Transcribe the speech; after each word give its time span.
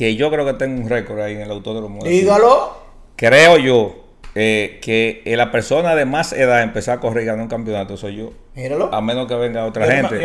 que 0.00 0.16
yo 0.16 0.30
creo 0.30 0.46
que 0.46 0.54
tengo 0.54 0.80
un 0.80 0.88
récord 0.88 1.20
ahí 1.20 1.34
en 1.34 1.42
el 1.42 1.50
autódromo. 1.50 2.02
de 2.02 2.08
Dígalo. 2.08 2.72
Creo 3.16 3.58
yo 3.58 3.96
eh, 4.34 4.78
que 4.82 5.22
eh, 5.24 5.36
la 5.36 5.50
persona 5.50 5.94
de 5.94 6.04
más 6.04 6.32
edad 6.32 6.62
empezar 6.62 6.98
a 6.98 7.00
correr 7.00 7.24
y 7.24 7.26
ganar 7.26 7.42
un 7.42 7.48
campeonato 7.48 7.96
soy 7.96 8.16
yo. 8.16 8.32
Míralo. 8.54 8.92
A 8.92 9.00
menos 9.00 9.26
que 9.26 9.34
venga 9.36 9.64
otra 9.64 9.86
Yo 9.86 9.90
no 9.90 9.96
me- 10.02 10.08
gente. 10.08 10.22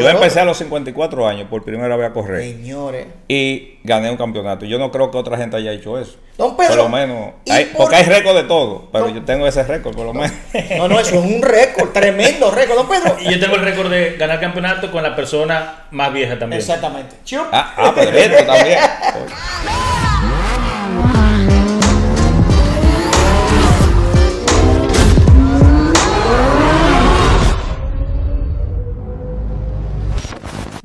yo 0.00 0.08
empecé 0.10 0.30
otro. 0.30 0.42
a 0.42 0.44
los 0.46 0.56
54 0.56 1.28
años 1.28 1.46
por 1.48 1.62
primera 1.62 1.94
vez 1.96 2.08
a 2.10 2.12
correr. 2.12 2.42
Señores. 2.42 3.06
Y 3.28 3.78
gané 3.84 4.10
un 4.10 4.16
campeonato. 4.16 4.64
Yo 4.64 4.78
no 4.78 4.90
creo 4.90 5.10
que 5.10 5.18
otra 5.18 5.36
gente 5.36 5.56
haya 5.56 5.72
hecho 5.72 5.98
eso. 5.98 6.16
Don 6.38 6.56
Pedro, 6.56 6.68
Por 6.74 6.84
lo 6.84 6.88
menos. 6.88 7.32
¿y 7.44 7.50
hay- 7.50 7.64
por- 7.66 7.82
porque 7.82 7.96
hay 7.96 8.04
récord 8.04 8.34
de 8.36 8.42
todo. 8.44 8.88
Pero 8.92 9.08
No. 9.08 9.14
yo 9.14 9.24
tengo 9.24 9.46
ese 9.46 9.62
récord, 9.62 9.94
por 9.94 10.06
lo 10.06 10.12
menos. 10.14 10.32
No, 10.76 10.88
no, 10.88 10.98
eso 11.00 11.18
es 11.18 11.24
un 11.24 11.42
récord, 11.42 11.90
tremendo 11.92 12.50
récord, 12.50 12.76
don 12.76 12.88
Pedro. 12.88 13.16
Y 13.20 13.30
yo 13.34 13.40
tengo 13.40 13.56
el 13.56 13.62
récord 13.62 13.90
de 13.90 14.16
ganar 14.18 14.40
campeonato 14.40 14.90
con 14.90 15.02
la 15.02 15.14
persona 15.14 15.84
más 15.92 16.12
vieja 16.12 16.38
también. 16.38 16.60
Exactamente. 16.60 17.16
Chup. 17.24 17.46
ah, 17.52 17.74
ah, 17.76 17.92
Pedrito 17.94 18.44
también. 18.44 18.78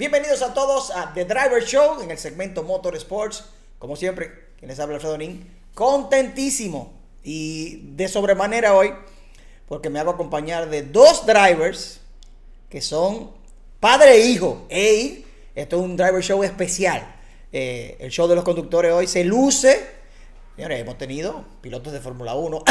Bienvenidos 0.02 0.42
a 0.42 0.56
todos 0.56 0.90
a 0.90 1.14
The 1.14 1.26
Driver 1.26 1.64
Show 1.64 2.02
en 2.02 2.10
el 2.10 2.18
segmento 2.18 2.64
Motorsports. 2.64 3.44
Como 3.78 3.96
siempre, 3.96 4.32
quien 4.58 4.70
les 4.70 4.80
habla 4.80 4.96
Alfredo 4.96 5.16
Nin. 5.16 5.48
Contentísimo 5.76 6.92
y 7.24 7.94
de 7.96 8.08
sobremanera 8.08 8.74
hoy 8.74 8.96
porque 9.68 9.92
me 9.92 10.00
hago 10.00 10.10
acompañar 10.10 10.72
de 10.72 10.82
dos 10.82 11.28
drivers 11.28 12.00
que 12.68 12.82
son 12.82 13.30
padre 13.80 14.16
e 14.16 14.26
hijo. 14.26 14.66
Ey, 14.70 15.24
esto 15.54 15.76
es 15.76 15.84
un 15.84 15.96
driver 15.96 16.24
show 16.24 16.44
especial. 16.44 17.18
Eh, 17.54 17.96
el 18.00 18.10
show 18.10 18.28
de 18.28 18.34
los 18.34 18.44
conductores 18.44 18.92
hoy 18.92 19.06
se 19.06 19.24
luce. 19.24 19.88
Señores, 20.56 20.82
hemos 20.82 20.98
tenido 20.98 21.46
pilotos 21.62 21.94
de 21.94 22.02
Fórmula 22.02 22.36
1. 22.36 22.64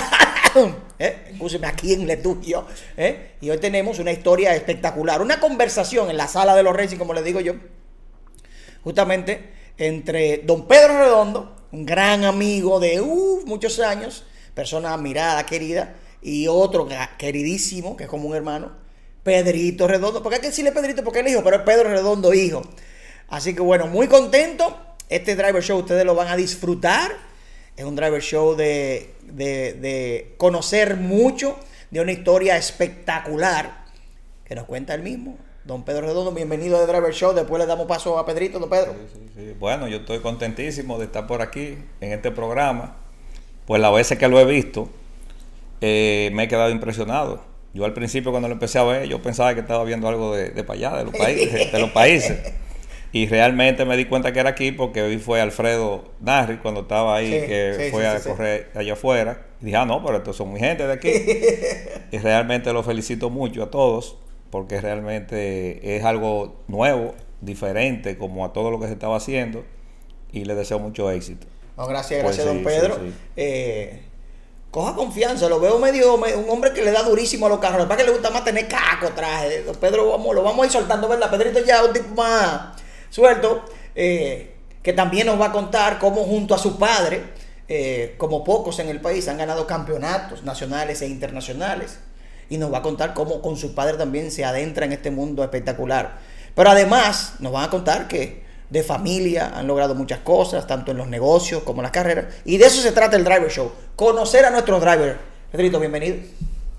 ¿Eh? 0.98 1.38
Aquí 1.64 1.94
en 1.94 2.06
Letuyo. 2.06 2.66
¿eh? 2.96 3.32
Y 3.40 3.48
hoy 3.48 3.58
tenemos 3.58 3.98
una 3.98 4.12
historia 4.12 4.54
espectacular. 4.54 5.22
Una 5.22 5.40
conversación 5.40 6.10
en 6.10 6.18
la 6.18 6.28
sala 6.28 6.54
de 6.54 6.62
los 6.62 6.76
racing, 6.76 6.98
como 6.98 7.14
les 7.14 7.24
digo 7.24 7.40
yo. 7.40 7.54
Justamente 8.84 9.54
entre 9.78 10.38
don 10.38 10.68
Pedro 10.68 10.98
Redondo, 10.98 11.56
un 11.72 11.86
gran 11.86 12.24
amigo 12.24 12.80
de 12.80 13.00
muchos 13.46 13.80
años, 13.80 14.24
persona 14.54 14.92
admirada, 14.92 15.46
querida, 15.46 15.94
y 16.20 16.48
otro 16.48 16.86
queridísimo, 17.16 17.96
que 17.96 18.04
es 18.04 18.10
como 18.10 18.28
un 18.28 18.36
hermano, 18.36 18.72
Pedrito 19.22 19.88
Redondo. 19.88 20.22
Porque 20.22 20.36
hay 20.36 20.42
que 20.42 20.48
decirle 20.48 20.72
Pedrito 20.72 21.02
porque 21.02 21.20
el 21.20 21.28
hijo, 21.28 21.42
pero 21.42 21.56
es 21.56 21.62
Pedro 21.62 21.88
Redondo 21.88 22.34
hijo. 22.34 22.60
Así 23.28 23.54
que 23.54 23.62
bueno, 23.62 23.86
muy 23.86 24.06
contento. 24.06 24.78
Este 25.08 25.34
driver 25.34 25.62
show 25.62 25.78
ustedes 25.78 26.04
lo 26.04 26.14
van 26.14 26.28
a 26.28 26.36
disfrutar. 26.36 27.29
Es 27.80 27.86
un 27.86 27.96
driver 27.96 28.20
show 28.20 28.54
de, 28.56 29.08
de- 29.22 29.72
de 29.72 30.34
conocer 30.36 30.96
mucho, 30.98 31.58
de 31.90 32.02
una 32.02 32.12
historia 32.12 32.58
espectacular 32.58 33.86
que 34.44 34.54
nos 34.54 34.66
cuenta 34.66 34.92
él 34.94 35.02
mismo. 35.02 35.38
Don 35.64 35.82
Pedro 35.82 36.02
Redondo, 36.02 36.30
bienvenido 36.32 36.76
a 36.76 36.84
The 36.84 36.92
Driver 36.92 37.14
Show. 37.14 37.32
Después 37.32 37.58
le 37.58 37.64
damos 37.64 37.86
paso 37.86 38.18
a 38.18 38.26
Pedrito, 38.26 38.58
don 38.58 38.68
Pedro. 38.68 38.94
Sí, 39.14 39.20
sí. 39.34 39.54
Bueno, 39.58 39.88
yo 39.88 39.96
estoy 39.96 40.18
contentísimo 40.18 40.98
de 40.98 41.06
estar 41.06 41.26
por 41.26 41.40
aquí 41.40 41.78
en 42.02 42.12
este 42.12 42.30
programa. 42.30 42.96
Pues 43.64 43.80
las 43.80 43.94
veces 43.94 44.18
que 44.18 44.28
lo 44.28 44.38
he 44.38 44.44
visto, 44.44 44.90
eh, 45.80 46.28
me 46.34 46.42
he 46.42 46.48
quedado 46.48 46.68
impresionado. 46.68 47.40
Yo 47.72 47.86
al 47.86 47.94
principio 47.94 48.30
cuando 48.30 48.48
lo 48.48 48.52
empecé 48.52 48.78
a 48.78 48.82
ver, 48.84 49.08
yo 49.08 49.22
pensaba 49.22 49.54
que 49.54 49.60
estaba 49.60 49.84
viendo 49.84 50.06
algo 50.06 50.36
de, 50.36 50.50
de 50.50 50.64
para 50.64 50.78
allá, 50.78 50.96
de 50.98 51.04
los, 51.04 51.16
países, 51.16 51.72
de 51.72 51.78
los 51.78 51.90
países. 51.92 52.38
Y 53.12 53.26
realmente 53.26 53.84
me 53.84 53.96
di 53.96 54.04
cuenta 54.04 54.32
que 54.32 54.38
era 54.40 54.50
aquí 54.50 54.70
porque 54.72 55.02
vi 55.08 55.18
fue 55.18 55.40
Alfredo 55.40 56.04
Narri 56.20 56.58
cuando 56.58 56.82
estaba 56.82 57.16
ahí, 57.16 57.26
Sí, 57.40 57.46
que 57.46 57.74
sí, 57.86 57.90
fue 57.90 58.02
sí, 58.02 58.06
a 58.08 58.20
correr 58.20 58.70
allá 58.74 58.92
afuera. 58.92 59.46
Y 59.60 59.64
dije, 59.66 59.76
ah, 59.76 59.84
no, 59.84 60.04
pero 60.04 60.18
estos 60.18 60.36
son 60.36 60.52
mi 60.52 60.60
gente 60.60 60.86
de 60.86 60.92
aquí. 60.92 61.10
y 62.12 62.18
realmente 62.18 62.72
los 62.72 62.86
felicito 62.86 63.28
mucho 63.30 63.64
a 63.64 63.70
todos 63.70 64.16
porque 64.50 64.80
realmente 64.80 65.96
es 65.96 66.04
algo 66.04 66.56
nuevo, 66.68 67.14
diferente 67.40 68.16
como 68.18 68.44
a 68.44 68.52
todo 68.52 68.70
lo 68.70 68.78
que 68.80 68.86
se 68.86 68.92
estaba 68.92 69.16
haciendo 69.16 69.64
y 70.32 70.44
les 70.44 70.56
deseo 70.56 70.78
mucho 70.78 71.10
éxito. 71.10 71.46
No, 71.76 71.86
gracias, 71.86 72.22
Pues 72.22 72.36
gracias, 72.36 72.46
don 72.54 72.62
Pedro. 72.64 72.98
Eh, 73.36 74.02
coja 74.70 74.94
confianza, 74.94 75.48
lo 75.48 75.58
veo 75.58 75.78
medio, 75.78 76.16
me- 76.18 76.34
un 76.36 76.48
hombre 76.50 76.72
que 76.72 76.82
le 76.84 76.92
da 76.92 77.02
durísimo 77.02 77.46
a 77.46 77.48
los 77.48 77.58
carros. 77.58 77.86
Para 77.86 77.96
que 77.96 78.04
le 78.04 78.12
gusta 78.12 78.30
más 78.30 78.44
tener 78.44 78.68
caco 78.68 79.06
atrás. 79.08 79.44
eh. 79.46 79.62
Don 79.64 79.74
Pedro, 79.76 80.10
vamos, 80.10 80.34
lo 80.34 80.42
vamos 80.42 80.62
a 80.62 80.66
ir 80.66 80.72
soltando, 80.72 81.08
¿verdad? 81.08 81.30
Pedrito 81.30 81.64
ya 81.64 81.80
es 81.80 81.86
un 81.88 81.92
tipo 81.92 82.14
más 82.14 82.72
suelto, 83.10 83.64
eh, 83.94 84.54
que 84.82 84.92
también 84.92 85.26
nos 85.26 85.40
va 85.40 85.46
a 85.46 85.52
contar 85.52 85.98
cómo 85.98 86.24
junto 86.24 86.54
a 86.54 86.58
su 86.58 86.78
padre, 86.78 87.22
eh, 87.68 88.14
como 88.16 88.42
pocos 88.44 88.78
en 88.78 88.88
el 88.88 89.00
país, 89.00 89.28
han 89.28 89.38
ganado 89.38 89.66
campeonatos 89.66 90.42
nacionales 90.42 91.02
e 91.02 91.06
internacionales. 91.06 92.00
Y 92.48 92.58
nos 92.58 92.72
va 92.72 92.78
a 92.78 92.82
contar 92.82 93.14
cómo 93.14 93.42
con 93.42 93.56
su 93.56 93.74
padre 93.74 93.96
también 93.96 94.30
se 94.30 94.44
adentra 94.44 94.84
en 94.86 94.92
este 94.92 95.10
mundo 95.10 95.44
espectacular. 95.44 96.18
Pero 96.54 96.70
además 96.70 97.34
nos 97.38 97.52
van 97.52 97.64
a 97.64 97.70
contar 97.70 98.08
que 98.08 98.42
de 98.70 98.82
familia 98.82 99.52
han 99.54 99.66
logrado 99.66 99.94
muchas 99.94 100.20
cosas, 100.20 100.66
tanto 100.66 100.92
en 100.92 100.96
los 100.96 101.08
negocios 101.08 101.62
como 101.62 101.80
en 101.80 101.84
las 101.84 101.92
carreras. 101.92 102.26
Y 102.44 102.56
de 102.56 102.66
eso 102.66 102.80
se 102.80 102.92
trata 102.92 103.16
el 103.16 103.24
Driver 103.24 103.50
Show. 103.50 103.70
Conocer 103.94 104.44
a 104.44 104.50
nuestros 104.50 104.80
drivers. 104.80 105.16
Pedrito, 105.52 105.78
bienvenido. 105.78 106.16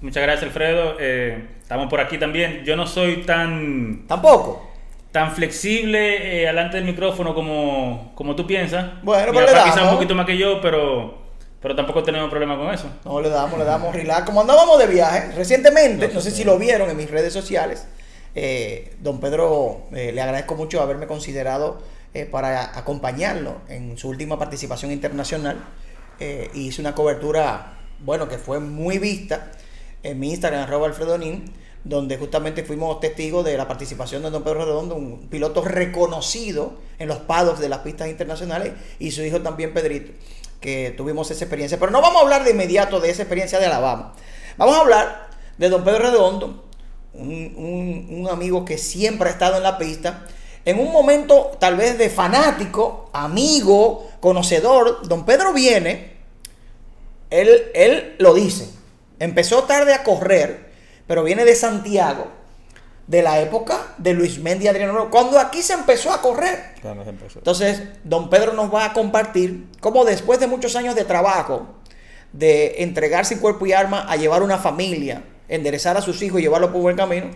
Muchas 0.01 0.23
gracias, 0.23 0.43
Alfredo. 0.43 0.95
Eh, 0.99 1.47
estamos 1.61 1.87
por 1.89 1.99
aquí 1.99 2.17
también. 2.17 2.63
Yo 2.65 2.75
no 2.75 2.87
soy 2.87 3.23
tan, 3.23 4.07
Tampoco. 4.07 4.70
Tan 5.11 5.33
flexible 5.33 6.41
eh, 6.41 6.45
delante 6.45 6.77
del 6.77 6.85
micrófono 6.85 7.35
como, 7.35 8.11
como 8.15 8.35
tú 8.35 8.47
piensas. 8.47 9.03
Bueno, 9.03 9.31
Mi 9.31 9.37
pero 9.39 9.47
le 9.47 9.53
papá 9.53 9.63
quizá 9.65 9.75
damos. 9.77 9.91
un 9.91 9.97
poquito 9.97 10.15
más 10.15 10.25
que 10.25 10.37
yo, 10.37 10.61
pero, 10.61 11.17
pero 11.61 11.75
tampoco 11.75 12.03
tenemos 12.03 12.29
problema 12.29 12.57
con 12.57 12.73
eso. 12.73 12.89
No, 13.03 13.19
le 13.21 13.29
damos, 13.29 13.59
le 13.59 13.65
damos 13.65 13.93
relax. 13.93 14.25
Como 14.25 14.41
andábamos 14.41 14.79
de 14.79 14.87
viaje 14.87 15.31
recientemente, 15.35 16.09
no 16.13 16.21
sé 16.21 16.31
si 16.31 16.43
lo 16.43 16.57
vieron 16.57 16.89
en 16.89 16.97
mis 16.97 17.11
redes 17.11 17.33
sociales, 17.33 17.85
eh, 18.33 18.95
don 18.99 19.19
Pedro, 19.19 19.87
eh, 19.91 20.11
le 20.13 20.21
agradezco 20.21 20.55
mucho 20.55 20.81
haberme 20.81 21.07
considerado 21.07 21.81
eh, 22.13 22.25
para 22.25 22.77
acompañarlo 22.77 23.61
en 23.67 23.97
su 23.97 24.09
última 24.09 24.39
participación 24.39 24.91
internacional. 24.91 25.57
Hice 26.53 26.81
una 26.81 26.93
cobertura, 26.93 27.79
bueno, 27.97 28.29
que 28.29 28.37
fue 28.37 28.59
muy 28.59 28.99
vista 28.99 29.53
en 30.03 30.19
mi 30.19 30.31
Instagram, 30.31 30.63
arroba 30.63 30.87
alfredonin, 30.87 31.51
donde 31.83 32.17
justamente 32.17 32.63
fuimos 32.63 32.99
testigos 32.99 33.43
de 33.43 33.57
la 33.57 33.67
participación 33.67 34.21
de 34.23 34.29
don 34.29 34.43
Pedro 34.43 34.65
Redondo, 34.65 34.95
un 34.95 35.27
piloto 35.29 35.63
reconocido 35.63 36.73
en 36.99 37.07
los 37.07 37.17
paddocks 37.19 37.59
de 37.59 37.69
las 37.69 37.79
pistas 37.79 38.07
internacionales, 38.07 38.73
y 38.99 39.11
su 39.11 39.23
hijo 39.23 39.41
también, 39.41 39.73
Pedrito, 39.73 40.11
que 40.59 40.93
tuvimos 40.95 41.31
esa 41.31 41.43
experiencia. 41.43 41.79
Pero 41.79 41.91
no 41.91 42.01
vamos 42.01 42.19
a 42.19 42.23
hablar 42.23 42.43
de 42.43 42.51
inmediato 42.51 42.99
de 42.99 43.09
esa 43.09 43.23
experiencia 43.23 43.57
de 43.59 43.65
Alabama. 43.65 44.13
Vamos 44.57 44.75
a 44.75 44.81
hablar 44.81 45.29
de 45.57 45.69
don 45.69 45.83
Pedro 45.83 45.99
Redondo, 45.99 46.65
un, 47.13 47.29
un- 47.57 48.07
un 48.21 48.29
amigo 48.29 48.63
que 48.63 48.77
siempre 48.77 49.29
ha 49.29 49.31
estado 49.31 49.57
en 49.57 49.63
la 49.63 49.77
pista. 49.79 50.25
En 50.65 50.79
un 50.79 50.91
momento 50.91 51.51
tal 51.59 51.75
vez 51.77 51.97
de 51.97 52.09
fanático, 52.11 53.09
amigo, 53.13 54.07
conocedor, 54.19 55.07
don 55.07 55.25
Pedro 55.25 55.51
viene 55.53 56.11
él, 57.31 57.49
él 57.73 58.15
lo 58.19 58.35
dice. 58.35 58.69
Empezó 59.21 59.65
tarde 59.65 59.93
a 59.93 60.01
correr, 60.01 60.71
pero 61.05 61.23
viene 61.23 61.45
de 61.45 61.53
Santiago, 61.53 62.25
de 63.05 63.21
la 63.21 63.39
época 63.39 63.93
de 63.99 64.15
Luis 64.15 64.39
Mendy 64.39 64.65
y 64.65 64.67
Adriano 64.67 65.11
cuando 65.11 65.37
aquí 65.37 65.61
se 65.61 65.73
empezó 65.73 66.11
a 66.11 66.23
correr. 66.23 66.73
Cuando 66.81 67.03
se 67.03 67.11
empezó. 67.11 67.37
Entonces, 67.37 67.83
don 68.03 68.31
Pedro 68.31 68.53
nos 68.53 68.73
va 68.73 68.85
a 68.85 68.93
compartir 68.93 69.67
cómo 69.79 70.05
después 70.05 70.39
de 70.39 70.47
muchos 70.47 70.75
años 70.75 70.95
de 70.95 71.05
trabajo, 71.05 71.67
de 72.33 72.81
entregar 72.81 73.27
sin 73.27 73.37
cuerpo 73.37 73.67
y 73.67 73.73
arma 73.73 74.11
a 74.11 74.15
llevar 74.15 74.41
una 74.41 74.57
familia, 74.57 75.21
enderezar 75.47 75.97
a 75.97 76.01
sus 76.01 76.19
hijos 76.23 76.39
y 76.39 76.43
llevarlos 76.43 76.71
por 76.71 76.81
buen 76.81 76.97
camino, 76.97 77.27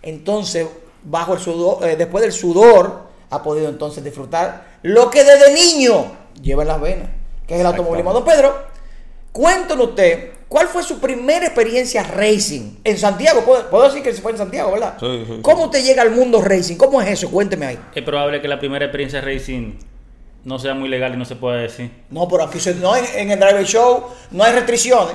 entonces, 0.00 0.66
bajo 1.02 1.34
el 1.34 1.40
sudor, 1.40 1.86
eh, 1.86 1.96
después 1.96 2.22
del 2.22 2.32
sudor, 2.32 3.02
ha 3.28 3.42
podido 3.42 3.68
entonces 3.68 4.02
disfrutar 4.02 4.78
lo 4.80 5.10
que 5.10 5.24
desde 5.24 5.52
niño 5.52 6.10
lleva 6.40 6.62
en 6.62 6.68
las 6.68 6.80
venas, 6.80 7.10
que 7.46 7.52
es 7.52 7.60
el 7.60 7.66
automovilismo. 7.66 8.14
Don 8.14 8.24
Pedro, 8.24 8.62
cuéntanos 9.30 9.88
usted, 9.88 10.37
¿cuál 10.48 10.66
fue 10.68 10.82
su 10.82 10.98
primera 11.00 11.44
experiencia 11.46 12.02
racing 12.02 12.76
en 12.84 12.98
Santiago? 12.98 13.42
Puedo, 13.44 13.68
puedo 13.70 13.84
decir 13.84 14.02
que 14.02 14.12
fue 14.14 14.32
en 14.32 14.38
Santiago, 14.38 14.72
¿verdad? 14.72 14.94
Sí, 14.98 15.24
sí, 15.26 15.32
sí. 15.36 15.38
¿Cómo 15.42 15.64
usted 15.64 15.84
llega 15.84 16.02
al 16.02 16.10
mundo 16.10 16.40
racing? 16.40 16.76
¿Cómo 16.76 17.00
es 17.02 17.08
eso? 17.08 17.30
Cuénteme 17.30 17.66
ahí. 17.66 17.78
Es 17.94 18.02
probable 18.02 18.40
que 18.40 18.48
la 18.48 18.58
primera 18.58 18.84
experiencia 18.86 19.20
racing 19.20 19.74
no 20.44 20.58
sea 20.58 20.74
muy 20.74 20.88
legal 20.88 21.14
y 21.14 21.16
no 21.16 21.24
se 21.24 21.36
pueda 21.36 21.56
decir. 21.56 21.90
No, 22.10 22.26
pero 22.28 22.44
aquí 22.44 22.58
se- 22.60 22.74
no, 22.76 22.96
en, 22.96 23.04
en 23.14 23.30
el 23.30 23.38
driver 23.38 23.64
show 23.64 24.06
no 24.30 24.44
hay 24.44 24.52
restricciones. 24.52 25.14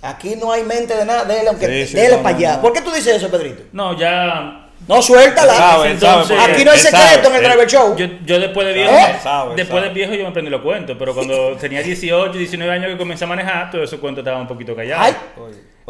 Aquí 0.00 0.36
no 0.36 0.52
hay 0.52 0.62
mente 0.62 0.94
de 0.96 1.04
nada, 1.04 1.24
dele, 1.24 1.48
aunque 1.48 1.66
Sí, 1.86 1.90
sí, 1.92 1.96
dele 1.96 2.16
no, 2.18 2.22
para 2.22 2.30
no, 2.32 2.38
allá. 2.38 2.56
no. 2.56 2.62
¿Por 2.62 2.72
qué 2.72 2.82
tú 2.82 2.90
dices 2.92 3.16
eso, 3.16 3.28
Pedrito? 3.30 3.64
No, 3.72 3.98
ya. 3.98 4.67
No, 4.88 5.02
suéltala. 5.02 5.54
Sabe, 5.54 5.90
Entonces, 5.90 6.28
sabe, 6.28 6.40
porque 6.40 6.52
aquí 6.54 6.64
no 6.64 6.70
hay 6.72 6.78
secreto 6.78 6.98
sabe, 7.24 7.28
en 7.28 7.34
el 7.34 7.42
driver 7.50 7.66
show. 7.68 7.96
Yo, 7.96 8.06
yo 8.24 8.40
después 8.40 8.66
de 8.66 8.72
viejo, 8.72 8.90
¿Eh? 8.92 9.16
Después 9.56 9.82
de 9.82 9.88
viejo 9.90 10.14
yo 10.14 10.22
me 10.22 10.28
aprendí 10.30 10.50
los 10.50 10.62
cuentos, 10.62 10.96
pero 10.98 11.14
cuando 11.14 11.56
tenía 11.56 11.82
18, 11.82 12.32
19 12.32 12.72
años 12.72 12.90
que 12.92 12.96
comencé 12.96 13.24
a 13.24 13.26
manejar, 13.28 13.70
todo 13.70 13.82
esos 13.84 14.00
cuentos 14.00 14.22
estaban 14.22 14.40
un 14.42 14.48
poquito 14.48 14.74
callados. 14.74 15.04
Ay, 15.06 15.14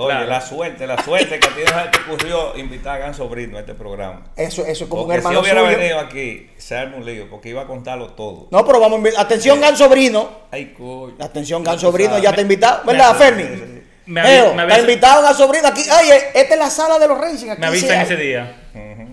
Oye, 0.00 0.10
Claro. 0.14 0.26
la 0.28 0.40
suerte, 0.40 0.86
la 0.86 1.02
suerte 1.02 1.40
que 1.40 1.48
a 1.48 1.50
ti 1.50 1.60
te 1.90 1.98
ocurrió 2.08 2.56
invitar 2.56 2.94
a 2.94 2.98
Gan 2.98 3.14
Sobrino 3.14 3.56
a 3.56 3.60
este 3.60 3.74
programa. 3.74 4.26
Eso, 4.36 4.64
eso 4.64 4.84
es 4.84 4.90
como 4.90 5.02
Porque 5.06 5.16
un 5.18 5.22
si 5.22 5.26
hermano 5.26 5.40
hubiera 5.40 5.60
suyo. 5.60 5.76
venido 5.76 5.98
aquí, 5.98 6.50
se 6.56 6.76
arma 6.76 6.98
un 6.98 7.04
lío, 7.04 7.28
porque 7.28 7.48
iba 7.48 7.62
a 7.62 7.66
contarlo 7.66 8.06
todo. 8.12 8.46
No, 8.52 8.64
pero 8.64 8.78
vamos 8.78 9.00
a 9.16 9.20
Atención, 9.20 9.60
Gan 9.60 9.76
Sobrino. 9.76 10.28
Ay, 10.52 10.72
coño. 10.78 11.16
Atención, 11.18 11.64
Gan 11.64 11.80
Sobrino, 11.80 12.16
ya 12.18 12.30
Me- 12.30 12.36
te 12.36 12.42
invitado. 12.42 12.82
¿Verdad, 12.84 13.12
me- 13.12 13.18
Fermi? 13.18 13.42
sí, 13.42 13.48
sí, 13.48 13.58
sí. 13.58 13.82
Me 14.06 14.22
me 14.22 14.28
te 14.28 14.62
avisa- 14.62 14.80
invitado 14.80 15.22
Gan 15.22 15.34
Sobrino 15.34 15.66
aquí. 15.66 15.82
Oye, 15.82 16.16
esta 16.32 16.54
es 16.54 16.60
la 16.60 16.70
sala 16.70 16.98
de 17.00 17.08
los 17.08 17.18
Racing. 17.18 17.50
Aquí 17.50 17.60
Me 17.60 17.66
avisan 17.66 18.06
se 18.06 18.14
ese 18.14 18.22
día. 18.22 18.56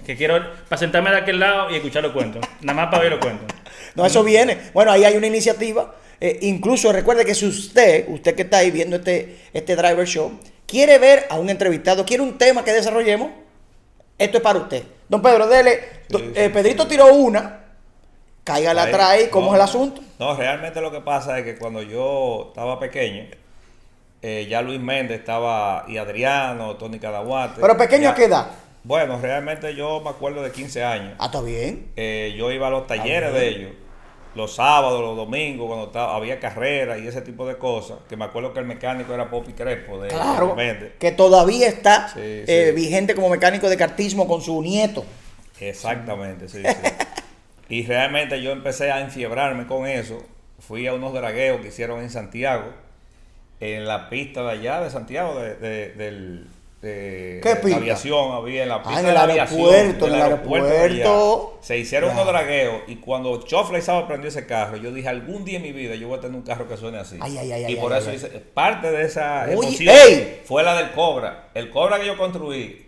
Que 0.05 0.15
quiero 0.15 0.39
para 0.69 0.77
sentarme 0.79 1.09
de 1.11 1.17
aquel 1.17 1.39
lado 1.39 1.69
y 1.71 1.75
escuchar 1.75 2.03
los 2.03 2.11
cuentos. 2.11 2.45
Nada 2.61 2.75
más 2.81 2.87
para 2.91 3.01
oír 3.03 3.11
los 3.11 3.19
cuentos. 3.19 3.47
No, 3.95 4.05
eso 4.05 4.23
viene. 4.23 4.57
Bueno, 4.73 4.91
ahí 4.91 5.03
hay 5.03 5.15
una 5.17 5.27
iniciativa. 5.27 5.95
Eh, 6.21 6.39
incluso 6.43 6.91
recuerde 6.93 7.25
que 7.25 7.35
si 7.35 7.45
usted, 7.45 8.05
usted 8.07 8.35
que 8.35 8.43
está 8.43 8.59
ahí 8.59 8.71
viendo 8.71 8.95
este, 8.97 9.39
este 9.53 9.75
Driver 9.75 10.05
Show, 10.07 10.39
quiere 10.65 10.97
ver 10.99 11.25
a 11.29 11.35
un 11.37 11.49
entrevistado, 11.49 12.05
quiere 12.05 12.23
un 12.23 12.37
tema 12.37 12.63
que 12.63 12.71
desarrollemos, 12.71 13.31
esto 14.17 14.37
es 14.37 14.43
para 14.43 14.59
usted. 14.59 14.83
Don 15.09 15.21
Pedro, 15.21 15.47
dele. 15.47 15.79
Do- 16.07 16.19
sí, 16.19 16.31
eh, 16.35 16.49
Pedrito 16.49 16.87
tiró 16.87 17.13
una. 17.13 17.61
Cáigale 18.43 18.79
Ahí. 18.81 18.89
atrás 18.89 19.09
ahí, 19.09 19.27
¿cómo 19.29 19.47
No, 19.47 19.53
es 19.53 19.55
el 19.55 19.61
asunto? 19.63 20.01
No, 20.19 20.35
realmente 20.35 20.79
lo 20.79 20.91
que 20.91 21.01
pasa 21.01 21.37
es 21.39 21.43
que 21.45 21.57
cuando 21.57 21.81
yo 21.81 22.45
estaba 22.49 22.79
pequeño, 22.79 23.25
eh, 24.21 24.45
ya 24.49 24.61
Luis 24.61 24.79
Méndez 24.79 25.19
estaba, 25.19 25.83
y 25.87 25.97
Adriano, 25.97 26.75
Tony 26.75 26.99
Cadaguate. 26.99 27.59
Pero 27.59 27.75
pequeño, 27.75 28.03
ya- 28.03 28.11
¿a 28.11 28.15
qué 28.15 28.25
edad? 28.25 28.47
Bueno, 28.85 29.19
realmente 29.19 29.73
yo 29.75 29.99
me 30.01 30.11
acuerdo 30.11 30.43
de 30.43 30.51
15 30.51 30.83
años. 30.83 31.13
Ah, 31.17 31.25
está 31.25 31.41
bien. 31.41 31.87
Eh, 31.95 32.35
yo 32.37 32.51
iba 32.51 32.67
a 32.67 32.69
los 32.69 32.85
talleres 32.85 33.33
de 33.33 33.47
ellos, 33.47 33.71
los 34.35 34.53
sábados, 34.55 35.01
los 35.01 35.17
domingos, 35.17 35.65
cuando 35.67 35.87
estaba- 35.87 36.15
había 36.15 36.39
carreras 36.39 36.99
y 37.01 37.07
ese 37.07 37.21
tipo 37.21 37.47
de 37.47 37.57
cosas. 37.57 37.97
Que 38.07 38.15
me 38.15 38.25
acuerdo 38.25 38.53
que 38.53 38.59
el 38.59 38.65
mecánico 38.67 39.11
era 39.13 39.29
Popi 39.31 39.53
Crespo 39.53 39.99
de 39.99 40.09
Claro. 40.09 40.53
de. 40.55 40.93
Que 40.99 41.11
todavía 41.11 41.67
está 41.67 42.09
Sí, 42.09 42.19
eh, 42.21 42.67
sí. 42.69 42.75
vigente 42.75 43.15
como 43.15 43.29
mecánico 43.29 43.67
de 43.69 43.75
cartismo 43.77 44.27
con 44.27 44.41
su 44.41 44.61
nieto. 44.61 45.03
Exactamente, 45.59 46.47
sí, 46.47 46.61
sí. 46.63 46.63
Y 47.69 47.83
realmente 47.87 48.39
yo 48.43 48.51
empecé 48.51 48.91
a 48.91 49.01
enfiebrarme 49.01 49.65
con 49.65 49.87
eso. 49.87 50.21
Fui 50.59 50.85
a 50.85 50.93
unos 50.93 51.13
dragueos 51.13 51.61
que 51.61 51.69
hicieron 51.69 51.99
en 52.01 52.11
Santiago, 52.11 52.65
en 53.59 53.87
la 53.87 54.09
pista 54.09 54.43
de 54.43 54.51
allá 54.51 54.81
de 54.81 54.91
Santiago, 54.91 55.39
de, 55.39 55.55
de- 55.55 55.89
del, 55.93 56.47
de, 56.85 57.39
¿Qué 57.43 57.49
de 57.49 57.55
pista? 57.57 57.77
aviación, 57.77 58.31
había 58.33 58.63
en 58.63 58.69
la 58.69 58.81
pista 58.83 58.95
Ah, 58.95 58.99
en 58.99 59.03
de 59.05 59.09
el 59.09 59.15
la 59.15 59.23
aviación. 59.23 59.59
aeropuerto, 59.59 60.05
del 60.05 60.13
en 60.15 60.21
el 60.21 60.27
de 60.27 60.33
aeropuerto. 60.35 61.51
allá. 61.53 61.61
Se 61.61 61.77
hicieron 61.77 62.11
Claro. 62.11 62.21
unos 62.29 62.33
dragueos 62.33 62.81
y 62.87 62.95
cuando 62.97 63.41
Chofla 63.41 63.79
Izaba 63.79 64.07
prendió 64.07 64.29
ese 64.29 64.45
carro, 64.45 64.77
yo 64.77 64.91
dije, 64.91 65.09
algún 65.09 65.43
día 65.43 65.57
en 65.57 65.63
mi 65.63 65.71
vida 65.71 65.95
yo 65.95 66.07
voy 66.07 66.17
a 66.17 66.21
tener 66.21 66.35
un 66.37 66.43
carro 66.43 66.67
que 66.67 66.77
suene 66.77 66.99
así. 66.99 67.17
Ay, 67.19 67.37
ay, 67.37 67.51
ay, 67.51 67.61
y 67.63 67.65
ay, 67.65 67.75
por 67.75 67.91
ay, 67.91 67.99
eso 67.99 68.09
ay. 68.11 68.15
hice- 68.17 68.29
parte 68.29 68.91
de 68.91 69.03
esa 69.03 69.43
Oye, 69.45 69.53
emoción 69.53 69.95
ey. 70.07 70.41
fue 70.45 70.63
la 70.63 70.75
del 70.77 70.91
Cobra. 70.91 71.49
El 71.53 71.69
Cobra 71.71 71.99
que 71.99 72.05
yo 72.05 72.17
construí, 72.17 72.85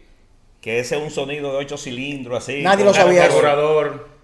que 0.62 0.80
ese 0.80 0.96
es 0.98 1.02
un 1.02 1.12
sonido 1.12 1.52
de 1.52 1.58
ocho 1.58 1.78
cilindros 1.78 2.44
así. 2.44 2.62
Nadie 2.62 2.86
lo 2.86 2.94
sabía 2.94 3.28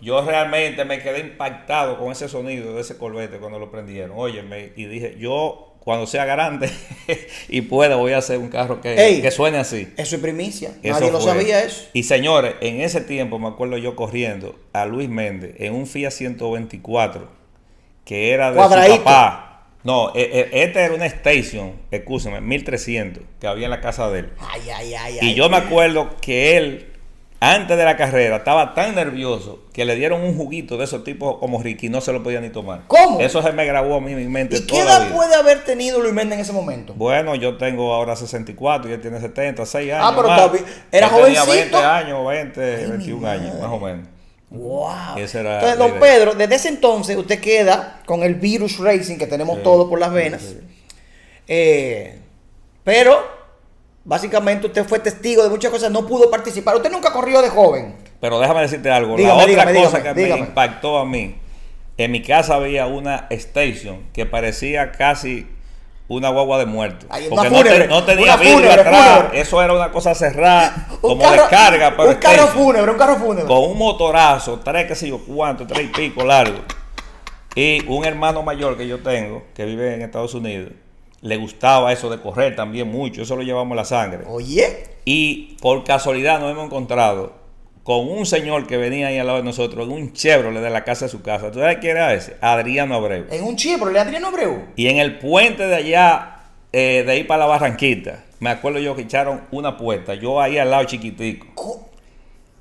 yo 0.02 0.22
realmente 0.22 0.84
me 0.84 1.00
quedé 1.02 1.20
impactado 1.20 1.98
con 1.98 2.12
ese 2.12 2.28
sonido 2.28 2.76
de 2.76 2.82
ese 2.82 2.98
Corvette 2.98 3.40
cuando 3.40 3.58
lo 3.58 3.72
prendieron. 3.72 4.12
Óyeme, 4.18 4.74
y 4.76 4.86
dije, 4.86 5.16
yo 5.18 5.73
cuando 5.84 6.08
sea 6.08 6.24
grande 6.26 6.70
y 7.50 7.62
pueda 7.62 7.98
voy 7.98 8.14
a 8.14 8.20
hacer 8.20 8.38
un 8.38 8.48
carro 8.48 8.80
que, 8.80 8.96
Ey. 8.96 9.22
que 9.22 9.32
suene 9.32 9.58
así. 9.58 9.90
Eso 9.98 10.16
es 10.16 10.22
primicia. 10.22 10.72
Eso 10.82 10.94
Nadie 11.00 11.12
lo 11.12 11.20
fue. 11.20 11.34
sabía 11.34 11.62
eso. 11.64 11.90
Y 11.92 12.04
señores, 12.04 12.56
en 12.62 12.80
ese 12.82 13.02
tiempo 13.02 13.38
me 13.38 13.50
acuerdo 13.50 13.78
yo 13.78 13.96
corriendo 13.96 14.56
a 14.72 14.86
Luis 14.86 15.10
Méndez 15.10 15.56
en 15.60 15.74
un 15.76 15.86
Fiat 15.86 16.12
124 16.12 17.28
que 18.06 18.32
era 18.32 18.52
de 18.52 18.58
Cuadradito. 18.58 18.96
su 18.98 19.04
papá. 19.04 19.50
No, 19.84 20.14
e- 20.16 20.22
e- 20.54 20.64
este 20.64 20.80
era 20.82 20.94
una 20.94 21.06
Station, 21.06 21.74
escúchame, 21.92 22.40
1300 22.40 23.22
que 23.42 23.48
había 23.48 23.66
en 23.66 23.72
la 23.72 23.82
casa 23.82 24.10
de 24.10 24.20
él. 24.20 24.30
Ay, 24.40 24.62
ay, 24.74 24.94
ay, 24.94 25.18
Y 25.22 25.34
yo 25.34 25.50
me 25.50 25.58
acuerdo 25.58 26.16
que 26.22 26.56
él, 26.56 26.93
antes 27.46 27.78
de 27.78 27.84
la 27.84 27.98
carrera, 27.98 28.38
estaba 28.38 28.74
tan 28.74 28.96
nervioso 28.96 29.60
que 29.74 29.84
le 29.84 29.96
dieron 29.96 30.22
un 30.22 30.38
juguito 30.38 30.78
de 30.78 30.86
esos 30.86 31.04
tipos 31.04 31.38
como 31.40 31.62
Ricky 31.62 31.88
y 31.88 31.90
no 31.90 32.00
se 32.00 32.14
lo 32.14 32.24
podía 32.24 32.40
ni 32.40 32.50
tomar. 32.50 32.84
¿Cómo? 32.88 33.20
Eso 33.20 33.42
se 33.42 33.52
me 33.52 33.66
grabó 33.66 33.96
a 33.96 34.00
mí 34.02 34.14
en 34.14 34.18
mi 34.20 34.28
mente 34.28 34.56
¿Y 34.56 34.62
qué 34.62 34.68
toda 34.80 34.86
la 34.86 34.92
edad 34.92 35.06
vida. 35.08 35.16
puede 35.16 35.36
haber 35.36 35.64
tenido 35.66 36.00
Luis 36.00 36.14
Méndez 36.14 36.36
en 36.38 36.42
ese 36.42 36.54
momento? 36.54 36.94
Bueno, 36.94 37.36
yo 37.36 37.58
tengo 37.58 37.94
ahora 37.94 38.16
64 38.16 38.90
y 38.90 38.94
él 38.94 39.02
tiene 39.02 39.20
70, 39.20 39.66
6 39.66 39.94
años. 39.94 40.06
Ah, 40.08 40.14
pero 40.16 40.28
más. 40.30 40.40
era 40.92 41.08
Él 41.08 41.14
tenía 41.14 41.42
jovencito. 41.42 41.52
20 41.52 41.78
años, 41.78 42.28
20, 42.28 42.76
Ay, 42.76 42.84
mi 42.84 42.90
21 42.92 43.28
años, 43.28 43.60
más 43.60 43.72
o 43.72 43.80
menos. 43.80 44.08
Wow. 44.50 45.18
Esa 45.18 45.40
era 45.40 45.54
Entonces, 45.56 45.78
don. 45.80 46.00
Pedro, 46.00 46.34
desde 46.36 46.56
ese 46.56 46.70
entonces 46.70 47.18
usted 47.18 47.40
queda 47.42 48.02
con 48.06 48.24
el 48.24 48.36
virus 48.36 48.78
racing 48.78 49.18
que 49.18 49.28
tenemos 49.28 49.58
Sí, 49.58 49.64
todos 49.64 49.90
por 49.90 50.00
las 50.00 50.14
venas. 50.14 50.42
sí. 50.42 50.60
Eh, 51.48 52.20
pero, 52.84 53.43
básicamente 54.06 54.68
usted 54.68 54.86
fue 54.86 55.00
testigo 55.00 55.44
de 55.44 55.50
muchas 55.50 55.72
cosas, 55.72 55.92
no 55.92 56.06
pudo 56.08 56.30
participar. 56.30 56.76
Usted 56.76 56.92
nunca 56.92 57.12
corrió 57.14 57.42
de 57.42 57.50
joven. 57.50 57.96
Pero 58.20 58.40
déjame 58.40 58.62
decirte 58.62 58.90
algo. 58.92 59.16
Dígame, 59.16 59.36
la 59.36 59.44
otra 59.44 59.48
dígame, 59.72 59.84
cosa 59.86 59.98
dígame, 60.00 60.14
que 60.28 60.34
me 60.34 60.40
impactó 60.48 60.98
a 60.98 61.06
mí, 61.06 61.36
en 61.98 62.12
mi 62.12 62.22
casa 62.22 62.56
había 62.56 62.86
una 62.88 63.28
station 63.30 64.04
que 64.14 64.26
parecía 64.26 64.92
casi 64.92 65.48
una 66.08 66.30
guagua 66.30 66.58
de 66.60 66.66
muerto. 66.66 67.06
Ay, 67.10 67.28
porque 67.30 67.50
no, 67.50 67.64
te- 67.64 67.88
no 67.88 68.04
tenía 68.04 68.36
vidrio 68.36 68.56
fúnebre, 68.58 68.82
atrás. 68.82 69.16
fúnebre. 69.18 69.40
Eso 69.42 69.62
era 69.62 69.74
una 69.74 69.92
cosa 69.92 70.14
cerrada, 70.14 70.88
Un 70.92 70.98
como 71.00 71.22
carro- 71.24 71.44
de 71.44 71.50
carga, 71.50 71.94
pero 71.98 72.10
Un 72.10 72.16
carro 72.16 72.48
fúnebre, 72.48 72.92
un 72.92 72.98
carro 72.98 73.16
fúnebre. 73.16 73.46
Con 73.46 73.72
un 73.72 73.78
motorazo, 73.78 74.60
tres 74.64 74.86
que 74.86 74.96
sé 74.96 75.08
yo 75.10 75.20
cuánto, 75.26 75.66
tres 75.66 75.86
y 75.86 75.88
pico 75.88 76.24
largo. 76.26 76.60
Y 77.56 77.86
un 77.88 78.04
hermano 78.06 78.42
mayor 78.44 78.76
que 78.78 78.88
yo 78.88 79.00
tengo, 79.02 79.44
que 79.56 79.66
vive 79.66 79.94
en 79.94 80.02
Estados 80.02 80.34
Unidos, 80.34 80.72
le 81.24 81.38
gustaba 81.38 81.92
eso 81.92 82.10
de 82.12 82.20
correr 82.22 82.56
también 82.56 82.88
mucho. 82.92 83.24
Eso 83.24 83.36
lo 83.36 83.42
llevamos 83.42 83.76
la 83.76 83.86
sangre. 83.86 84.20
Oye, 84.28 84.84
Y 85.06 85.58
por 85.62 85.84
casualidad 85.84 86.40
nos 86.40 86.52
hemos 86.52 86.66
encontrado 86.68 87.34
con 87.84 88.08
un 88.10 88.26
señor 88.26 88.68
que 88.68 88.78
venía 88.78 89.08
ahí 89.08 89.18
al 89.18 89.26
lado 89.28 89.40
de 89.40 89.44
nosotros, 89.44 89.86
en 89.88 89.92
un 89.94 90.14
Chevrolet 90.14 90.62
de 90.62 90.70
la 90.70 90.84
casa 90.86 91.06
de 91.06 91.10
su 91.12 91.22
casa. 91.22 91.52
¿Tú 91.52 91.60
sabes 91.60 91.80
quién 91.82 91.98
era 91.98 92.14
ese? 92.14 92.38
Adriano 92.40 92.96
Abreu. 92.96 93.26
en 93.32 93.44
un 93.44 93.56
Chevrolet, 93.58 94.00
Adriano 94.02 94.28
Abreu. 94.28 94.68
Y 94.78 94.88
en 94.88 94.98
el 95.00 95.18
puente 95.20 95.66
de 95.68 95.76
allá, 95.76 96.36
eh, 96.72 97.04
de 97.06 97.18
ir 97.18 97.28
para 97.28 97.40
la 97.40 97.46
Barranquita, 97.48 98.24
me 98.40 98.50
acuerdo 98.52 98.80
yo 98.80 98.96
que 98.96 99.02
echaron 99.02 99.42
una 99.52 99.76
puerta. 99.78 100.14
Yo 100.14 100.40
ahí 100.40 100.58
al 100.58 100.72
lado 100.72 100.84
chiquitico. 100.86 101.48
Co- 101.56 101.90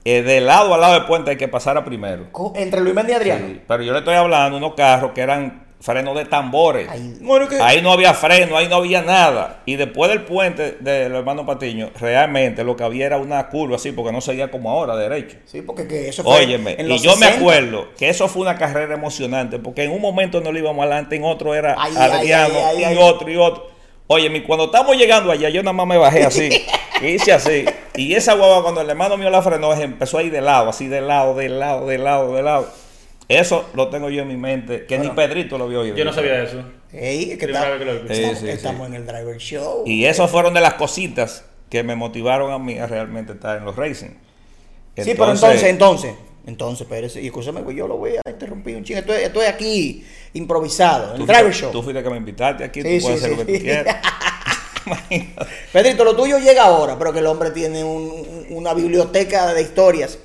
Eh, 0.04 0.22
de 0.22 0.40
lado 0.40 0.74
al 0.74 0.80
lado 0.80 0.94
del 0.94 1.04
puente 1.04 1.30
hay 1.30 1.36
que 1.36 1.46
pasar 1.46 1.84
primero. 1.84 2.26
co- 2.32 2.52
entre 2.56 2.80
Luis 2.80 2.92
Méndez 2.94 3.12
y 3.12 3.16
Adriano. 3.16 3.46
Sí, 3.46 3.60
pero 3.68 3.84
yo 3.84 3.92
le 3.92 4.00
estoy 4.00 4.14
hablando 4.16 4.58
de 4.58 4.64
unos 4.64 4.74
carros 4.76 5.12
que 5.12 5.20
eran 5.20 5.62
frenos 5.82 6.16
de 6.16 6.24
tambores. 6.24 6.88
Ay, 6.88 7.16
bueno, 7.20 7.48
que- 7.48 7.60
Ahí 7.60 7.82
no 7.82 7.92
había 7.92 8.14
freno, 8.14 8.56
ahí 8.56 8.68
no 8.68 8.76
había 8.76 9.02
nada. 9.02 9.62
Y 9.66 9.74
después 9.76 10.08
del 10.10 10.22
puente 10.22 10.76
del 10.80 11.14
hermano 11.14 11.44
Patiño, 11.44 11.90
realmente 11.98 12.62
lo 12.64 12.76
que 12.76 12.84
había 12.84 13.06
era 13.06 13.18
una 13.18 13.48
curva 13.48 13.76
así, 13.76 13.90
porque 13.92 14.12
no 14.12 14.20
seguía 14.20 14.50
como 14.50 14.70
ahora, 14.70 14.94
derecho. 14.96 15.36
Sí, 15.44 15.60
porque 15.60 15.88
que 15.88 16.08
eso 16.08 16.22
fue 16.22 16.36
Óyeme, 16.36 16.76
en 16.78 16.86
y 16.86 16.88
los 16.88 17.02
yo 17.02 17.10
me 17.16 17.26
60. 17.26 17.38
acuerdo 17.38 17.88
que 17.98 18.08
eso 18.08 18.28
fue 18.28 18.42
una 18.42 18.56
carrera 18.56 18.94
emocionante, 18.94 19.58
porque 19.58 19.82
en 19.82 19.90
un 19.90 20.00
momento 20.00 20.40
no 20.40 20.52
le 20.52 20.60
íbamos 20.60 20.80
adelante, 20.86 21.16
en 21.16 21.24
otro 21.24 21.54
era 21.54 21.74
Ay, 21.76 21.92
Adriano, 21.96 22.54
ay, 22.64 22.94
y 22.94 22.96
otro, 22.98 23.28
y 23.30 23.36
otro. 23.36 23.66
Óyeme, 24.06 24.42
cuando 24.44 24.66
estamos 24.66 24.96
llegando 24.96 25.32
allá, 25.32 25.48
yo 25.48 25.62
nada 25.62 25.72
más 25.72 25.86
me 25.86 25.96
bajé 25.98 26.24
así, 26.24 26.48
hice 27.02 27.32
así. 27.32 27.64
Y 27.96 28.14
esa 28.14 28.34
guagua, 28.34 28.62
cuando 28.62 28.82
el 28.82 28.88
hermano 28.90 29.16
mío 29.16 29.30
la 29.30 29.42
frenó, 29.42 29.72
empezó 29.74 30.18
a 30.18 30.22
ir 30.22 30.30
de 30.30 30.40
lado, 30.42 30.70
así 30.70 30.86
de 30.86 31.00
lado, 31.00 31.34
de 31.34 31.48
lado, 31.48 31.86
de 31.86 31.98
lado, 31.98 32.34
de 32.34 32.42
lado. 32.42 32.68
Eso 33.28 33.68
lo 33.74 33.88
tengo 33.88 34.10
yo 34.10 34.22
en 34.22 34.28
mi 34.28 34.36
mente, 34.36 34.84
que 34.86 34.98
ni 34.98 35.08
Pedrito 35.10 35.56
lo 35.58 35.68
vio 35.68 35.80
oído. 35.80 35.96
Yo 35.96 36.04
no 36.04 36.12
sabía 36.12 36.42
eso. 36.42 36.62
Ey, 36.92 37.32
es 37.32 37.38
que 37.38 37.46
está- 37.46 37.78
que 37.78 37.84
lo 37.84 38.08
Sí, 38.14 38.24
sí, 38.38 38.48
estamos 38.50 38.86
en 38.88 38.94
el 38.94 39.06
driver 39.06 39.36
show. 39.38 39.84
Y 39.86 40.04
esas 40.04 40.30
fueron 40.30 40.52
de 40.54 40.60
las 40.60 40.74
cositas 40.74 41.44
que 41.70 41.82
me 41.82 41.96
motivaron 41.96 42.52
a 42.52 42.58
mí 42.58 42.78
a 42.78 42.86
realmente 42.86 43.32
estar 43.32 43.56
en 43.58 43.64
los 43.64 43.76
racing. 43.76 44.10
sí, 44.96 45.12
pero 45.16 45.32
entonces, 45.32 45.62
entonces, 45.62 46.14
entonces, 46.46 46.86
Pérez, 46.86 47.16
y 47.16 47.24
escúchame, 47.26 47.62
pues 47.62 47.74
yo 47.76 47.86
lo 47.88 47.96
voy 47.96 48.12
a 48.22 48.28
interrumpir 48.28 48.76
un 48.76 48.84
chingo. 48.84 48.98
Estoy, 49.00 49.22
estoy 49.22 49.46
aquí 49.46 50.04
improvisado, 50.34 51.12
en 51.12 51.16
tú 51.16 51.22
el 51.22 51.28
driver 51.28 51.54
show. 51.54 51.72
Tú 51.72 51.82
fuiste 51.82 52.02
que 52.02 52.10
me 52.10 52.16
invitaste 52.18 52.64
aquí, 52.64 52.82
Sí, 52.82 52.98
tú 52.98 53.04
puedes 53.04 53.20
sí, 53.20 53.24
hacer 53.26 53.38
lo 53.38 53.46
que 53.46 53.58
tú 53.58 53.64
quieras. 53.64 53.96
Imagínate. 54.86 55.46
Pedrito, 55.72 56.04
lo 56.04 56.16
tuyo 56.16 56.38
llega 56.38 56.64
ahora, 56.64 56.98
pero 56.98 57.12
que 57.12 57.20
el 57.20 57.26
hombre 57.26 57.52
tiene 57.52 57.84
un- 57.84 58.46
una 58.50 58.74
biblioteca 58.74 59.54
de 59.54 59.62
historias. 59.62 60.18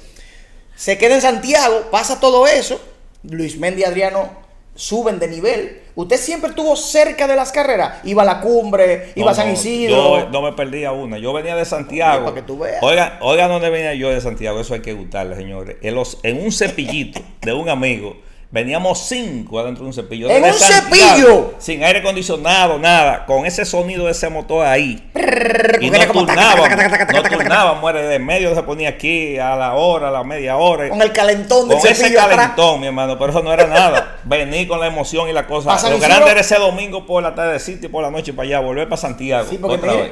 Se 0.78 0.98
queda 0.98 1.16
en 1.16 1.22
Santiago, 1.22 1.88
pasa 1.92 2.20
todo 2.22 2.48
eso. 2.48 2.80
Luis 3.24 3.58
Méndez 3.60 3.82
y 3.82 3.84
Adriano 3.86 4.30
suben 4.76 5.18
de 5.20 5.28
nivel. 5.28 5.82
Usted 5.96 6.18
siempre 6.18 6.52
estuvo 6.52 6.76
cerca 6.76 7.28
de 7.28 7.36
las 7.36 7.52
carreras. 7.52 7.96
Iba 8.04 8.22
a 8.22 8.26
la 8.26 8.40
cumbre, 8.42 9.12
iba 9.16 9.26
No, 9.26 9.32
a 9.32 9.34
San 9.34 9.52
Isidro. 9.52 10.20
Yo 10.20 10.30
no 10.30 10.44
me 10.44 10.54
perdía 10.54 10.92
una. 10.92 11.18
Yo 11.18 11.34
venía 11.34 11.56
de 11.56 11.66
Santiago. 11.66 12.26
Para 12.26 12.36
que 12.36 12.44
tú 12.44 12.60
veas. 12.60 12.78
Oigan, 12.84 13.14
oigan 13.22 13.50
dónde 13.50 13.72
venía 13.72 13.96
yo 13.96 14.10
de 14.12 14.22
Santiago. 14.22 14.60
Eso 14.62 14.76
hay 14.76 14.82
que 14.82 14.94
gustarle, 14.94 15.36
señores. 15.36 15.78
En, 15.82 15.96
los- 15.96 16.20
en 16.22 16.40
un 16.44 16.52
cepillito 16.52 17.20
de 17.42 17.54
un 17.54 17.68
amigo. 17.70 18.16
Veníamos 18.50 19.00
cinco 19.10 19.60
adentro 19.60 19.84
de 19.84 19.90
un 19.90 19.94
cepillo. 19.94 20.30
¿En 20.30 20.42
un 20.42 20.54
cepillo? 20.54 21.56
Sin 21.58 21.84
aire 21.84 22.00
acondicionado, 22.00 22.80
nada. 22.80 23.26
Con 23.26 23.46
ese 23.46 23.66
sonido 23.66 24.06
de 24.06 24.12
ese 24.12 24.30
motor 24.30 24.66
ahí. 24.66 25.12
Y 25.82 25.90
no 25.90 26.00
turnábamos. 26.08 26.70
No 27.14 27.24
turnábamos. 27.24 27.82
muere 27.82 28.04
de 28.04 28.20
medio 28.20 28.56
se 28.56 28.64
ponía 28.64 28.90
aquí 28.90 29.38
a 29.38 29.58
la 29.58 29.74
hora, 29.74 30.08
a 30.08 30.12
la 30.12 30.24
media 30.24 30.56
hora. 30.56 30.88
Con 30.88 31.02
el 31.02 31.12
calentón 31.12 31.68
del 31.68 31.78
Con 31.78 31.88
ese 31.90 32.18
atrás. 32.18 32.38
calentón, 32.38 32.80
mi 32.80 32.88
hermano, 32.88 33.20
pero 33.20 33.32
eso 33.32 33.44
no 33.44 33.52
era 33.52 33.68
nada. 33.68 34.20
Venir 34.24 34.66
con 34.70 34.80
la 34.80 34.88
emoción 34.88 35.28
y 35.28 35.34
la 35.34 35.46
cosa. 35.46 35.74
¿A 35.74 35.78
San 35.78 35.92
Lo 35.92 36.00
grande 36.00 36.32
era 36.32 36.40
ese 36.40 36.56
domingo 36.56 37.06
por 37.06 37.22
la 37.22 37.36
tardecita 37.36 37.88
y 37.88 37.90
por 37.90 38.02
la 38.02 38.12
noche 38.12 38.32
para 38.32 38.48
allá, 38.48 38.60
volver 38.62 38.88
para 38.88 39.02
Santiago. 39.02 39.46
Sí, 39.50 39.58
porque 39.58 39.76
otra 39.76 39.92
mire, 39.92 40.04
vez. 40.04 40.12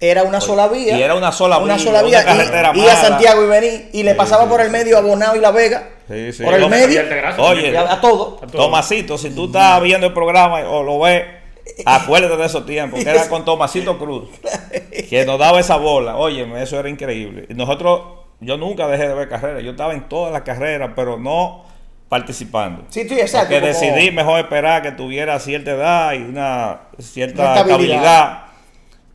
Era 0.00 0.22
una 0.22 0.40
sola 0.40 0.68
vía. 0.68 0.96
Y 0.96 1.02
era 1.02 1.14
una 1.14 1.32
sola 1.32 1.58
Una 1.58 1.74
vía, 1.74 1.84
sola 1.84 1.98
una 2.00 2.08
vía. 2.08 2.24
carretera 2.24 2.72
y, 2.74 2.80
y 2.80 2.86
a. 2.86 2.96
Santiago 2.96 3.42
y 3.44 3.46
vení. 3.46 3.88
Y 3.92 4.02
le 4.04 4.12
Sí, 4.12 4.16
pasaba 4.16 4.44
sí, 4.44 4.48
por 4.50 4.60
el 4.60 4.70
medio 4.70 4.96
a 4.98 5.00
Bonao 5.00 5.34
y 5.36 5.40
La 5.40 5.50
Vega. 5.50 5.88
Sí, 6.08 6.32
sí. 6.32 6.42
Por 6.44 6.54
el 6.54 6.68
medio. 6.68 7.02
Oye, 7.38 7.76
a, 7.76 7.94
a 7.94 8.00
todo. 8.00 8.38
A 8.42 8.46
todo. 8.46 8.62
Tomasito, 8.64 9.18
si 9.18 9.30
tú 9.30 9.46
estás 9.46 9.80
viendo 9.82 10.06
el 10.06 10.12
programa 10.12 10.60
o 10.68 10.82
lo 10.82 10.98
ves, 11.00 11.24
acuérdate 11.84 12.36
de 12.36 12.46
esos 12.46 12.64
tiempos, 12.64 13.02
que 13.02 13.10
era 13.10 13.28
con 13.28 13.44
Tomasito 13.44 13.98
Cruz, 13.98 14.28
que 15.10 15.24
nos 15.26 15.38
daba 15.38 15.60
esa 15.60 15.76
bola. 15.76 16.16
Oye, 16.16 16.46
eso 16.62 16.78
era 16.78 16.88
increíble. 16.88 17.46
Y 17.48 17.54
nosotros, 17.54 18.00
yo 18.40 18.56
nunca 18.56 18.86
dejé 18.86 19.08
de 19.08 19.14
ver 19.14 19.28
carreras, 19.28 19.62
yo 19.62 19.72
estaba 19.72 19.92
en 19.92 20.08
todas 20.08 20.32
las 20.32 20.42
carreras, 20.42 20.90
pero 20.96 21.18
no 21.18 21.64
participando. 22.08 22.84
Sí, 22.88 23.06
sí, 23.06 23.20
exacto. 23.20 23.48
Porque 23.54 23.60
como- 23.60 23.66
decidí 23.90 24.10
mejor 24.12 24.40
esperar 24.40 24.80
que 24.82 24.92
tuviera 24.92 25.38
cierta 25.40 25.72
edad 25.72 26.12
y 26.14 26.22
una 26.22 26.80
cierta 26.98 27.42
Una 27.42 27.54
estabilidad. 27.60 27.96
estabilidad 27.96 28.47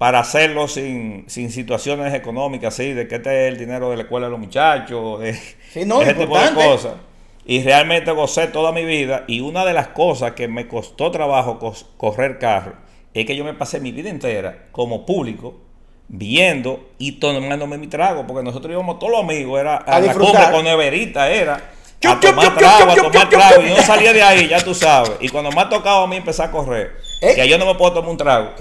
para 0.04 0.20
hacerlo 0.20 0.68
sin, 0.68 1.24
sin 1.30 1.50
situaciones 1.50 2.14
económicas 2.14 2.74
así, 2.74 2.92
de 2.92 3.08
que 3.08 3.16
este 3.16 3.48
es 3.48 3.54
el 3.54 3.58
dinero 3.58 3.90
de 3.90 3.96
la 3.96 4.04
escuela 4.04 4.26
de 4.26 4.32
los 4.32 4.40
muchachos, 4.42 5.18
de 5.22 5.34
Sí, 5.72 5.86
no, 5.86 6.02
ese 6.02 6.16
tipo 6.16 6.38
de 6.38 6.54
cosas. 6.54 6.96
Y 7.46 7.64
realmente 7.64 8.12
gocé 8.12 8.48
toda 8.48 8.74
mi 8.74 8.84
vida. 8.84 9.24
Y 9.28 9.40
una 9.40 9.64
de 9.64 9.72
las 9.72 9.88
cosas 9.88 10.34
que 10.34 10.50
me 10.50 10.68
costó 10.68 11.10
trabajo 11.10 11.58
correr 11.96 12.38
carro 12.38 12.74
es 13.14 13.26
que 13.26 13.34
yo 13.38 13.46
me 13.46 13.54
pasé 13.54 13.80
mi 13.80 13.94
vida 13.94 14.10
entera 14.10 14.66
como 14.74 15.06
público 15.06 15.62
viendo 16.10 16.90
y 16.98 17.14
tomándome 17.14 17.78
mi 17.78 17.88
trago. 17.88 18.28
Porque 18.28 18.44
nosotros 18.44 18.74
íbamos 18.74 19.00
todos 19.00 19.14
los 19.14 19.22
amigos, 19.22 19.58
era 19.58 19.76
a, 19.78 19.96
A 19.96 20.00
la 20.02 20.14
cumbre 20.14 20.52
con 20.52 20.66
neverita, 20.66 21.32
era. 21.32 21.72
A 22.06 22.20
tomar 22.20 22.58
trago, 22.58 22.92
a 22.92 22.96
tomar 22.96 23.30
trago. 23.30 23.62
Y 23.62 23.70
no 23.70 23.78
salía 23.78 24.12
de 24.12 24.22
ahí, 24.22 24.50
ya 24.50 24.62
tú 24.62 24.76
sabes. 24.76 25.14
Y 25.22 25.30
cuando 25.30 25.50
me 25.50 25.62
ha 25.62 25.70
tocado 25.70 26.04
a 26.04 26.08
mí 26.08 26.18
empezar 26.18 26.50
a 26.50 26.52
correr, 26.52 26.92
¿Eh? 27.22 27.36
que 27.36 27.48
yo 27.48 27.58
no 27.58 27.66
me 27.66 27.76
puedo 27.76 27.94
tomar 27.94 28.10
un 28.10 28.18
trago. 28.18 28.52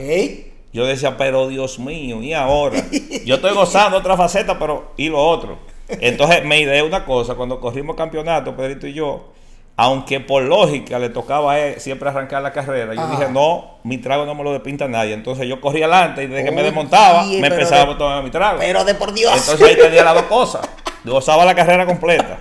Yo 0.72 0.86
decía, 0.86 1.16
pero 1.18 1.48
Dios 1.48 1.78
mío, 1.78 2.22
¿y 2.22 2.32
ahora? 2.32 2.82
Yo 3.26 3.34
estoy 3.36 3.52
gozando 3.54 3.98
otra 3.98 4.16
faceta, 4.16 4.58
pero 4.58 4.92
¿y 4.96 5.08
lo 5.10 5.18
otro? 5.22 5.58
Entonces 5.88 6.44
me 6.44 6.60
ideé 6.60 6.82
una 6.82 7.04
cosa, 7.04 7.34
cuando 7.34 7.60
corrimos 7.60 7.94
campeonato, 7.96 8.56
Pedrito 8.56 8.86
y 8.86 8.94
yo, 8.94 9.32
aunque 9.76 10.20
por 10.20 10.42
lógica 10.42 10.98
le 10.98 11.10
tocaba 11.10 11.52
a 11.52 11.58
él 11.60 11.80
siempre 11.80 12.08
arrancar 12.08 12.42
la 12.42 12.52
carrera, 12.52 12.94
yo 12.94 13.02
Ajá. 13.02 13.10
dije, 13.18 13.30
no, 13.30 13.78
mi 13.84 13.98
trago 13.98 14.24
no 14.24 14.34
me 14.34 14.44
lo 14.44 14.52
despinta 14.52 14.88
nadie. 14.88 15.12
Entonces 15.12 15.46
yo 15.46 15.60
corrí 15.60 15.82
adelante 15.82 16.22
y 16.22 16.26
desde 16.26 16.44
que 16.44 16.50
me 16.52 16.62
desmontaba, 16.62 17.24
me 17.24 17.46
empezaba 17.48 17.84
de- 17.86 17.92
a 17.92 17.98
tomar 17.98 18.22
mi 18.22 18.30
trago. 18.30 18.58
pero 18.60 18.84
de 18.84 18.94
por 18.94 19.12
Dios. 19.12 19.32
Entonces 19.36 19.66
ahí 19.68 19.76
tenía 19.76 20.04
las 20.04 20.14
dos 20.14 20.24
cosas. 20.24 20.66
Gozaba 21.04 21.44
la 21.44 21.54
carrera 21.54 21.84
completa. 21.84 22.40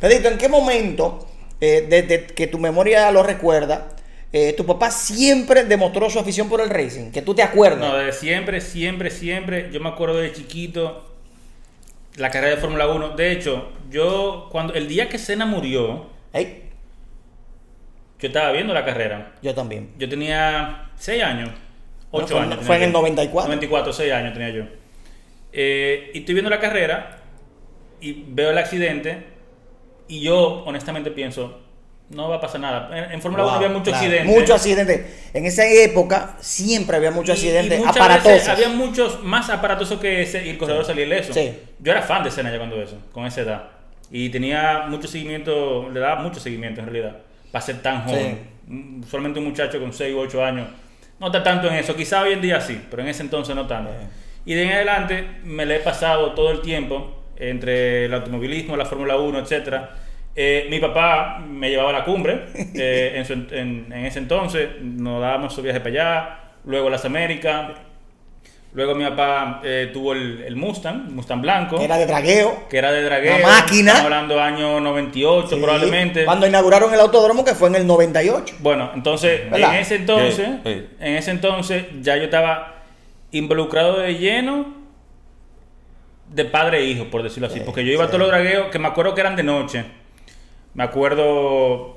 Pedrito, 0.00 0.28
¿en 0.28 0.38
qué 0.38 0.48
momento, 0.48 1.26
eh, 1.60 1.86
desde 1.88 2.26
que 2.26 2.46
tu 2.46 2.58
memoria 2.58 3.10
lo 3.10 3.22
recuerda, 3.22 3.88
eh, 4.32 4.52
tu 4.56 4.64
papá 4.64 4.90
siempre 4.90 5.64
demostró 5.64 6.08
su 6.10 6.18
afición 6.18 6.48
por 6.48 6.60
el 6.60 6.70
racing? 6.70 7.10
Que 7.10 7.22
tú 7.22 7.34
te 7.34 7.42
acuerdas. 7.42 7.80
No, 7.80 7.96
desde 7.96 8.12
siempre, 8.12 8.60
siempre, 8.60 9.10
siempre. 9.10 9.70
Yo 9.72 9.80
me 9.80 9.88
acuerdo 9.88 10.16
de 10.18 10.32
chiquito 10.32 11.06
la 12.16 12.30
carrera 12.30 12.54
de 12.56 12.60
Fórmula 12.60 12.86
1. 12.88 13.10
De 13.16 13.32
hecho, 13.32 13.70
yo, 13.90 14.48
cuando 14.50 14.74
el 14.74 14.86
día 14.88 15.08
que 15.08 15.18
Senna 15.18 15.46
murió, 15.46 16.06
yo 16.34 18.26
estaba 18.28 18.52
viendo 18.52 18.74
la 18.74 18.84
carrera. 18.84 19.32
yo 19.42 19.54
también. 19.54 19.90
Yo 19.98 20.08
tenía 20.08 20.90
6 20.96 21.22
años, 21.22 21.50
8 22.10 22.26
Bueno, 22.26 22.26
fue- 22.28 22.38
años. 22.40 22.66
fue 22.66 22.76
en 22.76 22.82
el 22.82 22.88
yo. 22.92 22.98
94. 22.98 23.48
94, 23.48 23.92
6 23.92 24.12
años 24.12 24.32
tenía 24.34 24.50
yo. 24.50 24.64
Eh, 25.52 26.10
y 26.14 26.18
estoy 26.20 26.34
viendo 26.34 26.50
la 26.50 26.60
carrera 26.60 27.18
y 28.00 28.24
veo 28.28 28.50
el 28.50 28.58
accidente 28.58 29.24
y 30.06 30.20
yo 30.20 30.62
honestamente 30.64 31.10
pienso, 31.10 31.60
no 32.10 32.28
va 32.28 32.36
a 32.36 32.40
pasar 32.40 32.60
nada. 32.60 32.90
En, 32.96 33.12
en 33.12 33.22
Fórmula 33.22 33.44
1 33.44 33.52
Wow, 33.52 33.56
había 33.64 33.68
mucho 33.70 33.90
claro, 33.90 33.98
accidente. 34.04 34.32
Mucho 34.32 34.54
accidente. 34.54 35.06
En 35.32 35.44
esa 35.46 35.64
época 35.66 36.36
siempre 36.40 36.96
había 36.96 37.10
muchos 37.10 37.42
Y- 37.42 37.46
y 37.46 37.48
accidentes 37.50 37.78
muchas 37.78 37.96
aparatosos. 37.96 38.48
había 38.48 38.68
muchos 38.68 39.22
más 39.22 39.48
aparatosos 39.50 40.00
que 40.00 40.22
ese 40.22 40.44
y 40.46 40.50
el 40.50 40.58
corredor 40.58 40.84
salía 40.84 41.04
ileso. 41.06 41.32
Sí. 41.32 41.52
Yo 41.78 41.92
era 41.92 42.02
fan 42.02 42.22
de 42.24 42.30
Senna 42.30 42.50
ya 42.50 42.58
cuando 42.58 42.80
eso, 42.82 42.96
con 43.12 43.26
esa 43.26 43.40
edad. 43.42 43.64
Y 44.10 44.28
tenía 44.30 44.86
mucho 44.88 45.06
seguimiento, 45.06 45.88
le 45.92 46.00
daba 46.00 46.20
mucho 46.22 46.40
seguimiento 46.40 46.80
en 46.80 46.86
realidad, 46.86 47.16
para 47.52 47.64
ser 47.64 47.80
tan 47.80 48.02
joven. 48.04 48.40
Mm, 48.66 49.02
Solamente 49.04 49.38
un 49.38 49.46
muchacho 49.46 49.78
con 49.80 49.92
6 49.92 50.14
u 50.14 50.18
8 50.18 50.44
años. 50.44 50.66
No 51.20 51.26
está 51.26 51.42
tanto 51.42 51.68
en 51.68 51.74
eso, 51.74 51.94
quizá 51.94 52.22
hoy 52.22 52.32
en 52.32 52.40
día 52.40 52.60
sí, 52.60 52.80
pero 52.90 53.02
en 53.02 53.08
ese 53.08 53.22
entonces 53.22 53.54
no 53.54 53.66
tanto. 53.66 53.90
Y 54.44 54.54
de 54.54 54.62
en 54.64 54.72
adelante 54.72 55.26
me 55.44 55.64
le 55.66 55.76
he 55.76 55.80
pasado 55.80 56.32
todo 56.32 56.50
el 56.50 56.60
tiempo 56.62 57.22
entre 57.36 58.06
el 58.06 58.14
automovilismo, 58.14 58.76
la 58.76 58.84
Fórmula 58.86 59.16
1, 59.16 59.38
etcétera. 59.38 59.90
Eh, 60.42 60.68
mi 60.70 60.78
papá 60.78 61.38
me 61.46 61.68
llevaba 61.68 61.90
a 61.90 61.92
la 61.92 62.04
cumbre 62.04 62.44
eh, 62.74 63.12
en, 63.16 63.24
su- 63.26 63.32
en- 63.34 63.92
en 63.92 64.06
ese 64.06 64.20
entonces, 64.20 64.68
nos 64.80 65.20
dábamos 65.20 65.52
su 65.54 65.60
viaje 65.60 65.80
para 65.80 65.90
allá, 65.90 66.38
luego 66.64 66.88
las 66.88 67.04
Américas, 67.04 67.72
luego 68.72 68.94
mi 68.94 69.04
papá 69.04 69.60
eh, 69.62 69.90
tuvo 69.92 70.14
el, 70.14 70.42
el 70.46 70.56
Mustang, 70.56 71.08
el 71.08 71.12
Mustang 71.14 71.42
blanco, 71.42 71.76
Que 71.76 71.84
era 71.84 71.98
de 71.98 72.06
dragueo. 72.06 72.68
que 72.70 72.78
era 72.78 72.90
de 72.90 73.02
dragueo, 73.02 73.38
La 73.38 73.46
máquina. 73.46 73.90
estamos 73.92 74.04
hablando 74.04 74.40
año 74.40 74.80
98 74.80 75.48
Sí, 75.48 75.56
probablemente. 75.56 76.24
Cuando 76.24 76.46
inauguraron 76.46 76.94
el 76.94 77.00
autódromo, 77.00 77.44
que 77.44 77.54
fue 77.54 77.68
en 77.68 77.74
el 77.74 77.86
98. 77.86 78.54
Bueno, 78.60 78.92
entonces, 78.94 79.50
¿Verdad? 79.50 79.74
en 79.74 79.80
ese 79.80 79.96
entonces, 79.96 80.36
Sí, 80.64 80.72
sí. 80.72 80.86
en 81.00 81.16
ese 81.16 81.32
entonces 81.32 81.84
ya 82.00 82.16
yo 82.16 82.22
estaba 82.24 82.76
involucrado 83.32 83.98
de 83.98 84.14
lleno 84.14 84.74
de 86.28 86.44
padre 86.46 86.78
e 86.78 86.84
hijo, 86.84 87.04
por 87.10 87.22
decirlo 87.22 87.48
así, 87.48 87.60
porque 87.60 87.84
yo 87.84 87.92
iba 87.92 88.04
a 88.04 88.06
todos 88.06 88.20
los 88.20 88.28
dragueos 88.28 88.68
que 88.70 88.78
me 88.78 88.88
acuerdo 88.88 89.14
que 89.14 89.20
eran 89.20 89.36
de 89.36 89.42
noche. 89.42 89.84
Me 90.74 90.84
acuerdo 90.84 91.96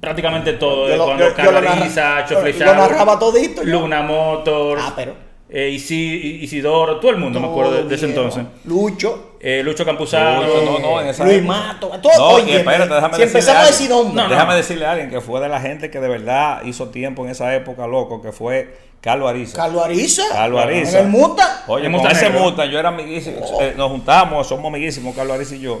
prácticamente 0.00 0.54
todo, 0.54 0.86
Yo 0.86 0.92
de 0.92 0.96
lo- 0.96 1.04
cuando 1.04 1.28
yo- 1.28 1.34
Carlariza, 1.34 2.24
lo 2.30 2.74
narraba 2.74 3.18
todito, 3.18 3.62
yo. 3.62 3.80
Luna 3.80 4.02
Motors, 4.02 4.82
Ah, 4.84 4.92
pero. 4.96 5.14
eh, 5.48 5.70
Isi- 5.74 6.40
Isidoro, 6.42 6.98
todo 7.00 7.10
el 7.10 7.18
mundo 7.18 7.38
me 7.40 7.46
acuerdo 7.48 7.72
de, 7.72 7.84
de 7.84 7.94
ese 7.94 8.06
entonces. 8.06 8.44
Lucho. 8.64 9.26
Eh, 9.42 9.62
Lucho 9.62 9.84
Campuzano. 9.86 10.42
Lucho, 10.42 10.62
no, 10.64 10.78
no, 10.78 11.00
en 11.00 11.08
esa 11.08 11.24
Luis 11.24 11.38
época. 11.38 11.48
Mato. 11.58 11.88
Todo, 12.02 12.12
No, 12.18 12.28
oye, 12.36 12.56
espérate, 12.58 12.94
déjame 12.94 13.14
si 13.14 13.20
decirle 13.22 13.40
empezamos 13.40 13.62
a 13.62 13.66
decir 13.66 13.90
nombres. 13.90 14.14
No, 14.14 14.22
no. 14.24 14.28
Déjame 14.28 14.54
decirle 14.54 14.86
a 14.86 14.90
alguien 14.92 15.10
que 15.10 15.20
fue 15.22 15.40
de 15.40 15.48
la 15.48 15.60
gente 15.60 15.90
que 15.90 15.98
de 16.00 16.08
verdad 16.08 16.62
hizo 16.64 16.88
tiempo 16.90 17.24
en 17.24 17.30
esa 17.30 17.54
época, 17.54 17.86
loco, 17.86 18.20
que 18.20 18.32
fue 18.32 18.76
Carlos 19.00 19.30
Ariza. 19.30 19.56
Carlos 19.56 19.82
Ariza. 19.84 20.22
Carlos 20.30 20.62
Ariza. 20.62 20.98
En 21.00 21.06
el 21.06 21.10
Muta. 21.10 21.64
Oye, 21.68 21.86
El 21.86 21.92
con 21.92 22.00
Mustang 22.02 22.16
ese 22.16 22.28
negro. 22.30 22.40
Mustang, 22.44 22.68
yo 22.70 22.78
era 22.78 22.88
amiguísimo. 22.90 23.40
eh, 23.62 23.72
nos 23.76 23.90
juntamos, 23.90 24.46
somos 24.46 24.66
amiguísimos, 24.66 25.16
Carlos 25.16 25.36
Ariza 25.36 25.54
y 25.56 25.60
yo. 25.60 25.80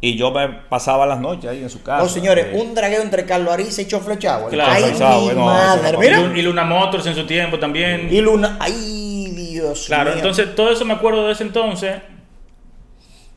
Y 0.00 0.16
yo 0.16 0.30
me 0.30 0.46
pasaba 0.48 1.06
las 1.06 1.20
noches 1.20 1.50
ahí 1.50 1.62
en 1.62 1.70
su 1.70 1.82
casa. 1.82 2.02
Oh, 2.04 2.08
señores, 2.08 2.46
Eh, 2.52 2.58
un 2.60 2.74
dragueo 2.74 3.00
entre 3.02 3.24
Carlos 3.24 3.52
Ariza 3.52 3.80
y 3.82 3.86
Chofle 3.86 4.18
Chauer. 4.18 4.50
Claro, 4.50 4.72
Ay, 4.72 4.92
mi 4.92 5.34
no, 5.34 5.44
madre. 5.46 5.92
no 5.92 5.98
Y, 6.02 6.06
Mira. 6.06 6.18
Lu- 6.20 6.36
y 6.36 6.42
Luna 6.42 6.64
Motors 6.64 7.06
en 7.06 7.14
su 7.14 7.24
tiempo 7.26 7.58
también. 7.58 8.08
Y 8.12 8.20
Luna. 8.20 8.56
Ay, 8.60 9.32
Dios 9.34 9.84
Claro, 9.86 10.10
mío. 10.10 10.16
entonces 10.18 10.54
todo 10.54 10.70
eso 10.70 10.84
me 10.84 10.92
acuerdo 10.94 11.26
de 11.26 11.32
ese 11.32 11.44
entonces. 11.44 11.94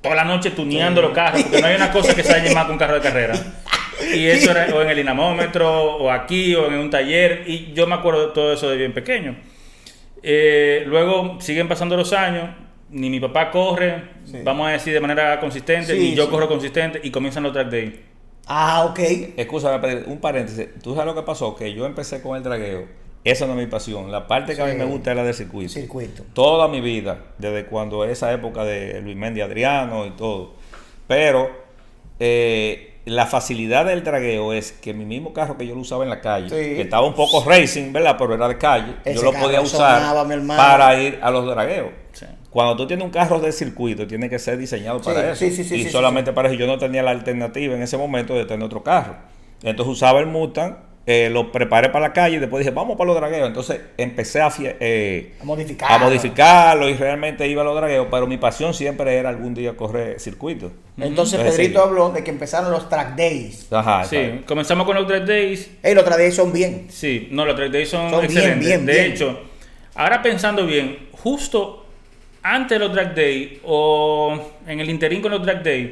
Toda 0.02 0.16
la 0.16 0.24
noche 0.26 0.52
tuneando 0.52 1.02
los 1.02 1.12
carros, 1.12 1.42
porque 1.44 1.60
no 1.62 1.68
hay 1.68 1.76
una 1.76 1.92
cosa 1.92 2.14
que 2.16 2.24
se 2.24 2.32
dañe 2.32 2.54
más 2.54 2.66
que 2.66 2.72
un 2.74 2.78
carro 2.78 2.96
de 2.96 3.02
carrera. 3.02 3.36
Y 4.14 4.28
eso 4.28 4.52
era 4.52 4.74
o 4.74 4.82
en 4.82 4.90
el 4.90 4.96
dinamómetro, 4.98 5.96
o 5.98 6.10
aquí, 6.12 6.56
o 6.56 6.68
en 6.68 6.76
un 6.76 6.90
taller. 6.90 7.44
Y 7.48 7.74
yo 7.74 7.86
me 7.88 7.96
acuerdo 7.96 8.28
de 8.28 8.34
todo 8.34 8.54
eso 8.54 8.70
de 8.70 8.78
bien 8.78 8.94
pequeño. 8.94 9.36
Eh, 10.24 10.84
luego 10.88 11.38
siguen 11.42 11.68
pasando 11.68 11.98
los 11.98 12.14
años, 12.14 12.50
ni 12.92 13.10
mi 13.10 13.20
papá 13.20 13.52
corre, 13.52 14.04
Sí. 14.26 14.38
vamos 14.44 14.68
a 14.68 14.72
decir 14.72 14.94
de 14.94 15.00
manera 15.00 15.40
consistente, 15.40 15.94
Sí, 15.94 16.00
ni 16.00 16.16
yo 16.16 16.26
sí. 16.26 16.30
corro 16.32 16.48
consistente, 16.48 17.00
y 17.04 17.12
comienzan 17.12 17.44
los 17.44 17.54
track 17.54 17.70
days. 17.70 17.94
Ah, 18.48 18.86
ok. 18.90 19.00
Escúchame, 19.38 20.04
un 20.08 20.20
paréntesis. 20.20 20.68
¿Tú 20.82 20.96
sabes 20.96 21.06
lo 21.06 21.16
que 21.16 21.22
pasó? 21.26 21.56
Que 21.56 21.72
yo 21.74 21.86
empecé 21.86 22.22
con 22.22 22.36
el 22.36 22.42
dragueo. 22.44 22.88
Esa 23.24 23.46
no 23.46 23.52
es 23.54 23.60
mi 23.60 23.68
pasión. 23.68 24.12
La 24.12 24.26
parte 24.28 24.56
que 24.56 24.62
a 24.62 24.66
mí 24.66 24.74
me 24.76 24.86
gusta 24.86 25.12
es 25.12 25.18
la 25.18 25.24
del 25.24 25.34
circuito. 25.36 25.70
Circuito. 25.72 26.24
Toda 26.34 26.68
mi 26.68 26.82
vida, 26.82 27.26
desde 27.38 27.66
cuando 27.66 28.06
esa 28.06 28.32
época 28.34 28.64
de 28.64 29.02
Luis 29.02 29.16
Mendy 29.18 29.42
Adriano 29.42 30.06
y 30.08 30.12
todo. 30.12 30.54
Pero 31.08 31.50
eh, 32.20 32.89
la 33.10 33.26
facilidad 33.26 33.86
del 33.86 34.04
dragueo 34.04 34.54
es 34.54 34.72
que 34.72 34.94
mi 34.94 35.06
mismo 35.06 35.34
carro 35.34 35.58
que 35.58 35.66
yo 35.68 35.76
lo 35.76 35.82
usaba 35.82 36.04
en 36.04 36.10
la 36.10 36.22
calle, 36.22 36.50
Sí. 36.50 36.76
que 36.76 36.82
estaba 36.82 37.06
un 37.06 37.14
poco 37.14 37.44
racing, 37.44 37.92
¿verdad? 37.92 38.16
Pero 38.18 38.34
era 38.36 38.48
de 38.48 38.58
calle, 38.58 38.96
Ese 39.04 39.16
yo 39.16 39.32
lo 39.32 39.34
podía 39.34 39.62
usar 39.62 40.00
sonaba, 40.00 40.28
para 40.58 41.00
ir 41.02 41.20
a 41.22 41.32
los 41.32 41.46
dragueos. 41.46 41.90
Sí. 42.14 42.26
Cuando 42.50 42.76
tú 42.76 42.88
tienes 42.88 43.06
un 43.06 43.12
carro 43.12 43.40
de 43.40 43.52
circuito, 43.52 44.08
tiene 44.08 44.30
que 44.30 44.40
ser 44.40 44.58
diseñado 44.58 45.02
para 45.02 45.32
eso. 45.32 45.36
sí, 45.40 45.52
sí, 45.52 45.64
sí, 45.64 45.76
y 45.76 45.90
solamente 45.90 46.34
para 46.34 46.50
eso 46.50 46.58
yo 46.58 46.66
no 46.68 46.78
tenía 46.78 47.04
la 47.04 47.12
alternativa 47.12 47.76
en 47.76 47.82
ese 47.82 47.98
momento 47.98 48.34
de 48.34 48.46
tener 48.46 48.66
otro 48.66 48.82
carro. 48.84 49.16
Entonces 49.62 49.92
usaba 49.94 50.20
el 50.20 50.26
Mustang, 50.28 50.78
eh, 51.06 51.30
lo 51.32 51.52
preparé 51.52 51.90
para 51.90 52.08
la 52.10 52.14
calle 52.14 52.36
y 52.36 52.40
después 52.40 52.60
dije, 52.64 52.74
vamos 52.76 52.96
para 52.98 53.08
los 53.08 53.16
dragueos. 53.16 53.48
Entonces 53.48 53.82
empecé 53.98 54.42
a, 54.42 54.52
eh, 54.60 55.34
A 55.42 55.44
modificar. 55.44 55.92
a 55.92 55.98
modificarlo 55.98 56.88
y 56.88 56.94
realmente 56.94 57.48
iba 57.48 57.62
a 57.64 57.66
los 57.66 57.76
dragueos, 57.76 58.08
pero 58.12 58.28
mi 58.28 58.38
pasión 58.38 58.74
siempre 58.74 59.16
era 59.16 59.30
algún 59.30 59.54
día 59.56 59.76
correr 59.76 60.20
circuito. 60.20 60.72
Entonces 60.98 61.40
Entonces, 61.40 61.40
Pedrito 61.42 61.82
sí. 61.82 61.88
habló 61.88 62.10
de 62.12 62.24
que 62.24 62.30
empezaron 62.30 62.72
los 62.72 62.88
track 62.90 63.16
days. 63.16 63.68
Ajá, 63.72 64.04
Sí, 64.06 64.42
comenzamos 64.46 64.86
con 64.86 64.96
los 64.96 65.08
track 65.08 65.24
days. 65.26 65.72
Ey, 65.82 65.96
los 65.96 66.04
track 66.06 66.18
days 66.20 66.36
son 66.36 66.54
bien. 66.54 66.86
Sí, 66.90 67.28
no, 67.32 67.46
los 67.46 67.56
track 67.56 67.72
days 67.72 67.90
son, 67.90 68.10
Son 68.12 68.20
bien, 68.22 68.32
excelentes. 68.32 68.68
bien, 68.68 68.86
de 68.86 68.94
bien. 68.94 69.06
hecho, 69.14 69.40
ahora 69.96 70.22
pensando 70.22 70.66
bien, 70.68 71.08
justo 71.14 71.86
antes 72.44 72.78
de 72.80 72.86
los 72.86 72.94
track 72.94 73.16
days 73.16 73.60
o 73.66 74.40
en 74.68 74.80
el 74.80 74.90
interín 74.90 75.22
con 75.22 75.32
los 75.32 75.42
track 75.42 75.64
days, 75.64 75.90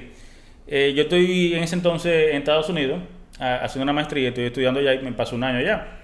eh, 0.67 0.93
yo 0.95 1.03
estoy 1.03 1.53
en 1.55 1.63
ese 1.63 1.75
entonces 1.75 2.29
en 2.31 2.37
Estados 2.37 2.69
Unidos 2.69 2.99
a- 3.39 3.57
haciendo 3.63 3.83
una 3.83 3.93
maestría, 3.93 4.29
estoy 4.29 4.45
estudiando 4.45 4.81
ya 4.81 4.93
y 4.93 4.99
me 4.99 5.11
pasó 5.11 5.35
un 5.35 5.43
año 5.43 5.61
ya. 5.61 5.99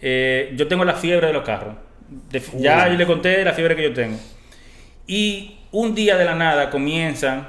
Eh, 0.00 0.52
yo 0.56 0.66
tengo 0.68 0.84
la 0.84 0.94
fiebre 0.94 1.26
de 1.28 1.32
los 1.32 1.42
carros. 1.44 1.74
De- 2.30 2.42
ya 2.58 2.88
yo 2.88 2.94
le 2.94 3.06
conté 3.06 3.44
la 3.44 3.52
fiebre 3.52 3.76
que 3.76 3.82
yo 3.84 3.92
tengo. 3.92 4.18
Y 5.06 5.58
un 5.72 5.94
día 5.94 6.16
de 6.16 6.24
la 6.24 6.34
nada 6.34 6.70
comienzan 6.70 7.48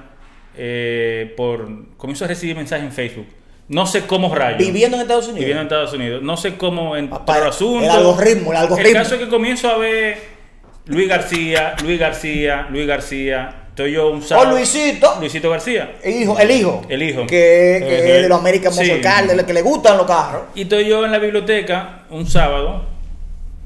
eh, 0.57 1.33
por 1.37 1.95
comienzo 1.97 2.25
a 2.25 2.27
recibir 2.27 2.55
mensajes 2.55 2.85
en 2.85 2.91
Facebook. 2.91 3.27
No 3.69 3.85
sé 3.87 4.05
cómo 4.05 4.35
rayos. 4.35 4.57
Viviendo 4.57 4.97
en 4.97 5.01
Estados 5.03 5.25
Unidos. 5.25 5.39
Viviendo 5.39 5.61
en 5.61 5.67
Estados 5.67 5.93
Unidos. 5.93 6.21
No 6.21 6.35
sé 6.35 6.57
cómo 6.57 6.93
Papá, 7.09 7.37
el 7.37 7.47
asunto. 7.47 7.85
el 7.85 7.89
algoritmo, 7.89 8.51
el 8.51 8.57
algoritmo. 8.57 8.93
caso 8.93 9.15
es 9.15 9.21
que 9.21 9.29
comienzo 9.29 9.69
a 9.69 9.77
ver 9.77 10.17
Luis 10.87 11.07
García, 11.07 11.75
Luis 11.85 11.97
García, 11.97 12.67
Luis 12.69 12.85
García. 12.85 13.60
Estoy 13.71 13.93
yo 13.93 14.09
un 14.11 14.21
sábado. 14.21 14.51
Luisito. 14.51 15.15
Luisito 15.19 15.49
García. 15.49 15.95
El 16.03 16.21
hijo, 16.21 16.37
el 16.39 16.51
hijo. 16.51 16.81
El 16.89 17.03
hijo. 17.03 17.25
Que, 17.25 17.77
es 17.77 18.21
de 18.23 18.29
los 18.29 18.39
American 18.39 18.71
Sí. 18.73 18.79
Muscle 18.79 19.01
Car, 19.01 19.27
de 19.27 19.35
los 19.35 19.45
que 19.45 19.53
le 19.53 19.61
gustan 19.61 19.97
los 19.97 20.05
carros. 20.05 20.43
Y 20.55 20.63
estoy 20.63 20.85
yo 20.87 21.05
en 21.05 21.11
la 21.11 21.17
biblioteca 21.19 22.03
un 22.09 22.25
sábado, 22.27 22.85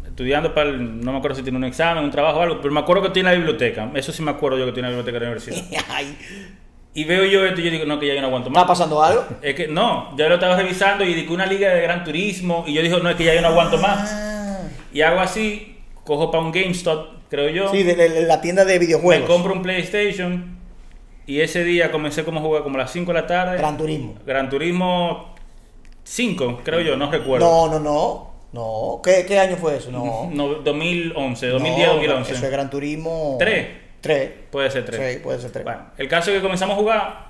estudiando 0.05 0.53
para 0.53 0.69
el, 0.69 1.01
no 1.03 1.11
me 1.11 1.17
acuerdo 1.17 1.35
si 1.37 1.43
tiene 1.43 1.57
un 1.57 1.63
examen, 1.65 2.03
un 2.03 2.11
trabajo 2.11 2.39
o 2.39 2.41
algo, 2.43 2.61
pero 2.61 2.73
me 2.73 2.79
acuerdo 2.79 3.01
que 3.01 3.07
estoy 3.07 3.21
en 3.21 3.25
la 3.25 3.33
biblioteca. 3.33 3.89
Eso 3.95 4.11
sí 4.13 4.21
me 4.21 4.31
acuerdo 4.31 4.57
yo 4.59 4.65
que 4.65 4.69
estoy 4.69 4.81
en 4.81 4.85
la 4.85 4.89
biblioteca 4.95 5.19
de 5.19 5.25
la 5.25 5.31
universidad. 5.31 5.83
Ay, 5.89 6.17
Y 6.93 7.03
veo 7.03 7.25
yo 7.25 7.43
esto 7.43 7.59
y 7.61 7.63
yo 7.65 7.71
digo, 7.71 7.85
no, 7.85 7.99
que 7.99 8.05
ya 8.07 8.13
yo 8.13 8.21
no 8.21 8.27
aguanto 8.27 8.49
¿Está 8.49 8.59
más. 8.59 8.67
pasando 8.69 9.03
algo? 9.03 9.25
Es 9.41 9.55
que 9.55 9.67
no, 9.67 10.15
yo 10.15 10.29
lo 10.29 10.35
estaba 10.35 10.55
revisando 10.55 11.03
y 11.03 11.15
di 11.15 11.25
que 11.25 11.33
una 11.33 11.47
liga 11.47 11.73
de 11.73 11.81
gran 11.81 12.03
turismo 12.03 12.63
y 12.67 12.73
yo 12.73 12.81
dije, 12.83 12.95
no, 13.01 13.09
es 13.09 13.15
que 13.15 13.23
ya 13.25 13.33
yo 13.33 13.41
no 13.41 13.47
aguanto 13.47 13.79
más. 13.79 14.11
Ah. 14.13 14.61
Y 14.93 15.01
hago 15.01 15.19
así, 15.19 15.77
cojo 16.05 16.29
para 16.31 16.43
un 16.43 16.51
GameStop, 16.53 17.14
creo 17.29 17.49
yo. 17.49 17.71
Sí, 17.71 17.83
de, 17.83 17.95
de- 17.95 18.21
la 18.23 18.41
tienda 18.41 18.65
de 18.65 18.73
me 18.73 18.79
videojuegos. 18.85 19.27
compro 19.29 19.53
un 19.53 19.61
PlayStation 19.61 20.57
y 21.27 21.41
ese 21.41 21.63
día 21.63 21.91
comencé 21.91 22.23
como 22.23 22.39
a 22.39 22.43
jugar 22.43 22.63
como 22.63 22.75
a 22.75 22.81
las 22.81 22.91
5 22.91 23.11
de 23.13 23.21
la 23.21 23.27
tarde. 23.27 23.57
Gran 23.57 23.77
Turismo. 23.77 24.15
Gran 24.25 24.49
Turismo 24.49 25.35
5, 26.03 26.61
creo 26.63 26.81
yo, 26.81 26.95
no 26.95 27.11
recuerdo. 27.11 27.45
No, 27.45 27.67
no, 27.67 27.79
no. 27.79 28.35
No. 28.53 29.01
¿Qué, 29.03 29.25
qué 29.27 29.37
año 29.39 29.57
fue 29.57 29.75
eso? 29.77 29.91
No. 29.91 30.29
No, 30.31 30.47
2011, 30.55 31.47
2010, 31.47 31.87
No, 31.87 31.93
2011. 31.95 32.33
Eso 32.33 32.45
es 32.45 32.51
Gran 32.51 32.69
Turismo. 32.69 33.35
¿Tres? 33.37 33.67
Tres. 33.99 34.31
Puede 34.51 34.69
ser 34.71 34.85
3. 34.85 35.13
Sí, 35.15 35.19
puede 35.19 35.39
ser 35.39 35.51
tres. 35.51 35.65
Bueno, 35.65 35.81
el 35.97 36.07
caso 36.07 36.29
es 36.31 36.37
que 36.37 36.41
comenzamos 36.43 36.75
a 36.77 36.79
jugar 36.79 37.25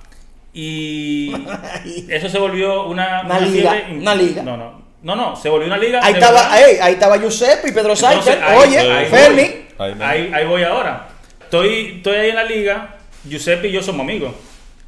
y 0.53 1.33
eso 2.09 2.29
se 2.29 2.37
volvió 2.37 2.85
una, 2.87 3.23
Una 3.25 3.39
liga, 3.39 3.71
fiebre- 3.73 3.97
una 4.01 4.13
liga. 4.13 4.43
No, 4.43 4.55
no, 4.57 4.81
no, 5.01 5.15
no, 5.15 5.35
se 5.35 5.49
volvió 5.49 5.67
una 5.67 5.77
liga. 5.77 5.99
Ahí 6.03 6.13
estaba, 6.13 6.41
verdad. 6.43 6.69
ey, 6.69 6.77
ahí 6.81 6.93
estaba 6.93 7.17
Giuseppe 7.17 7.69
y 7.69 7.71
Pedro 7.71 7.95
Sánchez. 7.95 8.37
Oye, 8.57 9.05
Fermi. 9.07 9.64
Ahí. 9.77 9.95
Ahí, 10.01 10.31
ahí 10.33 10.45
voy 10.45 10.63
ahora. 10.63 11.07
Estoy, 11.41 11.95
estoy 11.97 12.15
ahí 12.17 12.29
en 12.29 12.35
la 12.35 12.43
liga. 12.43 12.95
Giuseppe 13.27 13.67
y 13.67 13.71
yo 13.71 13.81
somos 13.81 14.01
amigos. 14.01 14.33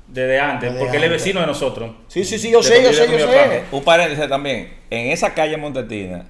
Desde 0.07 0.39
antes, 0.39 0.69
Desde 0.71 0.79
porque 0.83 0.97
él 0.97 1.03
es 1.03 1.09
vecino 1.09 1.41
de 1.41 1.47
nosotros. 1.47 1.91
Sí, 2.07 2.23
sí, 2.23 2.39
sí, 2.39 2.49
yo 2.51 2.63
sé, 2.63 2.81
yo 2.81 2.93
sé, 2.93 3.07
yo 3.11 3.19
sé. 3.27 3.63
Un 3.71 3.83
paréntesis 3.83 4.27
también. 4.29 4.73
En 4.89 5.11
esa 5.11 5.33
calle 5.33 5.57
Montetina 5.57 6.25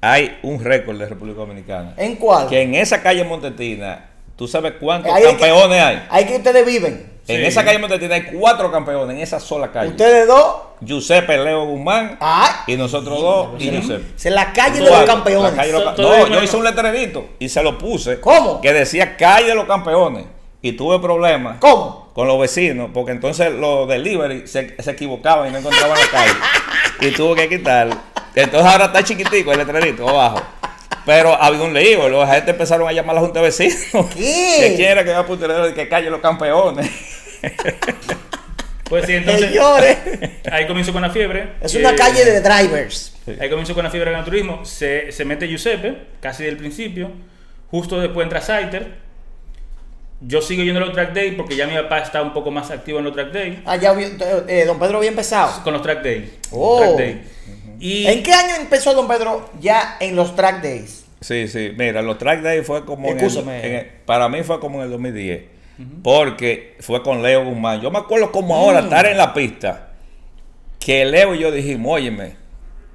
hay 0.00 0.38
un 0.42 0.64
récord 0.64 0.98
de 0.98 1.06
República 1.06 1.40
Dominicana. 1.40 1.92
¿En 1.98 2.16
cuál? 2.16 2.48
Que 2.48 2.62
en 2.62 2.74
esa 2.74 3.02
calle 3.02 3.22
Montetina, 3.24 4.06
¿tú 4.36 4.48
sabes 4.48 4.74
cuántos 4.80 5.12
hay 5.12 5.22
que- 5.22 5.28
campeones 5.28 5.82
hay? 5.82 6.02
Ahí 6.10 6.24
que 6.24 6.36
ustedes 6.36 6.64
viven. 6.64 7.11
En 7.28 7.44
esa 7.44 7.64
calle 7.64 7.78
Montetina 7.78 8.16
hay 8.16 8.24
cuatro 8.24 8.70
campeones 8.72 9.16
en 9.16 9.22
esa 9.22 9.38
sola 9.38 9.70
calle. 9.70 9.90
Ustedes 9.90 10.26
dos. 10.26 10.56
Giuseppe 10.80 11.38
Leo 11.38 11.64
Guzmán 11.66 12.16
Ay. 12.20 12.50
y 12.66 12.76
nosotros 12.76 13.20
dos 13.20 13.48
y 13.60 13.70
Giuseppe. 13.70 14.04
Es 14.16 14.26
en 14.26 14.34
la 14.34 14.52
calle 14.52 14.80
de 14.80 14.90
los 14.90 15.04
campeones. 15.04 15.52
la 15.52 15.56
calle 15.56 15.72
los 15.72 15.98
no, 15.98 16.26
yo 16.26 16.42
hice 16.42 16.56
un 16.56 16.64
letrerito 16.64 17.24
y 17.38 17.48
se 17.48 17.62
lo 17.62 17.78
puse. 17.78 18.20
¿Cómo? 18.20 18.60
Que 18.60 18.72
decía 18.72 19.16
calle 19.16 19.48
de 19.48 19.54
los 19.54 19.66
campeones. 19.66 20.24
Y 20.60 20.72
tuve 20.72 20.98
problemas 21.00 21.58
¿Cómo? 21.58 22.10
con 22.14 22.28
los 22.28 22.38
vecinos, 22.38 22.90
porque 22.94 23.10
entonces 23.12 23.52
los 23.52 23.88
delivery 23.88 24.46
se, 24.46 24.80
se 24.80 24.90
equivocaban 24.90 25.48
y 25.48 25.50
no 25.52 25.58
encontraban 25.58 25.98
la 25.98 26.06
calle. 26.08 26.32
y 27.00 27.10
tuve 27.12 27.36
que 27.36 27.56
quitar. 27.58 27.88
Entonces 28.34 28.70
ahora 28.70 28.86
está 28.86 29.02
chiquitico 29.02 29.52
el 29.52 29.58
letrerito 29.58 30.08
abajo. 30.08 30.40
Pero 31.04 31.34
había 31.34 31.62
un 31.62 31.74
lío, 31.74 32.08
la 32.08 32.26
gente 32.28 32.52
empezaron 32.52 32.86
a 32.88 32.92
llamar 32.92 33.16
a 33.16 33.20
la 33.20 33.20
junta 33.22 33.40
de 33.40 33.46
vecinos. 33.46 34.06
¿Qué? 34.14 34.56
Que 34.60 34.74
quiera 34.76 35.02
que 35.02 35.10
vaya 35.10 35.26
teléfono 35.26 35.68
y 35.68 35.74
que 35.74 35.88
calle 35.88 36.10
los 36.10 36.20
campeones. 36.20 36.88
Pues 38.88 39.06
sí, 39.06 39.14
entonces. 39.14 39.48
Señores. 39.48 39.96
Ahí 40.50 40.66
comienzo 40.66 40.92
con 40.92 41.00
la 41.00 41.08
fiebre. 41.08 41.52
Es 41.62 41.74
una 41.76 41.92
Eh, 41.92 41.96
calle 41.96 42.24
de 42.26 42.40
drivers. 42.42 43.14
Ahí 43.40 43.48
comienzo 43.48 43.74
con 43.74 43.84
la 43.84 43.90
fiebre 43.90 44.10
de 44.10 44.16
Gran 44.16 44.24
Turismo. 44.26 44.66
Se, 44.66 45.10
se 45.12 45.24
mete 45.24 45.48
Giuseppe, 45.48 45.96
casi 46.20 46.44
del 46.44 46.58
principio. 46.58 47.10
Justo 47.70 47.98
después 47.98 48.24
entra 48.26 48.42
Saiter. 48.42 48.98
Yo 50.20 50.42
sigo 50.42 50.62
yendo 50.62 50.78
a 50.80 50.84
los 50.84 50.92
track 50.92 51.14
day 51.14 51.30
porque 51.32 51.56
ya 51.56 51.66
mi 51.66 51.74
papá 51.74 52.00
está 52.00 52.20
un 52.22 52.34
poco 52.34 52.50
más 52.50 52.70
activo 52.70 52.98
en 52.98 53.04
los 53.04 53.14
track 53.14 53.32
day. 53.32 53.62
Ah, 53.64 53.76
ya 53.76 53.94
vi- 53.94 54.12
eh, 54.46 54.64
don 54.66 54.78
Pedro 54.78 54.98
había 54.98 55.08
empezado. 55.08 55.64
Con 55.64 55.72
los 55.72 55.80
track 55.82 56.02
day. 56.02 56.38
Oh. 56.50 56.78
Track 56.80 56.96
day. 56.98 57.22
Y 57.80 58.06
¿En 58.06 58.22
qué 58.22 58.32
año 58.34 58.56
empezó 58.60 58.92
don 58.92 59.08
Pedro 59.08 59.50
ya 59.58 59.96
en 60.00 60.14
los 60.14 60.36
track 60.36 60.62
days? 60.62 61.06
Sí, 61.22 61.48
sí. 61.48 61.72
Mira, 61.78 62.02
los 62.02 62.18
track 62.18 62.42
day 62.42 62.62
fue 62.62 62.84
como. 62.84 63.08
en 63.08 63.18
el- 63.18 63.24
Excúsame. 63.24 63.66
en 63.66 63.74
el- 63.74 63.86
para 64.04 64.28
mí 64.28 64.42
fue 64.42 64.60
como 64.60 64.78
en 64.80 64.84
el 64.84 64.90
2010. 64.90 65.44
Porque 66.02 66.76
fue 66.80 67.02
con 67.02 67.22
Leo 67.22 67.44
Guzmán. 67.44 67.80
Yo 67.80 67.90
me 67.90 67.98
acuerdo 67.98 68.30
como 68.32 68.54
ahora 68.56 68.80
Mm. 68.80 68.84
estar 68.84 69.06
en 69.06 69.16
la 69.16 69.32
pista. 69.34 69.88
Que 70.78 71.04
Leo 71.04 71.34
y 71.34 71.38
yo 71.40 71.50
dijimos, 71.52 71.92
óyeme. 71.92 72.36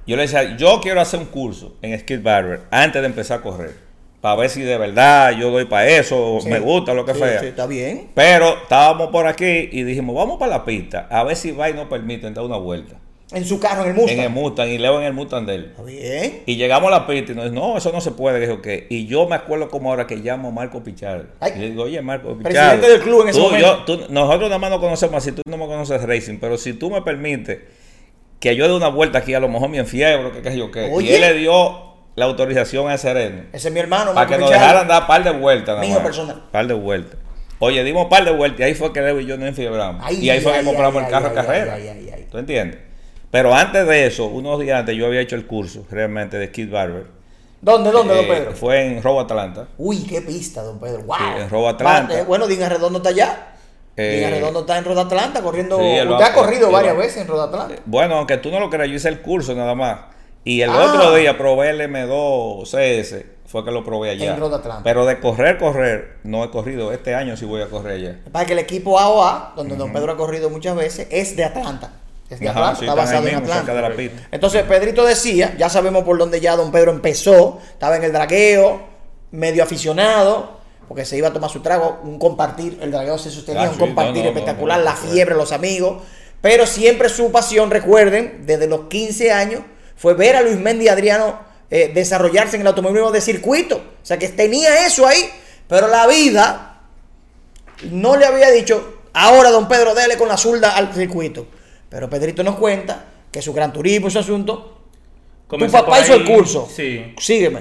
Yo 0.06 0.16
le 0.16 0.22
decía, 0.22 0.56
yo 0.56 0.80
quiero 0.80 1.00
hacer 1.00 1.20
un 1.20 1.26
curso 1.26 1.76
en 1.82 1.98
Skid 1.98 2.22
Barber 2.22 2.62
antes 2.70 3.00
de 3.02 3.06
empezar 3.08 3.38
a 3.38 3.42
correr. 3.42 3.74
Para 4.20 4.34
ver 4.36 4.50
si 4.50 4.62
de 4.62 4.76
verdad 4.78 5.32
yo 5.38 5.50
doy 5.50 5.66
para 5.66 5.86
eso, 5.86 6.38
Sí. 6.42 6.48
me 6.48 6.58
gusta, 6.58 6.92
lo 6.92 7.04
que 7.04 7.12
Sí, 7.14 7.20
sea. 7.20 7.40
sí, 7.40 7.46
está 7.46 7.66
bien. 7.66 8.08
Pero 8.14 8.62
estábamos 8.62 9.08
por 9.10 9.26
aquí 9.26 9.68
y 9.70 9.82
dijimos, 9.84 10.16
vamos 10.16 10.38
para 10.38 10.50
la 10.50 10.64
pista. 10.64 11.06
A 11.10 11.22
ver 11.24 11.36
si 11.36 11.52
va 11.52 11.70
y 11.70 11.74
nos 11.74 11.86
permiten 11.88 12.34
dar 12.34 12.44
una 12.44 12.56
vuelta. 12.56 12.96
En 13.30 13.44
su 13.44 13.60
carro, 13.60 13.82
en 13.82 13.90
el 13.90 13.94
Mustang. 13.94 14.16
En 14.18 14.24
el 14.24 14.30
Mustang 14.30 14.68
y 14.68 14.78
Leo 14.78 14.98
en 15.00 15.06
el 15.06 15.12
Mustang 15.12 15.44
de 15.44 15.54
él. 15.56 15.72
Bien. 15.84 16.42
Y 16.46 16.56
llegamos 16.56 16.88
a 16.88 16.92
la 16.92 17.06
pista 17.06 17.32
y 17.32 17.34
nos 17.34 17.44
dice, 17.44 17.54
no, 17.54 17.76
eso 17.76 17.92
no 17.92 18.00
se 18.00 18.12
puede. 18.12 18.40
Dijo 18.40 18.62
que, 18.62 18.86
y 18.88 19.06
yo 19.06 19.28
me 19.28 19.36
acuerdo 19.36 19.68
como 19.68 19.90
ahora 19.90 20.06
que 20.06 20.16
llamo 20.16 20.48
a 20.48 20.50
Marco 20.50 20.82
Pichardo. 20.82 21.26
Y 21.54 21.58
le 21.58 21.68
digo, 21.70 21.82
oye, 21.82 22.00
Marco 22.00 22.36
Pichardo. 22.38 22.48
Presidente 22.80 22.88
del 22.90 23.00
club 23.02 23.22
en 23.24 23.28
ese 23.28 23.38
tú, 23.38 23.44
momento. 23.44 23.84
yo- 23.86 23.98
tú- 23.98 24.06
nosotros 24.08 24.48
nada 24.48 24.58
más 24.58 24.70
nos 24.70 24.80
conocemos 24.80 25.16
así, 25.16 25.32
tú 25.32 25.42
no 25.46 25.58
me 25.58 25.66
conoces 25.66 26.02
racing, 26.02 26.38
pero 26.40 26.56
si 26.56 26.72
tú 26.72 26.90
me 26.90 27.02
permites 27.02 27.58
que 28.40 28.56
yo 28.56 28.66
dé 28.66 28.74
una 28.74 28.88
vuelta 28.88 29.18
aquí, 29.18 29.34
a 29.34 29.40
lo 29.40 29.48
mejor 29.48 29.68
me 29.68 29.76
enfiebro, 29.78 30.32
que 30.32 30.40
qué 30.40 30.50
sé 30.52 30.56
yo 30.58 30.70
qué. 30.70 30.90
Y 31.00 31.12
él 31.12 31.20
le 31.20 31.34
dio 31.34 31.86
la 32.14 32.24
autorización 32.24 32.90
a 32.90 32.96
Sereno 32.96 33.42
Ese 33.52 33.68
es 33.68 33.74
mi 33.74 33.80
hermano. 33.80 34.06
para 34.14 34.26
Marco 34.26 34.32
que 34.32 34.38
nos 34.38 34.48
Pichardo. 34.48 34.66
dejaran 34.68 34.88
dar 34.88 35.06
par 35.06 35.22
de 35.22 35.30
vueltas. 35.32 35.78
Mío 35.80 35.96
más. 35.96 36.02
personal. 36.02 36.44
Par 36.50 36.66
de 36.66 36.72
vueltas. 36.74 37.18
Oye, 37.58 37.84
dimos 37.84 38.06
par 38.06 38.24
de 38.24 38.30
vueltas 38.30 38.60
y 38.60 38.62
ahí 38.62 38.74
fue 38.74 38.90
que 38.92 39.02
Leo 39.02 39.20
y 39.20 39.26
yo 39.26 39.36
nos 39.36 39.48
enfiebramos. 39.48 40.02
Ay, 40.06 40.16
y 40.24 40.30
ahí 40.30 40.40
fue 40.40 40.52
ay, 40.52 40.60
que 40.60 40.64
compramos 40.66 41.02
el 41.02 41.10
carro 41.10 41.28
de 41.28 41.34
carrera. 41.34 41.74
ay, 41.74 41.88
ay, 41.88 42.10
ay. 42.14 42.26
¿Tú 42.30 42.38
entiendes? 42.38 42.78
Pero 43.30 43.54
antes 43.54 43.86
de 43.86 44.06
eso, 44.06 44.26
unos 44.26 44.58
días 44.60 44.80
antes, 44.80 44.96
yo 44.96 45.06
había 45.06 45.20
hecho 45.20 45.36
el 45.36 45.46
curso 45.46 45.84
realmente 45.90 46.38
de 46.38 46.46
Skid 46.48 46.70
Barber. 46.70 47.06
¿Dónde, 47.60 47.90
dónde, 47.90 48.14
don 48.14 48.24
Eh, 48.24 48.28
Pedro? 48.28 48.52
Fue 48.52 48.86
en 48.86 49.02
Robo 49.02 49.20
Atlanta. 49.20 49.66
Uy, 49.78 50.04
qué 50.04 50.22
pista, 50.22 50.62
don 50.62 50.78
Pedro. 50.78 51.02
Wow. 51.02 51.16
Sí, 51.18 51.24
en 51.42 51.50
Robo 51.50 51.68
Atlanta. 51.68 52.18
Eh, 52.20 52.24
bueno, 52.24 52.46
Dina 52.46 52.68
Redondo 52.68 52.98
está 52.98 53.10
allá. 53.10 53.54
Eh, 53.96 54.16
Dina 54.18 54.30
Redondo 54.30 54.60
está 54.60 54.78
en 54.78 54.84
Roda 54.84 55.02
Atlanta 55.02 55.42
corriendo. 55.42 55.76
Sí, 55.78 55.84
Usted 55.84 56.08
va- 56.10 56.26
ha 56.26 56.32
corrido 56.32 56.70
varias 56.70 56.94
va- 56.94 56.98
veces 57.00 57.16
en 57.22 57.26
Roda 57.28 57.44
Atlanta. 57.46 57.74
Bueno, 57.84 58.14
aunque 58.16 58.36
tú 58.36 58.50
no 58.50 58.60
lo 58.60 58.70
creas, 58.70 58.88
yo 58.88 58.94
hice 58.94 59.08
el 59.08 59.20
curso 59.20 59.54
nada 59.56 59.74
más. 59.74 59.98
Y 60.44 60.60
el 60.62 60.70
Ah. 60.70 60.84
otro 60.94 61.14
día 61.16 61.36
probé 61.36 61.70
el 61.70 61.80
M2 61.80 62.64
CS, 62.64 63.26
fue 63.44 63.64
que 63.64 63.72
lo 63.72 63.84
probé 63.84 64.10
allá. 64.10 64.36
En 64.36 64.42
Atlanta. 64.42 64.80
Pero 64.84 65.04
de 65.04 65.18
correr, 65.18 65.58
correr, 65.58 66.18
no 66.22 66.44
he 66.44 66.50
corrido. 66.50 66.92
Este 66.92 67.14
año 67.16 67.36
sí 67.36 67.44
voy 67.44 67.60
a 67.60 67.66
correr 67.66 67.96
allá. 67.96 68.18
Para 68.30 68.46
que 68.46 68.52
el 68.52 68.60
equipo 68.60 68.98
AOA, 69.00 69.54
donde 69.56 69.74
don 69.76 69.92
Pedro 69.92 70.12
ha 70.12 70.16
corrido 70.16 70.48
muchas 70.48 70.76
veces, 70.76 71.08
es 71.10 71.34
de 71.36 71.44
Atlanta. 71.44 71.90
Es 72.30 72.40
de 72.40 72.48
Ajá, 72.48 72.70
Atlanta, 72.70 72.78
sí, 72.80 72.84
está 72.86 72.92
están 72.92 72.98
ahí 72.98 73.04
basado 73.04 73.28
en 73.28 73.34
mismo, 73.34 73.46
cerca 73.46 73.60
Atlanta. 73.60 73.82
de 73.82 73.88
la 73.88 73.96
pista. 73.96 74.28
Entonces 74.30 74.62
Pedrito 74.64 75.04
decía, 75.04 75.54
ya 75.58 75.68
sabemos 75.70 76.04
por 76.04 76.18
dónde 76.18 76.40
ya 76.40 76.56
don 76.56 76.70
Pedro 76.70 76.90
empezó, 76.90 77.60
estaba 77.70 77.96
en 77.96 78.04
el 78.04 78.12
dragueo, 78.12 78.82
medio 79.30 79.62
aficionado, 79.62 80.58
porque 80.88 81.04
se 81.04 81.16
iba 81.16 81.28
a 81.28 81.32
tomar 81.32 81.50
su 81.50 81.60
trago, 81.60 82.00
un 82.02 82.18
compartir, 82.18 82.78
el 82.82 82.90
dragueo 82.90 83.18
se 83.18 83.30
sostenía, 83.30 83.62
Ah, 83.64 83.68
un 83.68 83.74
sí, 83.74 83.78
compartir 83.78 84.16
no, 84.16 84.22
no, 84.24 84.28
espectacular, 84.28 84.78
no, 84.78 84.84
la 84.84 84.94
fiebre, 84.94 85.34
los 85.34 85.52
amigos, 85.52 86.02
pero 86.40 86.66
siempre 86.66 87.08
su 87.08 87.32
pasión, 87.32 87.70
recuerden, 87.70 88.42
desde 88.46 88.66
los 88.66 88.82
15 88.88 89.32
años, 89.32 89.62
fue 89.96 90.14
ver 90.14 90.36
a 90.36 90.42
Luis 90.42 90.56
Mendy 90.58 90.88
Adriano 90.88 91.40
eh, 91.70 91.90
desarrollarse 91.94 92.56
en 92.56 92.62
el 92.62 92.68
automovilismo 92.68 93.10
de 93.10 93.20
circuito, 93.20 93.76
o 93.76 94.06
sea 94.06 94.18
que 94.18 94.28
tenía 94.28 94.86
eso 94.86 95.06
ahí, 95.06 95.28
pero 95.66 95.88
la 95.88 96.06
vida 96.06 96.80
no 97.90 98.16
le 98.16 98.24
había 98.26 98.50
dicho, 98.50 98.98
ahora 99.12 99.50
don 99.50 99.66
Pedro, 99.68 99.94
dele 99.94 100.16
con 100.16 100.28
la 100.28 100.36
zurda 100.36 100.76
al 100.76 100.92
circuito. 100.94 101.46
Pero 101.88 102.08
Pedrito 102.10 102.42
nos 102.42 102.56
cuenta 102.56 103.04
que 103.30 103.40
su 103.42 103.52
gran 103.52 103.72
turismo, 103.72 104.10
su 104.10 104.18
asunto, 104.18 104.82
comencé 105.46 105.76
tu 105.78 105.84
papá 105.84 106.00
hizo 106.00 106.14
el 106.14 106.24
curso. 106.24 106.68
Sí. 106.74 107.14
Sígueme. 107.18 107.60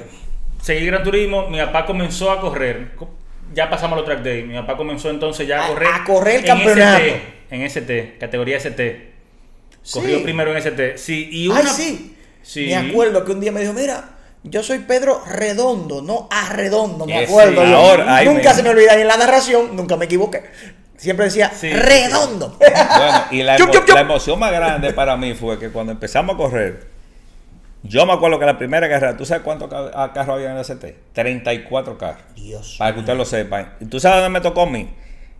Seguí 0.61 0.85
Gran 0.85 1.03
Turismo, 1.03 1.47
mi 1.49 1.59
papá 1.59 1.85
comenzó 1.85 2.31
a 2.31 2.41
correr. 2.41 2.95
Co- 2.95 3.09
Ya 3.53 3.69
pasamos 3.69 3.97
los 3.97 4.05
track 4.05 4.21
day. 4.23 4.43
Mi 4.43 4.55
papá 4.55 4.75
comenzó 4.75 5.09
entonces 5.09 5.47
ya 5.47 5.61
a 5.61 5.65
A- 5.65 5.69
correr. 5.69 5.87
a 5.93 6.03
correr 6.03 6.35
el 6.35 6.41
en 6.41 6.45
campeonato. 6.47 7.01
ST, 7.03 7.21
en 7.51 7.61
ST, 7.61 8.17
categoría 8.19 8.57
ST. 8.57 9.13
Corrió 9.93 10.17
Sí. 10.17 10.23
primero 10.23 10.51
en 10.51 10.57
ST. 10.57 10.97
Sí, 10.97 11.29
y 11.31 11.49
Ay, 11.51 11.63
sí. 11.67 12.17
Sí. 12.41 12.65
Me 12.65 12.75
acuerdo 12.75 13.23
que 13.23 13.31
un 13.31 13.39
día 13.39 13.51
me 13.53 13.61
dijo, 13.61 13.71
mira, 13.73 14.17
yo 14.43 14.61
soy 14.63 14.79
Pedro 14.79 15.21
Redondo, 15.25 16.01
no 16.01 16.27
Arredondo, 16.29 17.05
me 17.05 17.21
Eh, 17.21 17.25
acuerdo. 17.25 17.65
sí, 17.65 17.71
ahora, 17.73 18.23
nunca 18.23 18.53
se 18.53 18.63
me 18.63 18.69
olvida, 18.69 18.97
y 18.97 19.01
en 19.01 19.07
la 19.07 19.15
narración 19.17 19.75
nunca 19.77 19.95
me 19.95 20.05
equivoqué. 20.05 20.43
Siempre 20.97 21.25
decía 21.25 21.51
Sí. 21.55 21.69
Redondo. 21.71 22.57
Bueno, 22.59 23.23
y 23.31 23.43
la, 23.43 23.57
emo- 23.57 23.99
emoción 23.99 24.39
más 24.39 24.51
grande 24.51 24.91
para 24.93 25.15
mí 25.15 25.33
fue 25.35 25.57
que 25.59 25.69
cuando 25.69 25.91
empezamos 25.91 26.33
a 26.35 26.37
correr, 26.37 26.87
Yo 27.83 28.05
me 28.05 28.13
acuerdo 28.13 28.39
que 28.39 28.45
la 28.45 28.57
primera 28.57 28.89
carrera, 28.89 29.15
¿tú 29.15 29.23
sabes 29.25 29.43
cuántos 29.43 29.69
ah, 29.71 30.11
carros 30.13 30.35
había 30.35 30.51
en 30.51 30.57
el 30.57 30.61
ST? 30.65 30.95
34 31.13 31.97
carros. 31.97 32.21
Dios. 32.35 32.75
Para 32.79 32.93
que 32.93 32.99
ustedes 33.01 33.17
lo 33.17 33.25
sepan. 33.25 33.73
¿Y 33.79 33.85
tú 33.85 33.99
sabes 33.99 34.23
dónde 34.23 34.39
me 34.39 34.41
tocó 34.41 34.63
a 34.63 34.65
mí? 34.65 34.89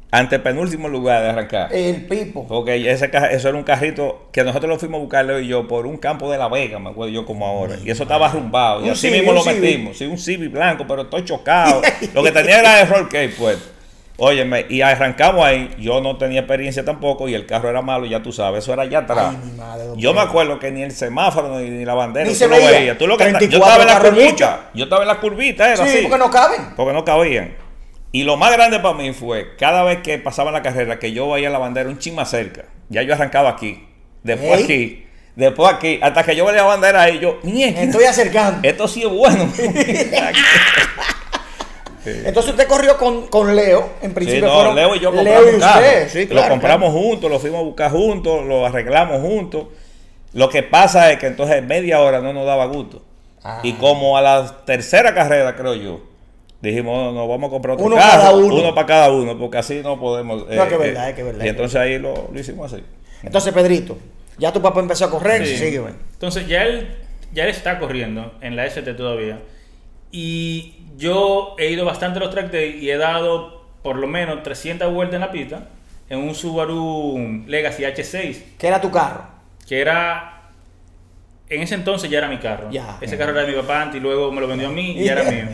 Ante 0.10 0.39
penúltimo 0.39 0.88
lugar 0.88 1.22
de 1.24 1.30
arrancar. 1.30 1.74
El 1.74 2.06
Pipo. 2.06 2.48
Porque 2.48 2.89
ese, 2.89 3.12
eso 3.32 3.50
era 3.50 3.58
un 3.58 3.63
carrito 3.65 4.30
que 4.32 4.43
nosotros 4.46 4.70
lo 4.70 4.80
fuimos 4.80 5.00
a 5.00 5.02
buscar, 5.02 5.26
Leo 5.26 5.39
y 5.39 5.48
yo, 5.48 5.67
por 5.67 5.86
un 5.86 5.98
campo 5.98 6.32
de 6.32 6.38
La 6.38 6.48
Vega, 6.48 6.80
me 6.80 6.91
acuerdo 6.91 7.12
yo 7.13 7.26
como 7.26 7.46
ahora. 7.46 7.76
Y 7.84 7.89
eso 7.89 8.04
estaba 8.04 8.28
arrumbado. 8.28 8.82
Y 8.82 8.86
Un 8.86 8.91
así 8.91 9.10
mismo 9.10 9.34
lo 9.34 9.43
metimos. 9.43 9.98
Sí, 9.98 10.06
un 10.06 10.17
Civic 10.17 10.52
blanco, 10.52 10.86
pero 10.88 11.02
estoy 11.02 11.26
chocado. 11.26 11.82
lo 12.13 12.24
que 12.24 12.32
tenía 12.32 12.60
era 12.60 12.82
el 12.82 12.88
roll 12.88 13.10
cage 13.10 13.30
puesto. 13.38 13.70
Óyeme, 14.19 14.65
y 14.67 14.82
arrancamos 14.82 15.45
ahí. 15.45 15.69
Yo 15.77 16.01
no 16.01 16.17
tenía 16.17 16.39
experiencia 16.39 16.84
tampoco 16.84 17.30
y 17.30 17.36
el 17.36 17.45
carro 17.45 17.69
era 17.69 17.84
malo, 17.84 18.06
ya 18.08 18.23
tú 18.23 18.32
sabes. 18.32 18.63
Eso 18.63 18.73
era 18.73 18.82
allá 18.84 18.99
atrás. 18.99 19.36
Ay, 19.39 19.49
mi 19.51 19.58
madre, 19.58 19.84
don 19.86 19.97
yo 19.99 20.12
me 20.13 20.21
acuerdo 20.21 20.58
que 20.58 20.71
ni 20.71 20.82
el 20.82 20.91
semáforo 20.91 21.60
ni, 21.60 21.69
ni 21.69 21.86
la 21.86 21.93
bandera 21.93 22.25
Ni 22.25 22.32
tú 22.32 22.39
se 22.39 22.47
lo 22.47 22.56
veía. 22.56 22.71
veías. 22.71 22.97
Tú 22.97 23.06
lo 23.06 23.15
que 23.15 23.25
yo 23.25 23.38
34 23.38 23.58
estaba 23.67 23.84
en 23.84 23.88
la 24.03 24.10
curvita. 24.10 24.69
Yo 24.73 24.84
estaba 24.86 25.01
en 25.03 25.08
la 25.08 25.19
curvita, 25.19 25.67
era 25.71 25.77
Sí, 25.77 25.84
así 25.84 25.97
porque 26.03 26.17
no 26.17 26.32
caben. 26.32 26.62
porque 26.75 26.93
no 26.93 27.06
cabían. 27.06 27.56
Y 28.12 28.23
lo 28.23 28.38
más 28.38 28.51
grande 28.53 28.80
para 28.80 28.95
mí 28.95 29.13
fue 29.13 29.56
cada 29.56 29.84
vez 29.84 29.99
que 30.01 30.17
pasaba 30.17 30.51
la 30.51 30.63
carrera 30.63 30.97
que 30.97 31.12
yo 31.12 31.30
veía 31.30 31.51
la 31.51 31.60
bandera 31.60 31.88
un 31.88 31.99
chin 31.99 32.15
más 32.15 32.30
cerca. 32.32 32.63
Ya 32.89 33.03
yo 33.03 33.13
arrancaba 33.13 33.49
aquí, 33.49 33.86
después 34.23 34.63
aquí, 34.63 35.06
después 35.36 35.71
aquí, 35.71 35.99
hasta 36.01 36.23
que 36.23 36.36
yo 36.36 36.43
veía 36.45 36.62
la 36.62 36.67
bandera 36.67 37.01
ahí, 37.03 37.19
yo, 37.19 37.38
mierda, 37.43 37.84
estoy 37.84 38.06
acercando. 38.06 38.67
esto 38.67 38.88
sí 38.88 39.03
es 39.03 39.10
bueno. 39.10 39.47
Entonces 42.26 42.52
usted 42.52 42.67
corrió 42.67 42.98
con, 42.98 43.28
con 43.28 43.56
Leo. 43.56 43.89
En 44.02 44.10
Sí, 44.10 44.15
principio 44.15 44.48
no, 44.48 44.54
fueron 44.56 44.76
Leo 44.76 44.96
y 44.96 45.00
yo 45.00 45.12
Leo 45.12 45.24
compramos 45.24 45.52
y 45.52 45.56
un 45.56 45.60
carro. 45.62 45.80
usted. 45.80 46.10
Sí, 46.10 46.28
claro, 46.28 46.48
lo 46.48 46.52
compramos 46.54 46.91
juntos, 46.93 47.32
lo 47.32 47.39
fuimos 47.39 47.60
a 47.60 47.63
buscar 47.63 47.91
juntos, 47.91 48.46
lo 48.46 48.65
arreglamos 48.65 49.22
juntos. 49.22 49.65
Lo 50.34 50.50
que 50.50 50.63
pasa 50.63 51.12
es 51.12 51.20
que 51.20 51.28
entonces 51.28 51.63
media 51.63 52.00
hora 52.02 52.20
no 52.22 52.34
nos 52.34 52.46
daba 52.46 52.65
gusto. 52.65 53.04
Ah. 53.43 53.60
Y 53.63 53.74
como 53.74 54.17
a 54.17 54.22
la 54.22 54.62
tercera 54.65 55.13
carrera, 55.13 55.56
creo 55.56 55.74
yo, 55.76 56.02
dijimos, 56.62 56.96
no, 56.98 57.12
no, 57.13 57.28
vamos 57.28 57.48
a 57.48 57.52
comprar 57.52 57.74
otro 57.76 57.86
Uno 57.86 57.96
carro, 57.96 58.12
cada 58.12 58.36
uno. 58.36 58.76
para 58.76 58.88
cada 58.88 59.12
uno, 59.12 59.38
porque 59.38 59.58
así 59.58 59.82
no 59.84 60.00
podemos. 60.00 60.48
No, 60.50 60.67
que 60.67 60.78
verdad, 60.78 61.13
que 61.15 61.24
verdad. 61.24 61.46
Y 61.46 61.48
entonces 61.48 61.76
ahí 61.80 61.98
lo, 61.98 62.30
lo 62.32 62.39
hicimos 62.39 62.72
así. 62.74 62.84
Entonces, 63.24 63.54
Pedrito, 63.54 63.98
ya 64.38 64.52
tu 64.52 64.62
papá 64.62 64.80
empezó 64.82 65.06
a 65.06 65.10
correr. 65.10 65.46
Sí. 65.48 65.58
Sígueme. 65.58 65.91
Entonces 66.13 66.48
ya 66.48 66.63
él, 66.63 66.96
ya 67.34 67.43
él 67.46 67.50
está 67.50 67.80
corriendo 67.80 68.34
en 68.41 68.56
la 68.56 68.65
ST 68.65 68.93
todavía. 68.96 69.39
Y 70.12 70.76
yo 70.98 71.56
he 71.58 71.70
ido 71.70 71.86
bastante 71.86 72.20
a 72.20 72.24
los 72.24 72.32
track 72.32 72.52
day 72.52 72.80
y 72.82 72.89
he 72.89 72.98
dado 72.98 73.65
por 73.84 73.98
lo 73.98 74.08
menos 74.08 74.43
300 74.43 74.91
vueltas 74.93 75.15
en 75.15 75.22
la 75.22 75.32
pista 75.32 75.70
en 76.10 76.20
un 76.20 76.34
Subaru 76.36 77.43
Legacy 77.48 77.84
H6, 77.84 78.43
¿Qué 78.58 78.67
era 78.67 78.80
tu 78.82 78.89
carro? 78.91 79.26
que 79.67 79.82
era... 79.82 80.34
En 81.50 81.62
ese 81.62 81.76
entonces 81.76 82.10
ya 82.10 82.17
era 82.17 82.28
mi 82.28 82.38
carro. 82.39 82.70
Ya. 82.72 82.98
Ese 83.00 83.17
carro 83.17 83.32
era 83.32 83.41
de 83.43 83.48
mi 83.54 83.62
papá 83.62 83.84
antes 83.84 83.98
y 83.98 84.00
luego 84.02 84.32
me 84.34 84.41
lo 84.41 84.48
vendió 84.48 84.67
a 84.67 84.72
mí 84.72 85.00
y 85.00 85.06
ya 85.06 85.13
era 85.13 85.24
mío. 85.32 85.46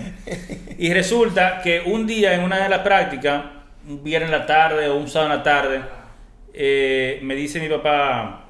Y 0.80 0.92
resulta 0.92 1.62
que 1.62 1.82
un 1.86 2.08
día 2.08 2.34
en 2.34 2.42
una 2.42 2.63
de 2.63 2.68
las 2.70 2.80
prácticas, 2.80 3.44
un 3.88 4.04
viernes 4.04 4.32
en 4.32 4.39
la 4.39 4.46
tarde 4.48 4.89
o 4.89 4.96
un 4.96 5.08
sábado 5.08 5.32
en 5.32 5.38
la 5.38 5.44
tarde, 5.44 5.82
eh, 6.52 7.20
me 7.22 7.36
dice 7.36 7.60
mi 7.60 7.70
papá, 7.70 8.46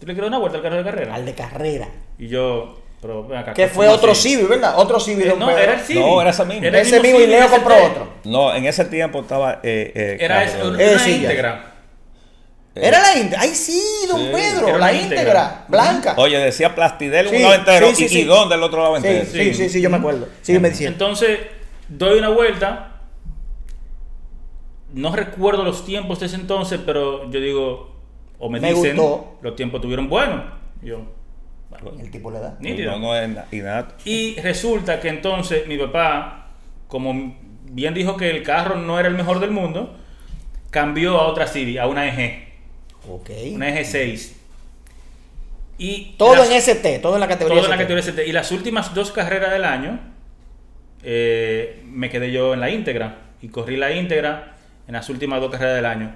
¿tú 0.00 0.06
le 0.06 0.14
quieres 0.14 0.22
dar 0.22 0.28
una 0.28 0.38
vuelta 0.38 0.58
al 0.58 0.62
carro 0.64 0.76
de 0.76 0.84
carrera? 0.84 1.14
Al 1.14 1.24
de 1.24 1.34
carrera. 1.34 1.88
Y 2.18 2.26
yo, 2.26 2.82
pero 3.06 3.26
ven 3.26 3.38
acá. 3.38 3.54
Que 3.54 3.62
¿cómo 3.64 3.74
fue 3.74 3.88
otro? 3.88 4.14
Civi, 4.14 4.42
¿verdad? 4.44 4.74
Otro 4.76 4.98
Civi, 4.98 5.22
Eh, 5.22 5.34
no, 5.38 5.46
Pedro. 5.46 5.58
era 5.60 5.74
el 5.74 5.80
Civic. 5.80 6.02
No, 6.02 6.20
era 6.20 6.30
ese 6.30 6.44
mismo. 6.44 6.66
el 6.66 6.74
Ese 6.74 7.00
mismo 7.00 7.20
y 7.20 7.26
Leo 7.26 7.48
compró 7.48 7.74
otro. 7.84 8.08
No, 8.24 8.54
en 8.54 8.66
ese 8.66 8.84
tiempo 8.86 9.20
estaba. 9.20 9.60
Eh, 9.62 9.92
eh, 9.94 10.16
Era 10.20 10.44
carro. 10.44 10.74
eso, 10.74 10.78
Eh, 10.78 10.84
era 10.84 10.94
una 10.96 11.08
íntegra. 11.08 11.72
Era 12.74 13.00
la 13.00 13.16
íntegra. 13.16 13.40
Ay, 13.40 13.48
sí, 13.54 13.82
don 14.08 14.20
Sí. 14.20 14.30
Pedro. 14.32 14.68
Era 14.68 14.78
La 14.78 14.92
íntegra. 14.92 15.64
Blanca. 15.68 16.14
Oye, 16.18 16.38
decía 16.38 16.74
Plastidel 16.74 17.28
Sí, 17.30 17.36
un 17.36 17.42
lado 17.42 17.54
entero 17.54 17.88
sí, 17.88 17.94
sí, 17.94 18.04
y, 18.04 18.08
sí. 18.08 18.18
y 18.20 18.24
Don 18.24 18.48
del 18.50 18.62
otro 18.62 18.82
lado 18.82 18.96
sí, 19.00 19.06
entero. 19.06 19.26
sí, 19.32 19.54
sí, 19.54 19.68
sí, 19.70 19.80
yo 19.80 19.88
me 19.88 19.96
acuerdo. 19.96 20.28
Sígueme 20.42 20.68
diciendo. 20.70 20.92
Entonces, 20.92 21.38
doy 21.88 22.18
una 22.18 22.28
vuelta. 22.28 22.92
No 24.92 25.14
recuerdo 25.14 25.62
los 25.64 25.84
tiempos 25.84 26.20
de 26.20 26.26
ese 26.26 26.36
entonces, 26.36 26.80
pero 26.84 27.30
yo 27.30 27.40
digo, 27.40 27.92
o 28.38 28.48
me, 28.48 28.60
Me 28.60 28.72
dicen, 28.74 28.96
gustó. 28.96 29.38
los 29.42 29.56
tiempos 29.56 29.80
tuvieron 29.80 30.08
buenos. 30.08 30.42
Yo, 30.82 31.00
bueno, 31.70 32.00
El 32.00 32.10
tipo 32.10 32.30
le 32.30 32.38
da. 32.40 32.56
nítido. 32.60 32.92
No, 32.92 32.98
no 32.98 33.16
es 33.16 33.28
na- 33.28 33.44
innato. 33.52 33.94
Y 34.04 34.36
resulta 34.40 35.00
que 35.00 35.08
entonces 35.08 35.66
mi 35.66 35.76
papá, 35.76 36.48
como 36.88 37.36
bien 37.70 37.92
dijo 37.94 38.16
que 38.16 38.30
el 38.30 38.42
carro 38.42 38.76
no 38.76 38.98
era 38.98 39.08
el 39.08 39.14
mejor 39.14 39.40
del 39.40 39.50
mundo, 39.50 39.96
cambió 40.70 41.18
a 41.20 41.26
otra 41.26 41.46
Civic, 41.46 41.78
a 41.78 41.86
una 41.86 42.06
EG, 42.06 42.44
Ok. 43.08 43.30
una 43.54 43.68
EG6. 43.70 44.34
Y 45.78 46.14
Todo 46.16 46.36
las- 46.36 46.48
en 46.50 46.56
ST, 46.56 46.98
todo 47.00 47.14
en 47.14 47.20
la 47.20 47.28
categoría 47.28 47.56
todo 47.60 47.66
en 47.66 47.70
la 47.70 47.76
categoría 47.76 48.00
ST. 48.02 48.26
Y 48.26 48.32
las 48.32 48.50
últimas 48.52 48.94
dos 48.94 49.10
carreras 49.12 49.50
del 49.52 49.64
año, 49.64 50.00
eh, 51.02 51.82
me 51.84 52.08
quedé 52.08 52.32
yo 52.32 52.54
en 52.54 52.60
la 52.60 52.70
íntegra. 52.70 53.18
Y 53.42 53.48
corrí 53.48 53.76
la 53.76 53.92
íntegra 53.92 54.54
en 54.88 54.94
las 54.94 55.08
últimas 55.10 55.40
dos 55.40 55.50
carreras 55.50 55.76
del 55.76 55.84
año. 55.86 56.14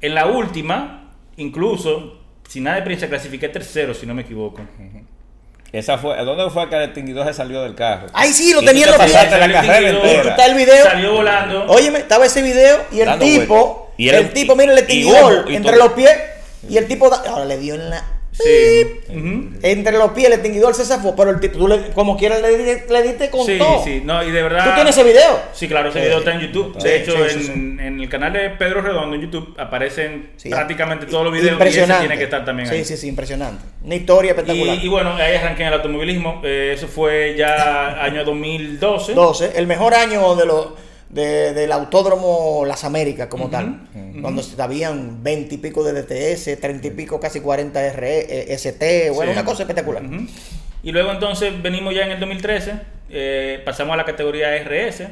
En 0.00 0.14
la 0.14 0.26
última, 0.26 1.12
incluso, 1.36 2.22
sin 2.48 2.64
nada 2.64 2.76
de 2.76 2.80
experiencia, 2.80 3.08
clasifiqué 3.08 3.48
tercero, 3.48 3.94
si 3.94 4.06
no 4.06 4.14
me 4.14 4.22
equivoco. 4.22 4.60
Esa 5.72 5.98
fue, 5.98 6.16
¿Dónde 6.24 6.48
fue 6.50 6.68
que 6.70 6.76
el 6.76 6.82
extinguidor 6.84 7.26
se 7.26 7.34
salió 7.34 7.62
del 7.62 7.74
carro? 7.74 8.06
Ay, 8.14 8.32
sí, 8.32 8.52
lo 8.54 8.62
tenía 8.62 8.84
en 8.84 8.90
los 8.92 8.98
pasaste 8.98 9.36
pies. 9.36 9.40
la 9.40 9.52
carrera 9.52 9.88
entera. 9.90 10.30
Está 10.30 10.46
el 10.46 10.54
video. 10.54 10.84
Salió 10.84 11.12
volando. 11.12 11.64
Óyeme, 11.66 11.98
estaba 11.98 12.24
ese 12.26 12.40
video 12.42 12.78
y 12.92 13.00
el 13.00 13.06
Dando 13.06 13.24
tipo. 13.24 13.92
Y 13.98 14.08
el, 14.08 14.14
el- 14.16 14.32
tipo, 14.32 14.54
mira 14.56 14.72
el 14.72 14.78
extinguidor 14.78 15.44
entre 15.50 15.72
todo. 15.72 15.84
los 15.84 15.92
pies 15.94 16.12
y 16.68 16.76
el 16.76 16.86
tipo, 16.86 17.10
da- 17.10 17.22
ahora 17.28 17.44
le 17.44 17.58
dio 17.58 17.74
en 17.74 17.90
la, 17.90 18.04
Sí. 18.42 19.00
Entre 19.62 19.96
los 19.96 20.10
pies 20.12 20.26
el 20.26 20.34
extinguidor 20.34 20.74
se 20.74 20.84
zafó, 20.84 21.16
pero 21.16 21.30
el 21.30 21.40
tipo, 21.40 21.56
tú 21.58 21.68
le, 21.68 21.90
como 21.94 22.16
quieras 22.16 22.42
le, 22.42 22.84
le 22.88 23.02
diste 23.02 23.30
con 23.30 23.46
Sí, 23.46 23.56
todo. 23.58 23.82
sí, 23.82 24.02
no, 24.04 24.22
y 24.22 24.30
de 24.30 24.42
verdad. 24.42 24.64
¿Tú 24.68 24.74
tienes 24.74 24.96
ese 24.96 25.06
video? 25.08 25.40
Sí, 25.52 25.68
claro, 25.68 25.88
ese 25.88 26.00
Sí. 26.00 26.04
video 26.04 26.18
está 26.18 26.34
en 26.34 26.40
YouTube. 26.40 26.74
Sí, 26.78 26.86
De 26.88 26.96
hecho, 26.96 27.12
sí, 27.12 27.18
sí, 27.30 27.36
en, 27.52 27.78
sí. 27.78 27.84
en 27.86 28.00
el 28.00 28.08
canal 28.08 28.32
de 28.34 28.50
Pedro 28.50 28.82
Redondo 28.82 29.16
en 29.16 29.22
YouTube 29.22 29.54
aparecen 29.58 30.30
Sí, 30.36 30.50
prácticamente 30.50 31.06
todos 31.06 31.24
los 31.24 31.32
videos 31.32 31.44
y 31.46 31.48
ese 31.48 31.54
Impresionante. 31.54 32.06
tiene 32.06 32.18
que 32.18 32.24
estar 32.24 32.44
también 32.44 32.68
sí, 32.68 32.74
ahí. 32.74 32.84
Sí, 32.84 32.96
sí, 32.96 33.08
impresionante. 33.08 33.64
Una 33.82 33.94
historia 33.94 34.30
espectacular. 34.32 34.76
Y, 34.76 34.84
y 34.84 34.88
bueno, 34.88 35.14
ahí 35.14 35.34
arranqué 35.36 35.62
en 35.62 35.68
el 35.68 35.74
automovilismo. 35.74 36.40
Eh, 36.44 36.72
eso 36.74 36.88
fue 36.88 37.34
ya 37.38 38.02
año 38.02 38.24
2012. 38.24 39.14
12, 39.14 39.52
el 39.56 39.66
mejor 39.66 39.94
año 39.94 40.34
de 40.36 40.46
los 40.46 40.66
de- 41.08 41.54
del 41.54 41.72
autódromo 41.72 42.64
Las 42.66 42.84
Américas 42.84 43.28
como 43.28 43.48
tal, 43.48 43.80
cuando 44.20 44.42
habían 44.58 45.22
20 45.22 45.54
y 45.54 45.58
pico 45.58 45.84
de 45.84 45.92
DTS, 45.92 46.56
30 46.60 46.88
y 46.88 46.90
pico, 46.90 47.20
casi 47.20 47.40
40 47.40 47.80
RE, 47.92 48.18
eh, 48.20 48.52
ST, 48.54 49.10
bueno, 49.10 49.32
Sí. 49.32 49.38
una 49.38 49.44
cosa 49.46 49.62
espectacular. 49.62 50.02
Y 50.82 50.92
luego 50.92 51.10
entonces 51.12 51.60
venimos 51.62 51.94
ya 51.94 52.02
en 52.02 52.12
el 52.12 52.20
2013, 52.20 52.72
eh, 53.10 53.60
pasamos 53.64 53.94
a 53.94 53.96
la 53.96 54.04
categoría 54.04 54.54
RS. 54.56 55.08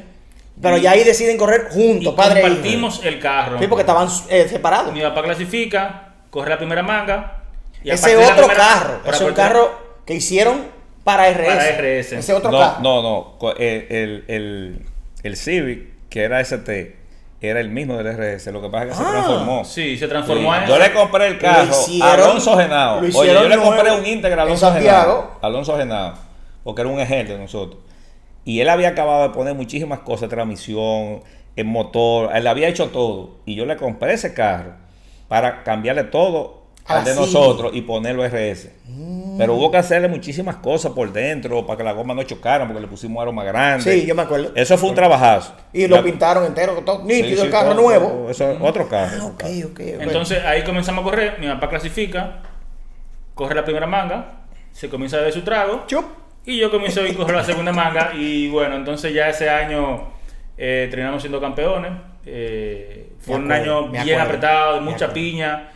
Pero 0.61 0.77
Y- 0.77 0.81
ya 0.81 0.91
ahí 0.91 1.03
deciden 1.03 1.37
correr 1.37 1.67
y 1.71 1.73
juntos, 1.73 2.13
padre 2.15 2.39
e 2.39 2.43
hijo. 2.43 2.53
compartimos 2.53 3.05
el 3.05 3.19
carro. 3.19 3.59
Sí, 3.59 3.67
porque 3.67 3.81
estaban 3.81 4.07
eh, 4.29 4.47
separados. 4.49 4.93
Mi 4.93 5.01
papá 5.01 5.21
clasifica, 5.23 6.13
corre 6.29 6.49
la 6.49 6.57
primera 6.57 6.81
manga. 6.83 7.41
y 7.83 7.91
Ese 7.91 8.15
otro 8.17 8.47
primera- 8.47 8.55
carro, 8.55 8.99
es 9.05 9.21
un 9.21 9.33
carro 9.33 9.99
que 10.07 10.15
hicieron 10.15 10.63
para 11.03 11.27
RS. 11.29 11.45
Para 11.55 11.67
RS. 11.69 12.17
Ese 12.17 12.33
otro 12.33 12.49
no, 12.51 12.57
carro. 12.59 12.79
no, 12.81 13.01
no. 13.03 13.35
Co- 13.37 13.55
El, 13.55 14.23
el, 14.27 14.81
el, 15.27 15.35
Civic, 15.37 15.87
que 16.09 16.23
era 16.23 16.39
ST, 16.39 16.95
era 17.41 17.59
el 17.59 17.69
mismo 17.69 17.97
del 17.97 18.07
RS. 18.07 18.51
Lo 18.51 18.61
que 18.61 18.69
pasa 18.69 18.85
es 18.85 18.89
que 18.91 18.95
se 18.97 19.03
Ah, 19.03 19.11
transformó. 19.11 19.65
Sí, 19.65 19.97
se 19.97 20.07
transformó 20.07 20.53
Sí. 20.53 20.59
en 20.61 20.67
Yo 20.67 20.79
le 20.79 20.93
compré 20.93 21.27
el 21.27 21.37
carro 21.37 21.69
hicieron- 21.69 22.07
a 22.07 22.13
Alonso 22.13 22.57
Genao. 22.57 23.01
lo 23.01 23.19
Oye, 23.19 23.33
yo 23.33 23.47
le 23.49 23.57
compré 23.57 23.91
un 23.91 24.05
íntegra 24.05 24.41
a 24.41 24.45
Alonso. 24.45 24.73
Genao. 24.73 25.31
Alonso 25.41 25.77
Genao. 25.77 26.13
Porque 26.63 26.81
era 26.81 26.89
un 26.89 26.99
ejemplo 26.99 27.35
de 27.35 27.41
nosotros. 27.41 27.81
Y 28.43 28.59
él 28.61 28.69
había 28.69 28.89
acabado 28.89 29.23
de 29.23 29.29
poner 29.29 29.53
muchísimas 29.55 29.99
cosas, 29.99 30.29
transmisión, 30.29 31.21
el 31.55 31.65
motor, 31.65 32.29
él 32.35 32.47
había 32.47 32.67
hecho 32.67 32.87
todo. 32.89 33.37
Y 33.45 33.55
yo 33.55 33.65
le 33.65 33.75
compré 33.77 34.13
ese 34.13 34.33
carro 34.33 34.73
para 35.27 35.63
cambiarle 35.63 36.03
todo 36.05 36.64
Al 36.87 37.03
de 37.03 37.15
nosotros 37.15 37.71
y 37.73 37.81
ponerlo 37.81 38.23
RS. 38.25 38.69
Pero 39.37 39.55
hubo 39.55 39.69
que 39.71 39.77
hacerle 39.77 40.07
muchísimas 40.07 40.57
cosas 40.57 40.91
por 40.93 41.11
dentro 41.11 41.65
para 41.65 41.77
que 41.77 41.83
la 41.83 41.91
goma 41.91 42.13
no 42.13 42.23
chocara, 42.23 42.65
porque 42.65 42.79
le 42.79 42.87
pusimos 42.87 43.21
aro 43.21 43.33
más 43.33 43.45
grande. 43.45 43.83
Sí, 43.83 44.05
yo 44.05 44.15
me 44.15 44.21
acuerdo. 44.21 44.51
Eso 44.55 44.77
fue 44.77 44.89
un 44.89 44.95
trabajazo. 44.95 45.53
Y 45.73 45.87
lo 45.87 45.97
La- 45.97 46.03
pintaron 46.03 46.45
entero, 46.45 46.73
todo 46.85 47.03
nítido, 47.03 47.41
sí, 47.41 47.47
el 47.47 47.51
carro 47.51 47.71
todo, 47.73 47.81
nuevo. 47.81 48.07
todo, 48.07 48.29
Eso 48.29 48.51
es 48.51 48.57
otro 48.61 48.87
carro. 48.87 49.17
Ah, 49.19 49.25
ok, 49.25 49.43
ok, 49.65 49.69
ok. 49.71 49.79
Entonces 50.01 50.43
ahí 50.45 50.63
comenzamos 50.63 51.01
a 51.01 51.03
correr, 51.09 51.37
mi 51.39 51.47
papá 51.47 51.69
clasifica, 51.69 52.43
corre 53.33 53.55
la 53.55 53.65
primera 53.65 53.87
manga, 53.87 54.45
se 54.71 54.87
comienza 54.87 55.17
a 55.17 55.19
beber 55.19 55.33
su 55.33 55.41
trago 55.41 55.83
Chup. 55.87 56.05
y 56.45 56.57
yo 56.59 56.71
comienzo 56.71 57.01
a 57.01 57.13
correr 57.17 57.35
la 57.35 57.43
segunda 57.43 57.73
manga 57.73 58.11
y 58.15 58.47
bueno, 58.49 58.75
entonces 58.75 59.13
ya 59.13 59.27
ese 59.29 59.49
año 59.49 60.13
eh, 60.57 60.87
terminamos 60.89 61.21
siendo 61.21 61.41
campeones. 61.41 61.91
eh, 62.25 63.09
fue 63.19 63.35
un 63.35 63.51
año 63.51 63.89
bien 63.89 64.19
apretado, 64.19 64.75
de 64.75 64.81
mucha 64.81 65.11
piña. 65.11 65.71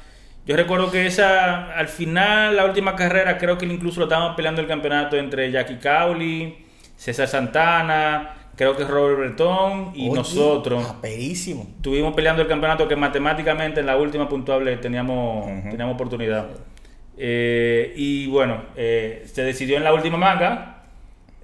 Yo 0.49 0.55
recuerdo 0.55 0.89
que 0.89 1.05
esa, 1.05 1.73
al 1.73 1.87
final, 1.87 2.55
la 2.55 2.65
última 2.65 2.95
carrera, 2.95 3.37
creo 3.37 3.55
que 3.59 3.67
incluso 3.67 3.99
lo 3.99 4.07
estábamos 4.07 4.35
peleando 4.35 4.61
el 4.61 4.67
campeonato 4.67 5.15
entre 5.15 5.51
Jackie 5.51 5.75
Cowley, 5.77 6.65
César 6.97 7.27
Santana, 7.27 8.33
creo 8.55 8.75
que 8.75 8.83
Robert 8.83 9.19
Breton 9.19 9.91
y 9.93 10.09
Oye, 10.09 10.15
nosotros. 10.17 10.83
aperísimo. 10.89 11.67
Estuvimos 11.75 12.15
peleando 12.15 12.41
el 12.41 12.47
campeonato 12.47 12.87
que 12.87 12.95
matemáticamente 12.95 13.81
en 13.81 13.85
la 13.85 13.95
última 13.97 14.27
puntuable 14.27 14.75
teníamos, 14.77 15.45
teníamos 15.69 15.93
oportunidad. 15.93 16.47
Eh, 17.15 17.93
y 17.95 18.25
bueno, 18.27 18.63
eh, 18.75 19.23
se 19.31 19.43
decidió 19.43 19.77
en 19.77 19.83
la 19.83 19.93
última 19.93 20.17
manga. 20.17 20.83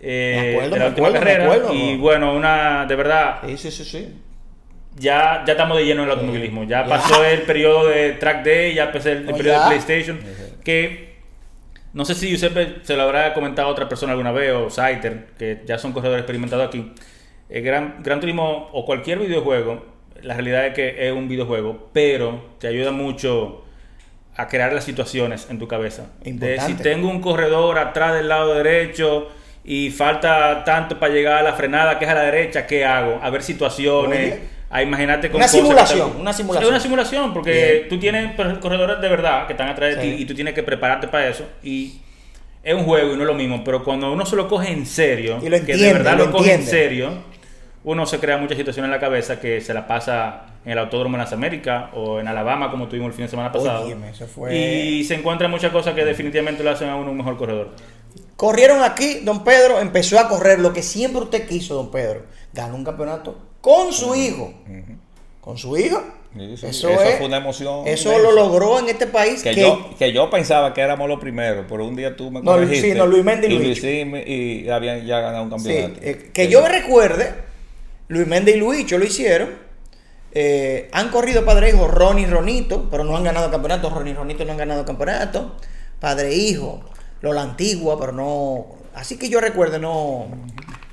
eh, 0.02 0.34
Me 0.36 0.66
acuerdo, 0.66 0.70
de 0.74 0.80
la 0.80 0.86
me 0.86 0.90
última 0.90 1.08
acuerdo, 1.10 1.14
me 1.14 1.20
carrera. 1.20 1.44
acuerdo, 1.44 1.74
y 1.74 1.94
¿no? 1.94 2.00
bueno, 2.00 2.34
una, 2.34 2.86
de 2.88 2.96
verdad, 2.96 3.42
Sí, 3.46 3.58
sí, 3.58 3.72
sí, 3.72 3.84
sí. 3.86 4.22
Ya, 4.96 5.44
ya 5.46 5.54
estamos 5.54 5.78
de 5.78 5.86
lleno 5.86 6.04
en 6.04 6.08
el 6.10 6.14
automovilismo. 6.14 6.64
Ya, 6.64 6.86
pasó 6.86 7.24
el 7.24 7.42
periodo 7.42 7.88
de 7.88 8.14
Track 8.14 8.44
Day, 8.46 8.74
ya 8.74 8.86
empezó 8.86 9.10
el, 9.10 9.28
el 9.28 9.34
Oh, 9.34 9.38
periodo 9.38 9.62
de 9.62 9.68
PlayStation. 9.68 10.20
Que 10.64 11.16
no 11.94 12.04
sé 12.06 12.16
si 12.16 12.30
Giuseppe 12.30 12.78
se 12.84 12.96
lo 12.96 13.04
habrá 13.04 13.34
comentado 13.34 13.68
a 13.68 13.72
otra 13.72 13.88
persona 13.88 14.12
alguna 14.14 14.32
vez, 14.32 14.52
o 14.54 14.70
Saiter, 14.70 15.28
que 15.38 15.62
ya 15.66 15.78
son 15.78 15.94
corredores 15.94 16.22
experimentados 16.22 16.68
aquí. 16.68 16.92
El 17.50 17.64
Gran, 17.64 17.98
Gran 18.04 18.20
Turismo 18.20 18.70
o 18.74 18.86
cualquier 18.86 19.20
videojuego, 19.20 19.86
la 20.22 20.34
realidad 20.34 20.68
es 20.68 20.74
que 20.74 21.08
es 21.08 21.14
un 21.14 21.28
videojuego, 21.28 21.90
pero 21.94 22.56
te 22.60 22.68
ayuda 22.68 22.92
mucho 22.92 23.64
a 24.36 24.48
crear 24.48 24.74
las 24.74 24.84
situaciones 24.84 25.48
en 25.50 25.60
tu 25.60 25.68
cabeza. 25.68 26.08
De 26.24 26.60
si 26.60 26.74
tengo 26.74 27.10
un 27.10 27.22
corredor 27.22 27.78
atrás 27.80 28.14
del 28.14 28.28
lado 28.28 28.54
derecho 28.56 29.30
y 29.64 29.92
falta 29.92 30.64
tanto 30.66 31.00
para 31.00 31.14
llegar 31.14 31.38
a 31.38 31.42
la 31.44 31.54
frenada 31.54 31.98
que 31.98 32.06
es 32.06 32.12
a 32.12 32.16
la 32.16 32.24
derecha, 32.24 32.68
¿qué 32.68 32.84
hago? 32.84 33.20
A 33.22 33.30
ver 33.30 33.44
situaciones. 33.44 34.34
Oye. 34.34 34.55
A 34.70 34.82
imagínate 34.82 35.30
con 35.30 35.38
Una 35.38 35.46
cosas 35.46 35.60
simulación, 35.62 36.08
están- 36.08 36.22
una 36.22 36.34
simulación. 36.34 36.70
una 36.72 36.80
simulación, 36.80 37.34
porque 37.34 37.52
Bien. 37.52 37.90
tú 37.90 38.00
tienes 38.00 38.36
corredores 38.60 39.00
de 39.00 39.08
verdad 39.10 39.46
que 39.48 39.54
están 39.54 39.70
atrás 39.70 39.96
de 39.96 40.02
Sí. 40.02 40.16
ti 40.18 40.22
y 40.24 40.26
tú 40.26 40.34
tienes 40.34 40.54
que 40.54 40.64
prepararte 40.64 41.08
para 41.08 41.28
eso. 41.28 41.46
Y 41.64 42.02
es 42.64 42.74
un 42.74 42.84
juego 42.84 43.14
y 43.14 43.16
no 43.16 43.22
es 43.22 43.28
lo 43.28 43.36
mismo, 43.36 43.64
pero 43.64 43.84
cuando 43.84 44.12
uno 44.12 44.26
se 44.26 44.36
lo 44.36 44.48
coge 44.48 44.72
en 44.72 44.86
serio, 44.86 45.38
Y 45.42 45.50
lo 45.50 45.58
que 45.58 45.66
de 45.66 45.72
entiende, 45.74 45.94
verdad 45.94 46.18
lo 46.18 46.26
lo, 46.26 46.32
coge 46.32 46.54
en 46.54 46.60
entiende. 46.62 46.72
serio, 46.72 47.10
uno 47.84 48.06
se 48.08 48.20
crea 48.20 48.38
muchas 48.38 48.58
situaciones 48.58 48.88
en 48.88 48.92
la 48.92 49.00
cabeza 49.00 49.40
que 49.40 49.62
se 49.62 49.74
la 49.74 49.86
pasa 49.86 50.48
en 50.66 50.72
el 50.72 50.80
Autódromo 50.80 51.16
en 51.16 51.22
las 51.22 51.32
Américas 51.32 51.92
o 51.94 52.20
en 52.20 52.28
Alabama, 52.28 52.72
como 52.72 52.88
tuvimos 52.88 53.10
el 53.10 53.14
fin 53.14 53.26
de 53.26 53.30
semana 53.30 53.52
pasado. 53.52 53.86
Óyeme, 53.86 54.10
eso 54.10 54.26
fue- 54.26 54.56
Y 54.58 55.04
se 55.04 55.14
encuentran 55.14 55.52
muchas 55.52 55.72
cosas 55.72 55.94
que 55.94 56.04
definitivamente 56.04 56.64
lo 56.64 56.72
hacen 56.72 56.90
a 56.90 56.96
uno 56.96 57.12
un 57.12 57.18
mejor 57.18 57.38
corredor. 57.38 57.70
Corrieron 58.36 58.82
aquí, 58.82 59.20
don 59.24 59.44
Pedro 59.44 59.80
empezó 59.80 60.20
a 60.20 60.28
correr 60.28 60.60
lo 60.60 60.74
que 60.74 60.82
siempre 60.82 61.22
usted 61.22 61.48
quiso, 61.48 61.76
don 61.76 61.92
Pedro. 61.92 62.24
Ganó 62.52 62.76
un 62.76 62.84
campeonato 62.84 63.38
con 63.66 63.92
su 63.92 64.14
hijo. 64.14 64.54
Con 65.42 65.58
su 65.58 65.76
hijo. 65.76 66.00
Sí, 66.38 66.58
sí, 66.58 66.66
Eso, 66.68 66.90
eso 66.90 67.02
es- 67.02 67.18
fue 67.18 67.26
una 67.26 67.38
emoción 67.38 67.88
Eso 67.88 68.10
inmensa. 68.12 68.30
lo 68.30 68.32
logró 68.36 68.78
en 68.78 68.90
este 68.90 69.08
país. 69.08 69.42
Que, 69.42 69.52
que- 69.56 69.62
yo, 69.62 69.90
que 69.98 70.14
yo 70.14 70.30
pensaba 70.30 70.72
que 70.74 70.82
éramos 70.82 71.10
los 71.10 71.20
primeros, 71.20 71.66
pero 71.68 71.84
un 71.86 71.96
día 71.96 72.16
tú 72.16 72.30
me 72.30 72.42
No, 72.42 72.52
corregiste. 72.52 72.92
sí, 72.92 72.98
no, 72.98 73.08
Luis 73.08 73.24
Méndez 73.24 73.50
y 73.50 73.58
Luis. 73.58 73.84
Y, 73.84 74.66
y 74.66 74.70
habían 74.70 75.04
ya 75.06 75.20
ganado 75.20 75.44
un 75.46 75.50
campeonato. 75.50 76.00
eh, 76.04 76.30
que 76.32 76.48
yo 76.48 76.62
me 76.62 76.70
recuerde, 76.70 77.34
Luis 78.10 78.28
Méndez 78.28 78.56
y 78.56 78.60
Luicho 78.60 78.98
lo 79.00 79.06
hicieron. 79.06 79.50
Eh, 80.34 80.90
han 80.92 81.10
corrido 81.10 81.44
padre 81.46 81.70
e 81.70 81.74
hijo 81.74 81.88
Ronnie 81.88 82.26
y 82.26 82.30
Ronito, 82.30 82.88
pero 82.92 83.04
no 83.04 83.16
han 83.18 83.24
ganado 83.24 83.50
campeonato. 83.50 83.90
Ronnie 83.90 84.12
y 84.14 84.16
Ronito 84.16 84.46
no 84.46 84.52
han 84.52 84.58
ganado 84.58 84.86
campeonato. 84.86 85.56
Padre 86.00 86.28
e 86.30 86.36
hijo, 86.36 86.82
Lola 87.22 87.42
Antigua, 87.42 87.98
pero 88.00 88.12
no. 88.12 88.68
Así 88.94 89.18
que 89.18 89.28
yo 89.30 89.40
recuerdo, 89.42 89.80
no. 89.80 90.28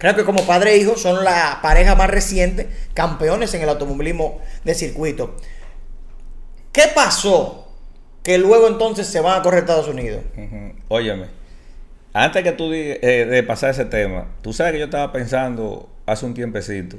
Creo 0.02 0.16
que 0.16 0.24
como 0.24 0.44
padre 0.44 0.72
e 0.72 0.78
hijo 0.78 0.96
son 0.96 1.22
la 1.22 1.60
pareja 1.62 1.94
más 1.94 2.10
reciente, 2.10 2.68
campeones 2.92 3.54
en 3.54 3.62
el 3.62 3.68
automovilismo 3.68 4.40
de 4.64 4.74
circuito. 4.74 5.36
¿Qué 6.72 6.82
pasó? 6.92 7.68
Que 8.24 8.36
luego 8.36 8.66
entonces 8.66 9.06
se 9.06 9.20
van 9.20 9.38
a 9.38 9.42
correr 9.44 9.58
a 9.58 9.60
Estados 9.60 9.86
Unidos. 9.86 10.22
Ujú. 10.36 10.72
Óyeme, 10.88 11.26
antes 12.12 12.42
que 12.42 12.50
tú 12.50 12.68
di- 12.72 12.80
eh, 13.00 13.26
de 13.30 13.42
pasar 13.44 13.70
ese 13.70 13.84
tema, 13.84 14.26
tú 14.42 14.52
sabes 14.52 14.72
que 14.72 14.80
yo 14.80 14.86
estaba 14.86 15.12
pensando 15.12 15.88
hace 16.04 16.26
un 16.26 16.34
tiempecito 16.34 16.96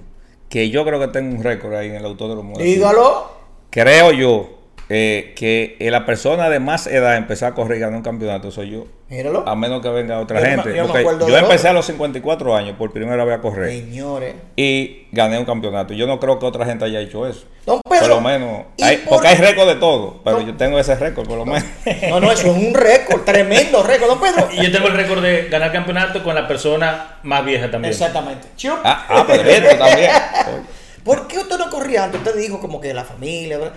que 0.48 0.70
yo 0.70 0.86
creo 0.86 0.98
que 1.02 1.10
tengo 1.10 1.36
un 1.36 1.44
récord 1.44 1.74
ahí 1.76 1.90
en 1.90 1.96
el 1.96 2.06
autódromo. 2.06 2.58
Dígalo. 2.58 3.34
Creo 3.70 4.14
yo 4.14 4.60
eh, 4.96 5.34
que 5.36 5.76
eh, 5.80 5.90
la 5.90 6.06
persona 6.06 6.50
de 6.50 6.60
más 6.60 6.86
edad 6.86 7.16
empezar 7.18 7.52
a 7.54 7.56
correr 7.56 7.78
y 7.78 7.82
ganar 7.82 7.96
un 7.98 8.04
campeonato 8.04 8.52
soy 8.52 8.70
yo. 8.72 8.86
Míralo. 9.10 9.48
A 9.48 9.56
menos 9.56 9.82
que 9.82 9.90
venga 9.90 10.20
otra 10.20 10.40
Yo 10.40 10.44
me- 10.46 10.50
gente. 10.64 10.76
yo 10.76 10.88
me 10.88 10.94
de 11.32 11.38
empecé 11.40 11.58
otro. 11.68 11.70
a 11.70 11.74
los 11.74 11.86
54 11.86 12.56
años 12.56 12.76
por 12.78 12.92
primera 12.92 13.24
vez 13.26 13.38
a 13.38 13.42
correr. 13.42 13.70
Señores. 13.72 14.36
y 14.56 15.08
gané 15.12 15.38
un 15.40 15.46
campeonato. 15.46 15.94
Yo 15.94 16.06
no 16.08 16.20
creo 16.20 16.38
que 16.40 16.46
otra 16.46 16.66
gente 16.66 16.86
haya 16.86 17.00
hecho 17.00 17.28
eso. 17.28 17.46
Don 17.66 17.80
Pedro, 17.88 18.02
por 18.02 18.10
lo 18.10 18.22
menos. 18.22 18.66
¿y 18.78 18.84
hay- 18.84 18.98
por- 18.98 19.10
porque 19.16 19.28
hay 19.30 19.36
récord 19.38 19.68
de 19.68 19.76
todo, 19.76 20.22
pero 20.24 20.40
No. 20.40 20.48
yo 20.48 20.56
tengo 20.56 20.78
ese 20.80 20.96
récord, 20.96 21.28
por 21.28 21.38
lo 21.38 21.46
menos. 21.46 21.64
No, 22.10 22.20
no, 22.20 22.32
eso 22.32 22.52
es 22.52 22.58
un 22.68 22.74
récord, 22.74 23.22
tremendo 23.26 23.82
récord, 23.84 24.10
don 24.10 24.20
Pedro. 24.20 24.50
Y 24.52 24.64
yo 24.64 24.72
tengo 24.72 24.88
el 24.88 24.96
récord 24.96 25.22
de 25.22 25.48
ganar 25.50 25.72
campeonato 25.72 26.24
con 26.24 26.36
la 26.36 26.48
persona 26.48 27.18
más 27.24 27.46
vieja 27.46 27.70
también. 27.72 27.92
Exactamente. 27.94 28.48
Chup. 28.58 28.78
ah, 28.84 29.06
ah, 29.10 29.24
pero 29.28 29.44
esto 29.50 29.78
también. 29.78 30.12
¿Por 31.04 31.28
qué 31.28 31.38
usted 31.38 31.58
no 31.58 31.70
corría 31.70 32.06
antes? 32.06 32.22
Usted 32.22 32.38
dijo 32.38 32.60
como 32.62 32.80
que 32.80 32.94
la 32.94 33.04
familia. 33.04 33.58
¿verdad? 33.58 33.74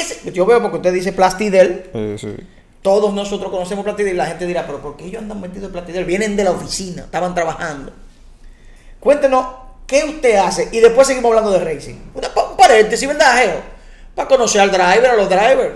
¿A 0.00 0.02
qué 0.06 0.14
se- 0.14 0.32
Yo 0.32 0.46
veo 0.46 0.60
porque 0.62 0.76
usted 0.78 0.92
dice 0.92 1.12
Plastidel. 1.12 1.90
Sí, 1.92 2.18
sí. 2.18 2.36
Todos 2.82 3.12
nosotros 3.14 3.50
conocemos 3.50 3.84
Plastidel 3.84 4.14
y 4.14 4.16
la 4.16 4.26
gente 4.26 4.46
dirá, 4.46 4.64
pero 4.66 4.80
¿por 4.80 4.96
qué 4.96 5.04
ellos 5.06 5.22
andan 5.22 5.40
metidos 5.40 5.66
en 5.66 5.72
Plastidel? 5.72 6.04
Vienen 6.04 6.36
de 6.36 6.44
la 6.44 6.52
oficina, 6.52 7.02
estaban 7.02 7.34
trabajando. 7.34 7.92
Cuéntenos, 9.00 9.46
¿qué 9.86 10.04
usted 10.04 10.36
hace? 10.36 10.68
Y 10.72 10.80
después 10.80 11.06
seguimos 11.06 11.30
hablando 11.30 11.50
de 11.50 11.58
racing. 11.74 11.94
Una, 12.14 12.28
un 12.50 12.56
paréntesis, 12.56 13.06
¿verdad, 13.08 13.36
Geo? 13.38 13.60
Para 14.14 14.28
conocer 14.28 14.60
al 14.60 14.70
driver, 14.70 15.06
a 15.10 15.16
los 15.16 15.28
drivers. 15.28 15.74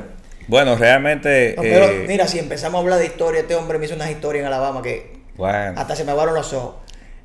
Bueno, 0.49 0.77
realmente. 0.77 1.55
No, 1.57 1.63
pero 1.63 1.85
eh, 1.87 2.05
mira, 2.09 2.27
si 2.27 2.39
empezamos 2.39 2.79
a 2.79 2.83
hablar 2.83 2.99
de 2.99 3.07
historia, 3.07 3.41
este 3.43 3.55
hombre 3.55 3.79
me 3.79 3.87
hizo 3.87 3.95
unas 3.95 4.11
historias 4.11 4.43
en 4.43 4.47
Alabama 4.49 4.83
que 4.83 5.21
bueno, 5.37 5.79
hasta 5.81 5.95
se 5.95 6.05
me 6.05 6.11
aguaron 6.13 6.35
los 6.35 6.53
ojos. 6.53 6.77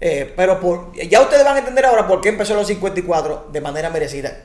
Eh, 0.02 0.32
pero 0.36 0.60
por, 0.60 0.92
ya 1.08 1.22
ustedes 1.22 1.44
van 1.44 1.56
a 1.56 1.60
entender 1.60 1.86
ahora 1.86 2.06
por 2.06 2.22
qué 2.22 2.30
empezó 2.30 2.54
los 2.54 2.68
54 2.68 3.50
de 3.52 3.62
manera 3.62 3.90
merecida. 3.90 4.38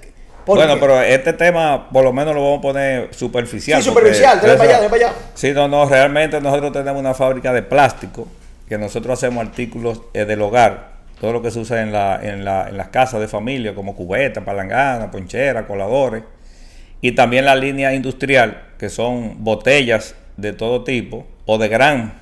¿Por 0.50 0.58
bueno, 0.58 0.74
qué? 0.74 0.80
pero 0.80 1.00
este 1.02 1.32
tema 1.32 1.88
por 1.90 2.02
lo 2.04 2.12
menos 2.12 2.34
lo 2.34 2.42
vamos 2.42 2.58
a 2.58 2.62
poner 2.62 3.14
superficial. 3.14 3.80
Sí, 3.82 3.88
superficial, 3.88 4.40
dale 4.40 4.54
para 4.56 4.68
allá, 4.70 4.76
dale 4.78 4.90
para 4.90 5.06
allá. 5.06 5.14
Sí, 5.34 5.52
no, 5.52 5.68
no, 5.68 5.86
realmente 5.88 6.40
nosotros 6.40 6.72
tenemos 6.72 6.98
una 7.00 7.14
fábrica 7.14 7.52
de 7.52 7.62
plástico 7.62 8.26
que 8.68 8.76
nosotros 8.78 9.18
hacemos 9.18 9.44
artículos 9.46 10.02
eh, 10.14 10.24
del 10.24 10.42
hogar, 10.42 10.90
todo 11.20 11.32
lo 11.32 11.42
que 11.42 11.50
se 11.50 11.58
usa 11.60 11.82
en, 11.82 11.92
la, 11.92 12.20
en, 12.22 12.44
la, 12.44 12.68
en 12.68 12.76
las 12.76 12.88
casas 12.88 13.20
de 13.20 13.28
familia, 13.28 13.74
como 13.74 13.94
cubetas, 13.94 14.42
palanganas, 14.44 15.08
poncheras, 15.10 15.66
coladores, 15.66 16.22
y 17.00 17.12
también 17.12 17.44
la 17.44 17.56
línea 17.56 17.94
industrial, 17.94 18.62
que 18.78 18.88
son 18.88 19.42
botellas 19.44 20.14
de 20.36 20.52
todo 20.52 20.84
tipo, 20.84 21.26
o 21.46 21.58
de 21.58 21.68
gran, 21.68 22.14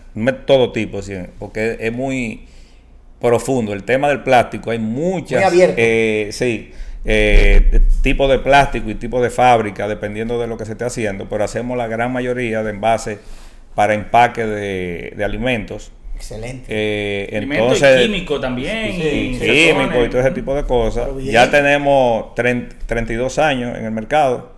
todo 0.47 0.73
tipo, 0.73 1.03
sí, 1.03 1.15
porque 1.39 1.77
es 1.81 1.93
muy 1.93 2.47
profundo. 3.21 3.73
El 3.73 3.85
tema 3.85 4.09
del 4.09 4.23
plástico, 4.23 4.71
hay 4.71 4.79
muchas, 4.79 5.41
Muy 5.41 5.45
abierto. 5.45 5.75
eh, 5.79 6.29
sí, 6.33 6.73
eh, 7.11 7.81
tipos 8.03 8.31
de 8.31 8.39
plástico 8.39 8.91
y 8.91 8.95
tipo 8.95 9.23
de 9.23 9.31
fábrica, 9.31 9.89
dependiendo 9.89 10.39
de 10.39 10.47
lo 10.47 10.59
que 10.59 10.67
se 10.67 10.73
esté 10.73 10.85
haciendo, 10.85 11.27
pero 11.27 11.43
hacemos 11.43 11.79
la 11.79 11.87
gran 11.87 12.13
mayoría 12.13 12.63
de 12.63 12.69
envases 12.69 13.19
para 13.75 13.95
empaque 13.95 14.45
de, 14.45 15.15
de 15.17 15.25
alimentos. 15.25 15.91
Excelente. 16.15 16.67
Eh, 16.69 17.35
Alimento 17.35 17.65
entonces, 17.65 18.01
y 18.01 18.03
químico 18.05 18.39
también. 18.39 18.93
Sí, 18.93 19.33
y 19.35 19.39
químico 19.39 20.05
y 20.05 20.11
todo 20.11 20.21
ese 20.21 20.33
tipo 20.33 20.55
de 20.55 20.65
cosas. 20.65 21.09
Ya 21.23 21.51
tenemos 21.51 22.35
30 22.35 22.77
32 22.85 23.39
años 23.39 23.79
en 23.79 23.87
el 23.87 23.93
mercado 23.93 24.53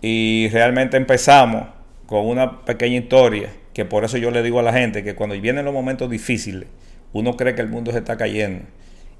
y 0.00 0.48
realmente 0.50 0.96
empezamos 0.96 1.64
con 2.06 2.24
una 2.26 2.64
pequeña 2.64 2.96
historia 2.96 3.50
que 3.74 3.84
por 3.84 4.04
eso 4.04 4.16
yo 4.16 4.30
le 4.30 4.42
digo 4.42 4.58
a 4.60 4.62
la 4.62 4.72
gente 4.72 5.04
que 5.04 5.14
cuando 5.14 5.38
vienen 5.38 5.66
los 5.66 5.74
momentos 5.74 6.08
difíciles 6.08 6.66
uno 7.12 7.36
cree 7.36 7.54
que 7.54 7.60
el 7.60 7.68
mundo 7.68 7.92
se 7.92 7.98
está 7.98 8.16
cayendo 8.16 8.64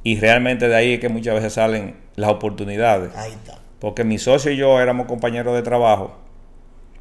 y 0.03 0.19
realmente 0.19 0.69
de 0.69 0.77
ahí 0.77 0.93
es 0.95 1.01
que 1.01 1.09
muchas 1.09 1.35
veces 1.35 1.53
salen 1.55 1.97
las 2.17 2.31
oportunidades. 2.31 3.15
Ahí 3.17 3.33
está. 3.33 3.59
Porque 3.81 4.05
mi 4.05 4.19
socio 4.19 4.51
y 4.51 4.57
yo 4.57 4.81
éramos 4.81 5.07
compañeros 5.07 5.55
de 5.55 5.63
trabajo 5.63 6.17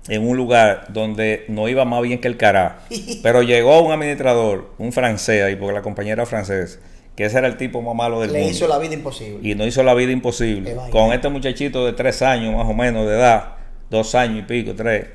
en 0.10 0.28
un 0.28 0.38
lugar 0.38 0.86
donde 0.90 1.46
no 1.48 1.68
iba 1.68 1.86
más 1.86 2.02
bien 2.02 2.20
que 2.20 2.28
el 2.28 2.38
cará. 2.38 2.80
Pero 3.24 3.42
llegó 3.42 3.82
un 3.82 3.92
administrador, 3.92 4.72
un 4.78 4.92
francés 4.92 5.44
ahí, 5.44 5.56
porque 5.56 5.74
la 5.74 5.82
compañera 5.82 6.14
era 6.22 6.26
francés, 6.26 6.80
que 7.16 7.26
ese 7.26 7.38
era 7.38 7.48
el 7.48 7.58
tipo 7.58 7.82
más 7.82 7.96
malo 7.96 8.22
del 8.22 8.32
Le 8.32 8.40
mundo. 8.40 8.54
hizo 8.54 8.68
la 8.68 8.78
vida 8.78 8.94
imposible. 8.94 9.40
Y 9.50 9.56
nos 9.56 9.68
hizo 9.68 9.84
la 9.84 9.94
vida 9.94 10.12
imposible. 10.12 10.76
Con 10.92 11.14
este 11.14 11.30
muchachito 11.30 11.86
de 11.86 11.94
tres 11.94 12.22
años 12.22 12.56
más 12.56 12.68
o 12.68 12.74
menos 12.74 13.08
de 13.08 13.16
edad, 13.16 13.56
dos 13.90 14.14
años 14.16 14.40
y 14.40 14.42
pico, 14.44 14.76
tres, 14.76 15.08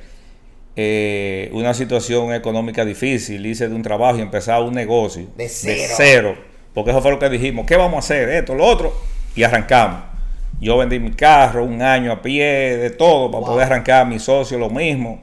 eh, 0.75 1.51
una 1.53 1.75
situación 1.75 2.33
económica 2.33 2.85
difícil, 2.85 3.45
hice 3.47 3.68
de 3.68 3.75
un 3.75 3.83
trabajo 3.83 4.18
y 4.18 4.23
empezaba 4.23 4.64
un 4.64 4.75
negocio. 4.75 5.27
De 5.37 5.49
cero. 5.49 5.95
cero. 5.97 6.51
Porque 6.74 6.90
eso 6.90 7.02
fue 7.02 7.11
lo 7.11 7.18
que 7.18 7.28
dijimos, 7.28 7.66
¿qué 7.66 7.76
vamos 7.76 7.96
a 7.96 7.98
hacer? 7.98 8.28
Esto, 8.30 8.54
lo 8.54 8.64
otro. 8.64 8.92
Y 9.35 9.42
arrancamos. 9.42 10.00
Yo 10.61 10.76
vendí 10.78 10.98
mi 11.00 11.11
carro 11.11 11.64
un 11.64 11.82
año 11.82 12.12
a 12.12 12.22
pie, 12.22 12.76
de 12.76 12.90
todo, 12.90 13.30
para 13.30 13.40
Wow. 13.40 13.52
poder 13.54 13.66
arrancar. 13.66 14.06
Mi 14.06 14.18
socio 14.18 14.58
lo 14.58 14.70
mismo. 14.70 15.22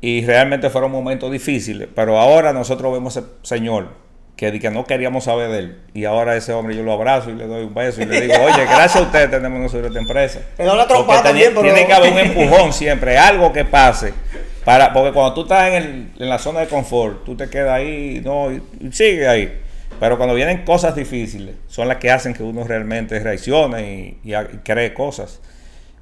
Y 0.00 0.24
realmente 0.24 0.70
fueron 0.70 0.90
momentos 0.92 1.30
difíciles. 1.30 1.88
Pero 1.94 2.18
ahora 2.18 2.52
nosotros 2.52 2.92
vemos 2.92 3.16
ese 3.16 3.26
señor 3.42 3.88
que, 4.36 4.58
que 4.58 4.70
no 4.70 4.84
queríamos 4.86 5.24
saber 5.24 5.50
de 5.50 5.58
él. 5.58 5.78
Y 5.92 6.04
ahora 6.06 6.34
ese 6.36 6.52
hombre 6.54 6.74
yo 6.74 6.82
lo 6.82 6.92
abrazo 6.92 7.28
y 7.30 7.34
le 7.34 7.46
doy 7.46 7.64
un 7.64 7.74
beso 7.74 8.00
y 8.00 8.06
le 8.06 8.20
digo, 8.22 8.34
oye, 8.42 8.64
gracias 8.64 8.96
a 8.96 9.02
usted 9.02 9.28
tenemos 9.28 9.60
nosotros 9.60 9.88
esta 9.88 9.98
empresa. 9.98 10.40
Una 10.58 10.70
Porque 10.72 10.86
trompada 10.86 11.22
también, 11.24 11.50
pero- 11.54 11.62
Tiene 11.62 11.86
que 11.86 11.92
haber 11.92 12.12
un 12.12 12.18
empujón 12.18 12.72
siempre, 12.72 13.18
algo 13.18 13.52
que 13.52 13.64
pase. 13.66 14.14
Para, 14.64 14.92
porque 14.92 15.12
cuando 15.12 15.34
tú 15.34 15.42
estás 15.42 15.68
en, 15.68 15.74
el- 15.74 16.10
en 16.18 16.28
la 16.28 16.38
zona 16.38 16.60
de 16.60 16.68
confort, 16.68 17.24
tú 17.24 17.34
te 17.36 17.50
quedas 17.50 17.72
ahí 17.72 18.22
no, 18.24 18.50
y, 18.52 18.62
y 18.80 18.92
sigue 18.92 19.26
ahí. 19.28 19.60
Pero 19.98 20.16
cuando 20.16 20.34
vienen 20.34 20.64
cosas 20.64 20.94
difíciles, 20.94 21.56
son 21.66 21.88
las 21.88 21.96
que 21.98 22.10
hacen 22.10 22.32
que 22.32 22.42
uno 22.42 22.64
realmente 22.64 23.18
reaccione 23.18 24.18
y, 24.22 24.28
y 24.30 24.34
ha- 24.34 24.42
y 24.52 24.58
cree 24.58 24.94
cosas. 24.94 25.40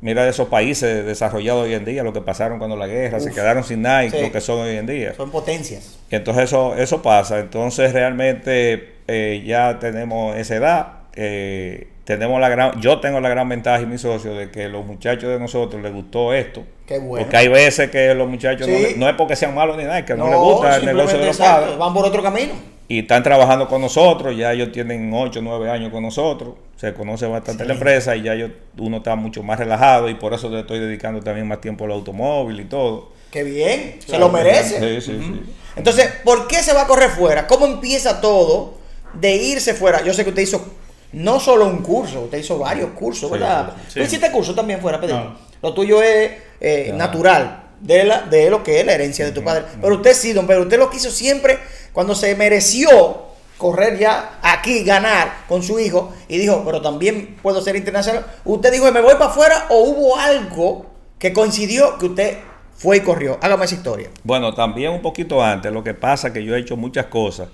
Mira 0.00 0.28
esos 0.28 0.46
países 0.48 1.04
desarrollados 1.04 1.64
hoy 1.64 1.74
en 1.74 1.84
día, 1.84 2.04
lo 2.04 2.12
que 2.12 2.20
pasaron 2.20 2.58
cuando 2.58 2.76
la 2.76 2.86
guerra, 2.86 3.18
se 3.18 3.32
quedaron 3.32 3.64
sin 3.64 3.82
nada 3.82 4.04
y 4.04 4.10
Sí. 4.10 4.16
lo 4.22 4.30
que 4.30 4.40
son 4.40 4.60
hoy 4.60 4.76
en 4.76 4.86
día. 4.86 5.14
Son 5.14 5.30
potencias. 5.32 5.98
Entonces 6.10 6.44
eso, 6.44 6.76
eso 6.76 7.02
pasa. 7.02 7.40
Entonces 7.40 7.92
realmente 7.92 8.94
eh, 9.08 9.42
ya 9.44 9.78
tenemos 9.80 10.36
esa 10.36 10.54
edad. 10.54 10.88
eh, 11.16 11.88
tenemos 12.08 12.40
la 12.40 12.48
gran, 12.48 12.80
yo 12.80 13.00
tengo 13.00 13.20
la 13.20 13.28
gran 13.28 13.46
ventaja 13.50 13.82
y 13.82 13.86
mi 13.86 13.98
socio 13.98 14.32
de 14.34 14.50
que 14.50 14.66
los 14.70 14.82
muchachos 14.86 15.28
de 15.28 15.38
nosotros 15.38 15.82
les 15.82 15.92
gustó 15.92 16.32
esto. 16.32 16.64
Qué 16.86 16.98
bueno. 16.98 17.22
Porque 17.22 17.36
hay 17.36 17.48
veces 17.48 17.90
que 17.90 18.14
los 18.14 18.26
muchachos 18.26 18.66
no, 18.66 18.72
le- 18.78 18.96
no 18.96 19.06
es 19.10 19.14
porque 19.14 19.36
sean 19.36 19.54
malos 19.54 19.76
ni 19.76 19.82
nada, 19.82 19.98
es 19.98 20.04
que 20.06 20.14
no, 20.14 20.26
les 20.30 20.38
gusta 20.38 20.76
el 20.76 20.86
negocio 20.86 21.18
de 21.18 21.26
los 21.26 21.36
exacto, 21.38 21.60
padres. 21.60 21.78
Van 21.78 21.92
por 21.92 22.06
otro 22.06 22.22
camino. 22.22 22.54
Y 22.88 23.00
están 23.00 23.22
trabajando 23.22 23.68
con 23.68 23.82
nosotros, 23.82 24.34
ya 24.34 24.54
ellos 24.54 24.72
tienen 24.72 25.12
8, 25.12 25.40
9 25.42 25.68
años 25.70 25.92
con 25.92 26.02
nosotros, 26.02 26.54
se 26.76 26.94
conoce 26.94 27.26
bastante 27.26 27.66
la 27.66 27.74
empresa 27.74 28.16
y 28.16 28.22
ya 28.22 28.34
yo, 28.34 28.46
uno 28.78 28.96
está 28.96 29.14
mucho 29.14 29.42
más 29.42 29.58
relajado 29.58 30.08
y 30.08 30.14
por 30.14 30.32
eso 30.32 30.48
le 30.48 30.60
estoy 30.60 30.78
dedicando 30.78 31.20
también 31.20 31.46
más 31.46 31.60
tiempo 31.60 31.84
al 31.84 31.92
automóvil 31.92 32.58
y 32.60 32.64
todo. 32.64 33.12
Qué 33.30 33.42
bien. 33.44 33.98
Se 34.06 34.18
lo 34.18 34.30
merece. 34.30 34.80
Sí, 35.02 35.12
sí, 35.12 35.18
sí. 35.22 35.40
Entonces, 35.76 36.08
¿por 36.24 36.48
qué 36.48 36.62
se 36.62 36.72
va 36.72 36.84
a 36.84 36.86
correr 36.86 37.10
fuera? 37.10 37.46
¿Cómo 37.46 37.66
empieza 37.66 38.22
todo 38.22 38.78
de 39.12 39.36
irse 39.36 39.74
fuera? 39.74 40.02
Yo 40.02 40.14
sé 40.14 40.24
que 40.24 40.30
usted 40.30 40.42
hizo 40.42 40.64
no 41.12 41.40
solo 41.40 41.66
un 41.66 41.78
curso, 41.78 42.22
usted 42.22 42.38
hizo 42.38 42.58
varios 42.58 42.90
cursos, 42.90 43.30
¿verdad? 43.30 43.72
sí, 43.88 44.00
¿Tú 44.00 44.04
hiciste 44.04 44.30
curso 44.30 44.54
también 44.54 44.80
fuera, 44.80 45.00
Pedro? 45.00 45.16
No. 45.16 45.38
Lo 45.62 45.74
tuyo 45.74 46.02
es 46.02 46.32
eh, 46.60 46.92
natural, 46.94 47.64
de, 47.80 48.04
la, 48.04 48.22
de 48.22 48.50
lo 48.50 48.62
que 48.62 48.80
es 48.80 48.86
la 48.86 48.92
herencia 48.92 49.24
de 49.24 49.32
tu 49.32 49.42
padre. 49.42 49.64
Pero 49.80 49.96
usted 49.96 50.14
sí, 50.14 50.32
don 50.32 50.46
Pedro, 50.46 50.62
usted 50.62 50.78
lo 50.78 50.90
quiso 50.90 51.10
siempre 51.10 51.58
cuando 51.92 52.14
se 52.14 52.34
mereció 52.34 53.28
correr 53.56 53.98
ya 53.98 54.38
aquí, 54.42 54.84
ganar 54.84 55.44
con 55.48 55.62
su 55.62 55.80
hijo, 55.80 56.12
y 56.28 56.38
dijo, 56.38 56.62
pero 56.64 56.80
también 56.80 57.36
puedo 57.42 57.60
ser 57.60 57.74
internacional. 57.74 58.24
Usted 58.44 58.72
dijo, 58.72 58.90
me 58.92 59.00
voy 59.00 59.14
para 59.14 59.26
afuera, 59.26 59.66
o 59.70 59.80
hubo 59.80 60.16
algo 60.16 60.86
que 61.18 61.32
coincidió 61.32 61.98
que 61.98 62.06
usted 62.06 62.38
fue 62.76 62.98
y 62.98 63.00
corrió. 63.00 63.38
Hágame 63.42 63.64
esa 63.64 63.74
historia. 63.74 64.10
Bueno, 64.22 64.54
también 64.54 64.92
un 64.92 65.02
poquito 65.02 65.42
antes, 65.42 65.72
lo 65.72 65.82
que 65.82 65.94
pasa 65.94 66.28
es 66.28 66.34
que 66.34 66.44
yo 66.44 66.54
he 66.54 66.60
hecho 66.60 66.76
muchas 66.76 67.06
cosas 67.06 67.48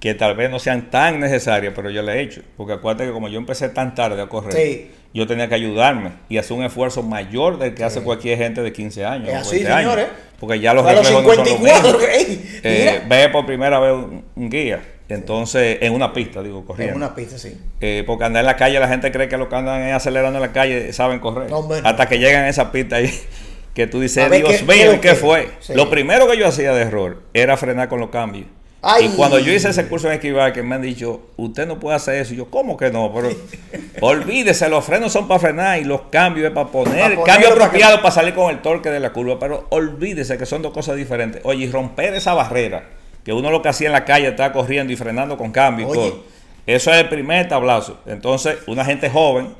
que 0.00 0.14
tal 0.14 0.34
vez 0.36 0.50
no 0.50 0.58
sean 0.58 0.90
tan 0.90 1.18
necesarias, 1.20 1.72
pero 1.74 1.90
yo 1.90 2.02
las 2.02 2.16
he 2.16 2.20
hecho. 2.20 2.42
Porque 2.56 2.74
acuérdate 2.74 3.06
que 3.06 3.12
como 3.12 3.28
yo 3.28 3.38
empecé 3.38 3.68
tan 3.68 3.94
tarde 3.94 4.22
a 4.22 4.28
correr, 4.28 4.52
Sí. 4.52 4.90
yo 5.12 5.26
tenía 5.26 5.48
que 5.48 5.54
ayudarme 5.56 6.12
y 6.28 6.38
hacer 6.38 6.56
un 6.56 6.64
esfuerzo 6.64 7.02
mayor 7.02 7.58
del 7.58 7.74
que 7.74 7.82
hace 7.84 8.02
cualquier 8.02 8.38
gente 8.38 8.62
de 8.62 8.72
15 8.72 9.04
años. 9.04 9.28
Es 9.28 9.34
así, 9.34 9.56
20 9.56 9.72
años. 9.72 9.92
señores. 9.94 10.12
Porque 10.38 10.60
ya 10.60 10.72
los 10.72 10.86
a 10.86 10.92
los 10.92 11.00
reflejos 11.00 11.24
no 11.24 11.34
son 11.34 11.38
los 11.44 11.48
54, 11.48 11.98
mismos. 11.98 12.14
ey, 12.28 12.60
Eh, 12.62 13.00
ve 13.08 13.28
por 13.30 13.44
primera 13.44 13.80
vez 13.80 13.92
un, 13.92 14.24
un 14.36 14.48
guía. 14.50 14.80
Entonces, 15.08 15.78
en 15.80 15.94
una 15.94 16.12
pista, 16.12 16.42
digo, 16.42 16.64
corriendo. 16.64 16.92
En 16.92 17.02
una 17.02 17.14
pista, 17.14 17.38
sí. 17.38 17.58
Eh, 17.80 18.04
porque 18.06 18.24
andar 18.24 18.42
en 18.42 18.46
la 18.46 18.56
calle, 18.56 18.78
la 18.78 18.86
gente 18.88 19.10
cree 19.10 19.26
que 19.26 19.36
los 19.36 19.48
que 19.48 19.56
andan 19.56 19.82
acelerando 19.90 20.38
en 20.38 20.42
la 20.42 20.52
calle 20.52 20.92
saben 20.92 21.18
correr. 21.18 21.50
No. 21.50 21.66
Hasta 21.82 22.06
que 22.06 22.18
llegan 22.18 22.44
a 22.44 22.48
esa 22.50 22.70
pista 22.70 22.96
ahí, 22.96 23.10
que 23.74 23.86
tú 23.88 24.00
dices, 24.00 24.30
Dios 24.30 24.48
¿qué- 24.48 24.58
qué 24.58 24.62
mío, 24.64 24.74
es 24.74 24.92
¿y 24.92 24.94
lo 24.96 25.00
qué 25.00 25.14
fue? 25.14 25.48
Sí. 25.60 25.72
Lo 25.74 25.88
primero 25.90 26.28
que 26.28 26.36
yo 26.36 26.46
hacía 26.46 26.72
de 26.74 26.82
error 26.82 27.22
era 27.34 27.56
frenar 27.56 27.88
con 27.88 27.98
los 27.98 28.10
cambios. 28.10 28.46
Ay. 28.80 29.06
Y 29.06 29.08
cuando 29.16 29.38
yo 29.40 29.52
hice 29.52 29.70
ese 29.70 29.88
curso 29.88 30.06
en 30.06 30.14
esquivar, 30.14 30.52
que 30.52 30.62
me 30.62 30.76
han 30.76 30.82
dicho, 30.82 31.22
usted 31.36 31.66
no 31.66 31.80
puede 31.80 31.96
hacer 31.96 32.14
eso. 32.16 32.34
Y 32.34 32.36
yo, 32.36 32.50
¿cómo 32.50 32.76
que 32.76 32.90
no? 32.90 33.12
Pero 33.12 33.30
olvídese, 34.00 34.68
los 34.68 34.84
frenos 34.84 35.12
son 35.12 35.26
para 35.26 35.40
frenar 35.40 35.80
y 35.80 35.84
los 35.84 36.02
cambios 36.10 36.46
es 36.46 36.52
para 36.52 36.68
poner, 36.68 36.94
Para 36.94 37.02
ponerlo 37.16 37.24
cambio 37.24 37.48
para 37.50 37.64
apropiado 37.64 37.96
para 37.98 38.10
salir 38.10 38.34
con 38.34 38.50
el 38.50 38.62
torque 38.62 38.90
de 38.90 39.00
la 39.00 39.12
curva. 39.12 39.38
Pero 39.38 39.66
olvídese 39.70 40.38
que 40.38 40.46
son 40.46 40.62
dos 40.62 40.72
cosas 40.72 40.96
diferentes. 40.96 41.40
Oye, 41.44 41.64
y 41.64 41.70
romper 41.70 42.14
esa 42.14 42.34
barrera, 42.34 42.84
que 43.24 43.32
uno 43.32 43.50
lo 43.50 43.62
que 43.62 43.68
hacía 43.68 43.88
en 43.88 43.92
la 43.92 44.04
calle 44.04 44.28
estaba 44.28 44.52
corriendo 44.52 44.92
y 44.92 44.96
frenando 44.96 45.36
con 45.36 45.50
cambio 45.50 45.88
y 45.88 45.90
Oye. 45.90 46.10
todo. 46.10 46.24
Eso 46.66 46.92
es 46.92 46.98
el 46.98 47.08
primer 47.08 47.48
tablazo. 47.48 47.98
Entonces, 48.06 48.58
una 48.66 48.84
gente 48.84 49.08
joven 49.10 49.54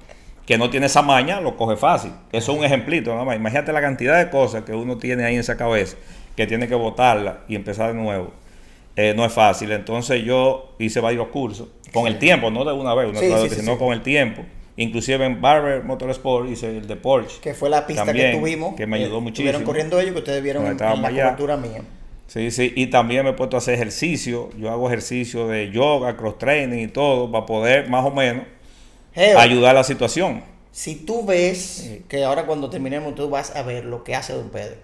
que 0.48 0.56
no 0.56 0.70
tiene 0.70 0.86
esa 0.86 1.02
maña 1.02 1.40
lo 1.40 1.56
coge 1.56 1.76
fácil. 1.76 2.12
Eso 2.32 2.52
es 2.52 2.58
un 2.58 2.64
ejemplito, 2.64 3.12
nada 3.12 3.24
más. 3.24 3.36
Imagínate 3.36 3.72
la 3.72 3.80
cantidad 3.80 4.16
de 4.16 4.30
cosas 4.30 4.62
que 4.64 4.72
uno 4.72 4.96
tiene 4.96 5.24
ahí 5.24 5.34
en 5.34 5.40
esa 5.40 5.56
cabeza, 5.56 5.96
que 6.36 6.46
tiene 6.46 6.68
que 6.68 6.74
botarla 6.74 7.40
y 7.48 7.56
empezar 7.56 7.88
de 7.88 7.94
nuevo. 7.94 8.32
Eh, 9.00 9.14
no 9.16 9.24
es 9.24 9.32
fácil. 9.32 9.70
Entonces 9.70 10.24
yo 10.24 10.74
hice 10.78 10.98
varios 11.00 11.28
cursos, 11.28 11.68
con 11.92 12.06
el 12.08 12.18
tiempo, 12.18 12.50
no 12.50 12.64
de 12.64 12.72
una 12.72 12.94
vez, 12.94 13.08
una 13.08 13.20
Sí, 13.20 13.28
tras 13.28 13.40
sí, 13.40 13.44
otra, 13.46 13.54
sí, 13.56 13.60
sino 13.62 13.72
sí. 13.74 13.78
con 13.78 13.92
el 13.92 14.02
tiempo. 14.02 14.42
Inclusive 14.76 15.24
en 15.24 15.40
Barber 15.40 15.82
Motorsport 15.84 16.48
hice 16.50 16.76
el 16.78 16.86
de 16.86 16.96
Porsche. 16.96 17.40
Que 17.40 17.54
fue 17.54 17.68
la 17.70 17.86
pista 17.86 18.04
También, 18.04 18.32
que 18.32 18.38
tuvimos. 18.38 18.74
que 18.74 18.86
me 18.86 18.96
ayudó 18.96 19.18
eh, 19.18 19.20
muchísimo. 19.20 19.48
Estuvieron 19.50 19.64
corriendo 19.64 20.00
ellos 20.00 20.12
que 20.12 20.18
ustedes 20.18 20.42
vieron 20.42 20.66
en, 20.66 20.72
en 20.72 20.78
la 21.02 21.08
allá. 21.08 21.22
cobertura 21.24 21.56
mía. 21.56 21.82
Sí, 22.26 22.50
sí, 22.50 22.72
y 22.76 22.88
también 22.88 23.24
me 23.24 23.30
he 23.30 23.32
puesto 23.32 23.56
a 23.56 23.58
hacer 23.58 23.74
ejercicio. 23.74 24.50
Yo 24.58 24.70
hago 24.70 24.86
ejercicio 24.88 25.48
de 25.48 25.70
yoga, 25.70 26.16
cross 26.16 26.38
training 26.38 26.84
y 26.84 26.88
todo, 26.88 27.30
para 27.30 27.46
poder 27.46 27.88
más 27.88 28.04
o 28.04 28.10
menos 28.10 28.44
Geo, 29.14 29.38
ayudar 29.38 29.70
a 29.70 29.80
la 29.80 29.84
situación. 29.84 30.42
si 30.70 30.94
tú 30.96 31.24
ves 31.24 31.90
que 32.08 32.22
ahora 32.24 32.44
cuando 32.46 32.68
terminemos 32.68 33.14
tú 33.14 33.30
vas 33.30 33.54
a 33.56 33.62
ver 33.62 33.84
lo 33.84 34.04
que 34.04 34.14
hace 34.14 34.32
don 34.32 34.50
Pedro. 34.50 34.76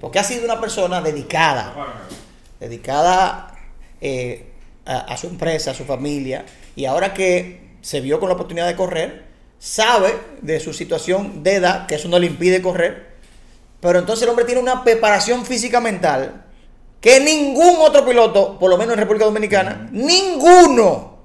Porque 0.00 0.18
ha 0.18 0.24
sido 0.24 0.44
una 0.44 0.60
persona 0.60 1.00
dedicada. 1.00 1.74
Dedicada 2.60 3.54
eh, 4.00 4.52
a, 4.84 4.98
a 4.98 5.16
su 5.16 5.26
empresa, 5.26 5.72
a 5.72 5.74
su 5.74 5.84
familia. 5.84 6.44
Y 6.74 6.84
ahora 6.84 7.14
que 7.14 7.76
se 7.80 8.00
vio 8.00 8.18
con 8.18 8.28
la 8.28 8.34
oportunidad 8.34 8.66
de 8.66 8.76
correr, 8.76 9.26
sabe 9.58 10.14
de 10.42 10.60
su 10.60 10.72
situación 10.72 11.42
de 11.42 11.54
edad, 11.54 11.86
que 11.86 11.94
eso 11.96 12.08
no 12.08 12.18
le 12.18 12.26
impide 12.26 12.62
correr. 12.62 13.16
Pero 13.80 13.98
entonces 13.98 14.24
el 14.24 14.30
hombre 14.30 14.44
tiene 14.44 14.60
una 14.60 14.82
preparación 14.84 15.44
física 15.44 15.80
mental 15.80 16.44
que 17.00 17.20
ningún 17.20 17.76
otro 17.80 18.04
piloto, 18.04 18.58
por 18.58 18.70
lo 18.70 18.76
menos 18.76 18.94
en 18.94 18.98
República 19.00 19.26
Dominicana, 19.26 19.88
ninguno 19.92 21.18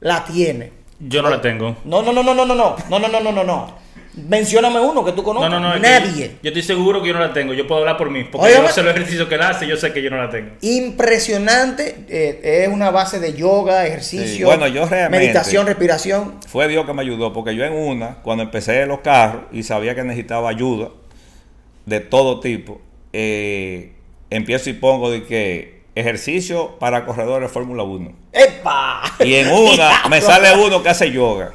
la 0.00 0.24
tiene. 0.24 0.72
Yo 0.98 1.22
no 1.22 1.30
la 1.30 1.40
tengo. 1.40 1.76
No, 1.84 2.02
no, 2.02 2.12
no, 2.12 2.22
no, 2.22 2.34
no, 2.34 2.44
no, 2.44 2.54
no, 2.54 2.76
no, 2.88 2.98
no, 2.98 3.20
no, 3.20 3.32
no, 3.32 3.44
no. 3.44 3.83
Mencióname 4.16 4.78
uno 4.80 5.04
que 5.04 5.10
tú 5.10 5.18
No, 5.18 5.24
conozcas. 5.24 5.50
no, 5.50 5.58
no. 5.60 5.74
es 5.74 5.80
que 5.80 5.88
Nadie. 5.88 6.26
Yo, 6.28 6.38
yo 6.42 6.48
estoy 6.50 6.62
seguro 6.62 7.02
que 7.02 7.08
yo 7.08 7.14
no 7.14 7.20
la 7.20 7.32
tengo. 7.32 7.52
Yo 7.52 7.66
puedo 7.66 7.80
hablar 7.80 7.96
por 7.96 8.10
mí. 8.10 8.22
Porque 8.24 8.48
Óigame. 8.48 8.68
yo 8.68 8.72
sé 8.72 8.82
los 8.84 8.94
ejercicios 8.94 9.28
que 9.28 9.34
él 9.34 9.42
hace. 9.42 9.66
Yo 9.66 9.76
sé 9.76 9.92
que 9.92 10.02
yo 10.02 10.10
no 10.10 10.18
la 10.18 10.30
tengo. 10.30 10.50
Impresionante. 10.60 11.96
eh, 12.08 12.62
es 12.64 12.68
una 12.68 12.90
base 12.90 13.18
de 13.20 13.34
yoga, 13.34 13.86
ejercicio, 13.86 14.26
Sí, 14.36 14.44
bueno, 14.44 14.66
yo 14.68 14.86
realmente- 14.86 15.24
meditación, 15.26 15.66
respiración. 15.66 16.34
Fue 16.46 16.68
Dios 16.68 16.86
que 16.86 16.92
me 16.92 17.02
ayudó, 17.02 17.32
porque 17.32 17.54
yo 17.56 17.64
en 17.64 17.72
una, 17.72 18.16
cuando 18.22 18.44
empecé 18.44 18.86
los 18.86 19.00
carros 19.00 19.42
y 19.52 19.62
sabía 19.64 19.94
que 19.94 20.04
necesitaba 20.04 20.48
ayuda 20.48 20.90
de 21.86 22.00
todo 22.00 22.40
tipo, 22.40 22.80
eh, 23.12 23.92
empiezo 24.30 24.70
y 24.70 24.74
pongo 24.74 25.10
de 25.10 25.24
que 25.24 25.82
ejercicio 25.96 26.76
para 26.78 27.04
corredores 27.04 27.48
de 27.48 27.52
Fórmula 27.52 27.82
1. 27.82 28.12
¡Epa! 28.32 29.02
Y 29.20 29.34
en 29.34 29.50
una 29.52 29.90
me 30.08 30.20
sale 30.20 30.52
uno 30.64 30.82
que 30.82 30.88
hace 30.88 31.10
yoga. 31.10 31.52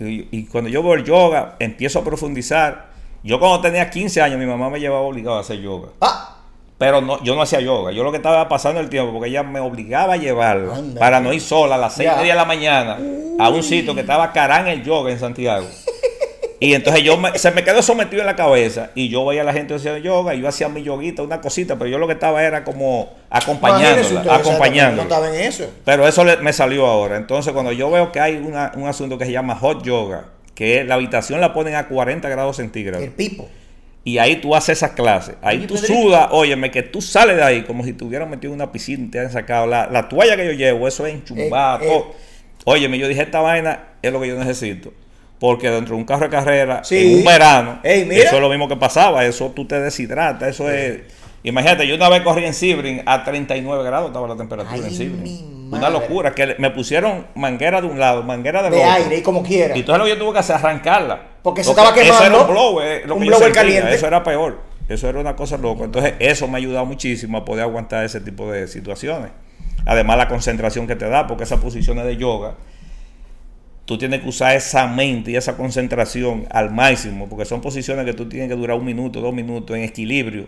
Y, 0.00 0.28
y 0.30 0.44
cuando 0.46 0.68
yo 0.70 0.82
veo 0.82 0.94
el 0.94 1.04
yoga, 1.04 1.56
empiezo 1.58 2.00
a 2.00 2.04
profundizar. 2.04 2.86
Yo 3.22 3.38
cuando 3.40 3.60
tenía 3.60 3.88
15 3.90 4.20
años, 4.22 4.38
mi 4.38 4.46
mamá 4.46 4.70
me 4.70 4.78
llevaba 4.78 5.02
obligado 5.02 5.36
a 5.38 5.40
hacer 5.40 5.60
yoga. 5.60 5.88
Ah, 6.00 6.36
Pero 6.78 7.00
no, 7.00 7.22
yo 7.24 7.34
no 7.34 7.42
hacía 7.42 7.60
yoga. 7.60 7.90
Yo 7.92 8.04
lo 8.04 8.10
que 8.10 8.18
estaba 8.18 8.48
pasando 8.48 8.80
el 8.80 8.88
tiempo, 8.90 9.12
porque 9.12 9.28
ella 9.30 9.42
me 9.42 9.58
obligaba 9.60 10.12
a 10.14 10.16
llevarla 10.16 10.76
Anda. 10.76 11.00
para 11.00 11.20
no 11.20 11.32
ir 11.32 11.40
sola 11.40 11.76
a 11.76 11.78
las 11.78 11.94
seis 11.94 12.08
Ya. 12.10 12.14
y 12.14 12.18
media 12.18 12.32
de 12.34 12.38
la 12.38 12.44
mañana 12.44 12.98
a 13.38 13.48
un 13.48 13.62
sitio 13.62 13.94
que 13.94 14.02
estaba 14.02 14.32
Carán 14.32 14.68
el 14.68 14.84
yoga 14.84 15.10
en 15.10 15.18
Santiago. 15.18 15.66
Y 16.58 16.72
entonces 16.74 17.02
yo 17.02 17.16
me- 17.18 17.38
se 17.38 17.50
me 17.50 17.62
quedó 17.64 17.82
sometido 17.82 18.20
en 18.22 18.26
la 18.26 18.34
cabeza 18.36 18.90
y 18.94 19.08
yo 19.10 19.26
veía 19.26 19.42
a 19.42 19.44
la 19.44 19.52
gente 19.52 19.74
haciendo 19.74 19.98
yoga 19.98 20.34
y 20.34 20.40
yo 20.40 20.48
hacía 20.48 20.68
mi 20.70 20.82
yoguita, 20.82 21.22
una 21.22 21.40
cosita, 21.42 21.76
pero 21.76 21.90
yo 21.90 21.98
lo 21.98 22.06
que 22.06 22.14
estaba 22.14 22.42
era 22.42 22.64
como 22.64 23.10
acompañándola, 23.28 24.00
exactamente, 24.00 24.28
No 24.28 24.32
acompañándola. 24.34 25.02
estaba 25.02 25.28
en 25.28 25.34
eso. 25.42 25.70
Pero 25.84 26.08
eso 26.08 26.24
le- 26.24 26.38
me 26.38 26.52
salió 26.54 26.86
ahora. 26.86 27.16
Entonces, 27.18 27.52
cuando 27.52 27.72
yo 27.72 27.90
veo 27.90 28.10
que 28.10 28.20
hay 28.20 28.36
una- 28.36 28.72
un 28.74 28.86
asunto 28.88 29.18
que 29.18 29.26
se 29.26 29.32
llama 29.32 29.54
hot 29.56 29.82
yoga, 29.84 30.28
que 30.54 30.84
la 30.84 30.94
habitación 30.94 31.40
la 31.42 31.52
ponen 31.52 31.74
a 31.74 31.88
40 31.88 32.28
grados 32.30 32.56
centígrados, 32.56 33.04
El 33.04 33.10
pipo. 33.10 33.46
y 34.04 34.16
ahí 34.16 34.36
tú 34.36 34.54
haces 34.56 34.78
esas 34.78 34.92
clases, 34.92 35.34
ahí 35.42 35.66
tú 35.66 35.76
sudas, 35.76 36.28
óyeme, 36.30 36.70
que 36.70 36.82
tú 36.82 37.02
sales 37.02 37.36
de 37.36 37.42
ahí 37.42 37.62
como 37.64 37.84
si 37.84 37.92
te 37.92 38.04
hubieran 38.04 38.30
metido 38.30 38.54
en 38.54 38.60
una 38.60 38.72
piscina 38.72 39.04
y 39.04 39.08
te 39.10 39.20
han 39.20 39.30
sacado 39.30 39.66
la, 39.66 39.88
la 39.90 40.08
toalla 40.08 40.36
que 40.36 40.46
yo 40.46 40.52
llevo, 40.52 40.88
eso 40.88 41.04
es 41.04 41.12
enchumbado. 41.14 41.84
Eh, 41.84 41.88
eh. 41.92 42.04
Óyeme, 42.64 42.98
yo 42.98 43.06
dije, 43.08 43.20
esta 43.22 43.40
vaina 43.40 43.88
es 44.00 44.10
lo 44.12 44.20
que 44.22 44.28
yo 44.28 44.38
necesito. 44.38 44.92
Porque 45.38 45.70
dentro 45.70 45.94
de 45.94 46.00
un 46.00 46.06
carro 46.06 46.24
de 46.24 46.30
carrera, 46.30 46.82
Sí. 46.84 47.12
en 47.12 47.18
un 47.18 47.24
verano, 47.24 47.80
Ey, 47.82 48.08
eso 48.10 48.36
es 48.36 48.40
lo 48.40 48.48
mismo 48.48 48.68
que 48.68 48.76
pasaba, 48.76 49.24
eso 49.26 49.52
tú 49.54 49.66
te 49.66 49.78
deshidratas, 49.80 50.48
eso 50.48 50.70
es... 50.70 51.00
Imagínate, 51.42 51.86
yo 51.86 51.94
una 51.94 52.08
vez 52.08 52.22
corrí 52.22 52.44
en 52.44 52.54
Sibrin 52.54 53.02
a 53.06 53.22
39 53.22 53.84
grados, 53.84 54.08
estaba 54.08 54.26
la 54.26 54.36
temperatura 54.36 54.76
Ay, 54.76 54.84
en 54.88 54.90
Sibrin. 54.90 55.56
Una 55.70 55.90
locura, 55.90 56.32
que 56.34 56.56
me 56.58 56.70
pusieron 56.70 57.26
manguera 57.34 57.80
de 57.80 57.86
un 57.86 57.98
lado, 58.00 58.22
manguera 58.22 58.62
del 58.62 58.72
De 58.72 58.78
otro. 58.78 58.90
aire 58.92 59.18
y 59.18 59.22
como 59.22 59.42
quiera. 59.42 59.76
Y 59.76 59.80
entonces 59.80 59.98
lo 59.98 60.04
que 60.04 60.10
yo 60.10 60.18
tuve 60.18 60.32
que 60.32 60.38
hacer 60.40 60.56
arrancarla. 60.56 61.20
Porque 61.42 61.62
se 61.62 61.70
estaba 61.70 61.90
Eso 61.90 62.00
era 62.00 62.14
quemando. 62.16 62.40
un 62.46 62.50
blower, 62.52 63.06
lo 63.06 63.14
Un 63.16 63.22
que 63.22 63.28
blower 63.28 63.52
caliente. 63.52 63.94
Eso 63.94 64.06
era 64.06 64.22
peor. 64.24 64.58
Eso 64.88 65.08
era 65.08 65.18
una 65.20 65.34
cosa 65.36 65.56
loca. 65.58 65.84
Entonces, 65.84 66.14
eso 66.20 66.46
me 66.48 66.54
ha 66.54 66.56
ayudado 66.58 66.86
muchísimo 66.86 67.38
a 67.38 67.44
poder 67.44 67.64
aguantar 67.64 68.04
ese 68.04 68.20
tipo 68.20 68.50
de 68.50 68.68
situaciones. 68.68 69.30
Además, 69.84 70.16
la 70.18 70.28
concentración 70.28 70.86
que 70.86 70.96
te 70.96 71.08
da, 71.08 71.26
porque 71.26 71.44
esas 71.44 71.60
posiciones 71.60 72.04
de 72.06 72.16
yoga, 72.16 72.54
tú 73.86 73.96
tienes 73.96 74.20
que 74.20 74.28
usar 74.28 74.54
esa 74.54 74.86
mente 74.86 75.30
y 75.30 75.36
esa 75.36 75.56
concentración 75.56 76.46
al 76.50 76.70
máximo, 76.70 77.28
porque 77.28 77.44
son 77.46 77.60
posiciones 77.62 78.04
que 78.04 78.12
tú 78.12 78.28
tienes 78.28 78.48
que 78.50 78.54
durar 78.56 78.76
un 78.76 78.84
minuto, 78.84 79.20
dos 79.20 79.32
minutos 79.32 79.74
en 79.76 79.84
equilibrio. 79.84 80.44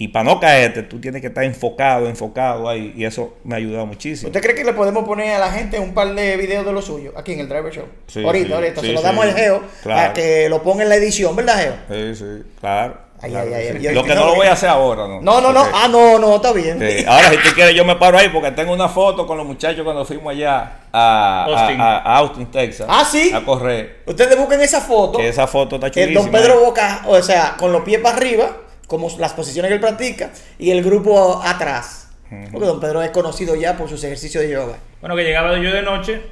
Y 0.00 0.08
para 0.08 0.24
no 0.24 0.38
caerte, 0.38 0.84
tú 0.84 1.00
tienes 1.00 1.20
que 1.20 1.26
estar 1.26 1.42
enfocado, 1.42 2.08
enfocado 2.08 2.68
ahí. 2.68 2.94
Y 2.96 3.04
eso 3.04 3.36
me 3.42 3.54
ha 3.54 3.58
ayudado 3.58 3.84
muchísimo. 3.84 4.28
¿Usted 4.28 4.40
cree 4.40 4.54
que 4.54 4.62
le 4.62 4.72
podemos 4.72 5.04
poner 5.04 5.34
a 5.34 5.40
la 5.40 5.50
gente 5.50 5.80
un 5.80 5.92
par 5.92 6.14
de 6.14 6.36
videos 6.36 6.64
de 6.64 6.72
lo 6.72 6.80
suyo 6.80 7.12
aquí 7.16 7.32
en 7.32 7.40
el 7.40 7.48
Driver 7.48 7.72
Show? 7.72 7.84
Sí, 8.06 8.22
ahorita, 8.24 8.46
sí, 8.46 8.52
ahorita. 8.52 8.80
sí, 8.80 8.86
se 8.86 8.92
lo 8.92 9.02
damos 9.02 9.24
al 9.24 9.34
Geo 9.34 9.62
Claro. 9.82 10.00
para 10.00 10.12
que 10.12 10.48
lo 10.48 10.62
ponga 10.62 10.84
en 10.84 10.88
la 10.88 10.94
edición, 10.94 11.34
¿verdad, 11.34 11.56
Geo? 11.88 12.14
Sí, 12.14 12.14
sí, 12.24 12.42
claro. 12.60 13.07
Ay, 13.20 13.30
claro 13.30 13.46
ay, 13.46 13.50
que 13.50 13.56
ay, 13.70 13.76
sí. 13.78 13.82
yo- 13.84 13.92
lo 13.92 14.04
que 14.04 14.14
no 14.14 14.26
lo 14.26 14.34
voy 14.36 14.46
a 14.46 14.52
hacer 14.52 14.68
ahora, 14.68 15.08
¿no? 15.08 15.20
No, 15.20 15.40
no, 15.40 15.52
no. 15.52 15.64
Ah, 15.74 15.88
no, 15.90 16.18
no, 16.18 16.36
está 16.36 16.52
bien. 16.52 16.78
Sí, 16.78 17.04
Ahora, 17.06 17.30
si 17.30 17.36
tú 17.38 17.48
quieres, 17.54 17.74
yo 17.74 17.84
me 17.84 17.96
paro 17.96 18.16
ahí 18.16 18.28
porque 18.28 18.52
tengo 18.52 18.72
una 18.72 18.88
foto 18.88 19.26
con 19.26 19.36
los 19.36 19.46
muchachos 19.46 19.82
cuando 19.82 20.04
fuimos 20.04 20.30
allá 20.32 20.72
a 20.92 21.44
Austin. 21.44 21.80
a, 21.80 21.96
a 21.98 22.16
Austin, 22.18 22.46
Texas. 22.46 22.86
Ah, 22.88 23.04
¿sí? 23.04 23.32
A 23.34 23.44
correr. 23.44 24.02
Ustedes 24.06 24.36
busquen 24.38 24.60
esa 24.60 24.80
foto. 24.80 25.18
Que 25.18 25.28
esa 25.28 25.46
foto 25.48 25.76
está 25.76 25.90
chulísima. 25.90 26.20
Don 26.20 26.30
Pedro 26.30 26.60
Boca, 26.60 27.02
o 27.06 27.20
sea, 27.22 27.56
con 27.58 27.72
los 27.72 27.82
pies 27.82 28.00
para 28.00 28.16
arriba, 28.16 28.56
como 28.86 29.08
las 29.18 29.32
posiciones 29.32 29.68
que 29.68 29.74
él 29.74 29.80
practica, 29.80 30.30
y 30.58 30.70
el 30.70 30.82
grupo 30.84 31.42
atrás. 31.44 32.08
Porque 32.52 32.66
Don 32.66 32.78
Pedro 32.78 33.02
es 33.02 33.10
conocido 33.10 33.54
ya 33.56 33.76
por 33.76 33.88
sus 33.88 34.04
ejercicios 34.04 34.44
de 34.44 34.50
yoga. 34.50 34.76
Bueno, 35.00 35.16
que 35.16 35.24
llegaba 35.24 35.56
yo 35.58 35.72
de 35.72 35.82
noche, 35.82 36.22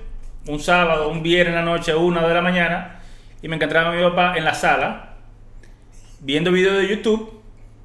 un 0.47 0.61
sábado, 0.61 1.09
un 1.09 1.22
viernes 1.22 1.49
en 1.49 1.55
la 1.57 1.62
noche, 1.62 1.95
una 1.95 2.26
de 2.28 2.32
la 2.34 2.43
mañana, 2.43 3.01
y 3.43 3.49
me 3.49 3.57
encontraba 3.57 3.91
mi 3.93 4.03
papá 4.03 4.34
en 4.37 4.45
la 4.45 4.55
sala, 4.55 5.15
viendo 6.20 6.50
videos 6.52 6.78
de 6.78 6.88
YouTube 6.88 7.32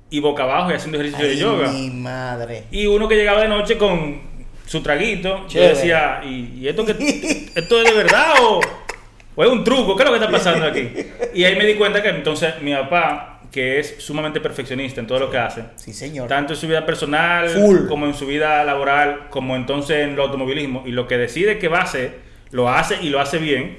y 0.10 0.20
boca 0.20 0.44
abajo 0.44 0.72
y 0.72 0.74
haciendo 0.74 0.98
ejercicio 1.00 1.28
de 1.28 1.38
yoga. 1.38 1.72
mi 1.72 1.90
madre. 1.90 2.64
Y 2.72 2.86
uno 2.88 3.08
que 3.08 3.16
llegaba 3.16 3.42
de 3.42 3.48
noche 3.48 3.78
con 3.78 4.20
su 4.66 4.82
traguito, 4.82 5.48
yo 5.48 5.62
decía, 5.62 6.22
¿y, 6.26 6.60
y 6.60 6.68
esto, 6.68 6.86
que, 6.86 6.92
esto 7.56 7.78
es 7.82 7.84
de 7.86 7.94
verdad 7.94 8.34
o, 8.42 8.60
o 9.36 9.44
es 9.44 9.50
un 9.50 9.64
truco? 9.64 9.96
¿Qué 9.96 10.04
es 10.04 10.10
lo 10.10 10.16
que 10.18 10.20
está 10.24 10.32
pasando 10.32 10.66
aquí? 10.66 10.90
Y 11.34 11.46
ahí 11.46 11.56
me 11.56 11.66
di 11.66 11.76
cuenta 11.76 12.02
que 12.04 12.10
entonces 12.10 12.62
mi 12.62 12.74
papá, 12.74 13.40
que 13.54 13.80
es 13.80 13.96
sumamente 14.00 14.42
perfeccionista 14.42 15.00
en 15.00 15.08
todo 15.08 15.20
lo 15.20 15.30
que 15.32 15.38
hace, 15.38 15.64
Sí, 15.78 15.94
señor. 15.94 16.28
tanto 16.28 16.52
en 16.54 16.60
su 16.60 16.68
vida 16.68 16.86
personal 16.86 17.48
Full. 17.50 17.88
como 17.88 18.06
en 18.06 18.14
su 18.14 18.26
vida 18.28 18.64
laboral, 18.66 19.30
como 19.30 19.56
entonces 19.56 20.00
en 20.04 20.12
el 20.12 20.20
automovilismo, 20.20 20.84
y 20.86 20.92
lo 20.92 21.08
que 21.08 21.18
decide 21.18 21.58
que 21.58 21.70
va 21.70 21.80
a 21.80 21.84
hacer, 21.84 22.20
lo 22.52 22.68
hace 22.70 22.98
y 23.02 23.10
lo 23.10 23.22
hace 23.22 23.38
bien. 23.38 23.78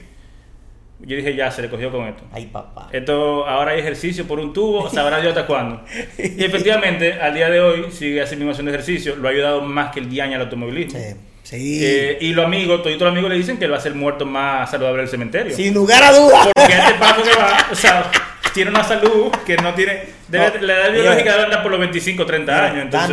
Yo 1.05 1.16
dije, 1.16 1.34
ya, 1.34 1.50
se 1.50 1.62
le 1.62 1.68
cogió 1.68 1.90
con 1.90 2.07
esto. 2.07 2.22
Ay, 2.32 2.46
papá. 2.46 2.88
Esto 2.92 3.46
ahora 3.46 3.72
hay 3.72 3.80
ejercicio 3.80 4.24
por 4.26 4.38
un 4.38 4.53
tubo, 4.53 4.88
sabrá 4.88 5.20
Dios 5.20 5.30
hasta 5.36 5.46
cuándo. 5.46 5.80
Y 6.18 6.44
efectivamente, 6.44 7.14
al 7.14 7.34
día 7.34 7.50
de 7.50 7.61
hoy 7.61 7.86
sigue 7.90 8.22
así 8.22 8.36
mismo 8.36 8.53
haciendo 8.53 8.70
ejercicio, 8.70 9.16
lo 9.16 9.26
ha 9.28 9.32
ayudado 9.32 9.61
más 9.62 9.92
que 9.92 10.00
el 10.00 10.09
diaño 10.09 10.36
al 10.36 10.42
automovilismo. 10.42 10.98
Sí. 11.00 11.16
sí. 11.42 11.78
Eh, 11.84 12.18
y 12.20 12.32
los 12.32 12.44
amigos, 12.44 12.82
todos 12.82 12.96
los 13.00 13.11
amigos 13.11 13.30
le 13.30 13.36
dicen 13.36 13.57
que 13.59 13.64
él 13.64 13.72
va 13.72 13.78
a 13.78 13.80
ser 13.80 13.94
muerto 13.94 14.24
más 14.26 14.70
saludable 14.70 15.00
del 15.03 15.09
cementerio. 15.11 15.57
Sin 15.57 15.74
lugar 15.74 16.03
a 16.05 16.12
dudas. 16.12 16.48
Porque 16.55 16.72
este 16.72 16.94
paso 16.94 17.22
que 17.24 17.30
va, 17.36 17.66
o 17.70 17.74
sea, 17.74 18.11
tiene 18.55 18.70
una 18.70 18.84
salud 18.84 19.32
que 19.44 19.57
no 19.57 19.74
tiene. 19.74 20.05
debe- 20.28 20.61
No, 20.61 20.66
la 20.66 20.74
edad 20.74 20.92
biológica 20.92 21.32
debe 21.32 21.44
andar 21.44 21.62
por 21.62 21.70
los 21.72 21.80
25, 21.80 22.24
30 22.26 22.64
años. 22.64 22.84
Está 22.84 23.07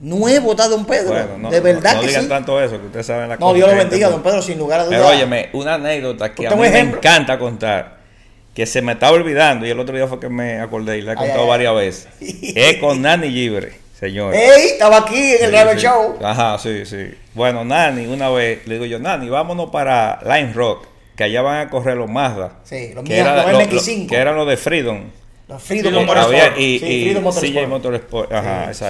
Entonces, 0.00 0.18
nuevo. 0.18 0.18
Nuevo 0.28 0.50
está 0.52 0.68
Don 0.68 0.84
Pedro. 0.84 1.08
Bueno, 1.12 1.38
no, 1.38 1.50
de 1.50 1.60
verdad 1.60 1.90
no, 1.92 1.96
no 1.96 2.00
que 2.02 2.06
digan 2.08 2.22
sí. 2.24 2.28
tanto 2.28 2.62
eso, 2.62 2.78
que 2.80 2.86
ustedes 2.86 3.06
saben 3.06 3.28
la 3.28 3.36
No, 3.36 3.52
Dios 3.54 3.70
lo 3.70 3.76
bendiga, 3.76 4.08
Don 4.08 4.22
Pedro, 4.22 4.42
sin 4.42 4.58
lugar 4.58 4.80
a 4.80 4.84
dudas. 4.84 4.98
Pero 5.00 5.10
óyeme, 5.10 5.48
una 5.52 5.74
anécdota 5.74 6.32
que 6.34 6.46
a 6.46 6.50
mí 6.50 6.56
me 6.68 6.78
encanta 6.78 7.38
contar, 7.38 7.98
que 8.54 8.66
se 8.66 8.82
me 8.82 8.92
estaba 8.92 9.12
olvidando 9.12 9.66
y 9.66 9.70
el 9.70 9.78
otro 9.80 9.94
día 9.96 10.06
fue 10.06 10.18
que 10.20 10.28
me 10.28 10.60
acordé 10.60 10.98
y 10.98 11.02
la 11.02 11.12
he 11.12 11.14
Ay, 11.14 11.18
contado 11.18 11.40
ay, 11.40 11.44
ay. 11.44 11.48
varias 11.48 11.74
veces. 11.74 12.08
es 12.56 12.76
con 12.78 13.02
Nani 13.02 13.28
Gibre, 13.30 13.72
señor. 13.98 14.34
¡Ey! 14.34 14.68
Estaba 14.72 14.98
aquí 14.98 15.16
en 15.16 15.32
el 15.32 15.38
Sí, 15.38 15.46
Driver 15.56 15.80
sí. 15.80 15.86
Show. 15.86 16.18
Ajá, 16.22 16.58
sí, 16.58 16.84
sí. 16.86 17.14
Bueno, 17.34 17.64
Nani, 17.64 18.06
una 18.06 18.30
vez 18.30 18.66
le 18.66 18.74
digo 18.74 18.86
yo, 18.86 18.98
Nani, 18.98 19.28
vámonos 19.28 19.70
para 19.70 20.20
Line 20.24 20.52
Rock, 20.52 20.86
que 21.16 21.24
allá 21.24 21.42
van 21.42 21.66
a 21.66 21.70
correr 21.70 21.96
los 21.96 22.08
Mazda. 22.10 22.52
Sí, 22.64 22.92
los 22.94 23.04
que, 23.04 23.14
míos, 23.14 23.26
era- 23.26 23.42
los 23.42 23.52
lo- 23.52 23.58
MX5. 23.60 24.02
lo- 24.02 24.06
que 24.08 24.16
eran 24.16 24.36
los 24.36 24.46
de 24.48 24.56
Freedom. 24.56 25.04
Los 25.48 25.62
Freedom 25.62 25.94
Motorsport. 26.04 26.58
Y, 26.58 26.78
Sí, 26.78 26.86
y 26.86 27.02
Freedom 27.04 27.24
Motorsport. 27.24 27.52
CJ 27.54 27.66
Motorsport. 27.68 28.32
Ajá, 28.32 28.74
sí, 28.74 28.84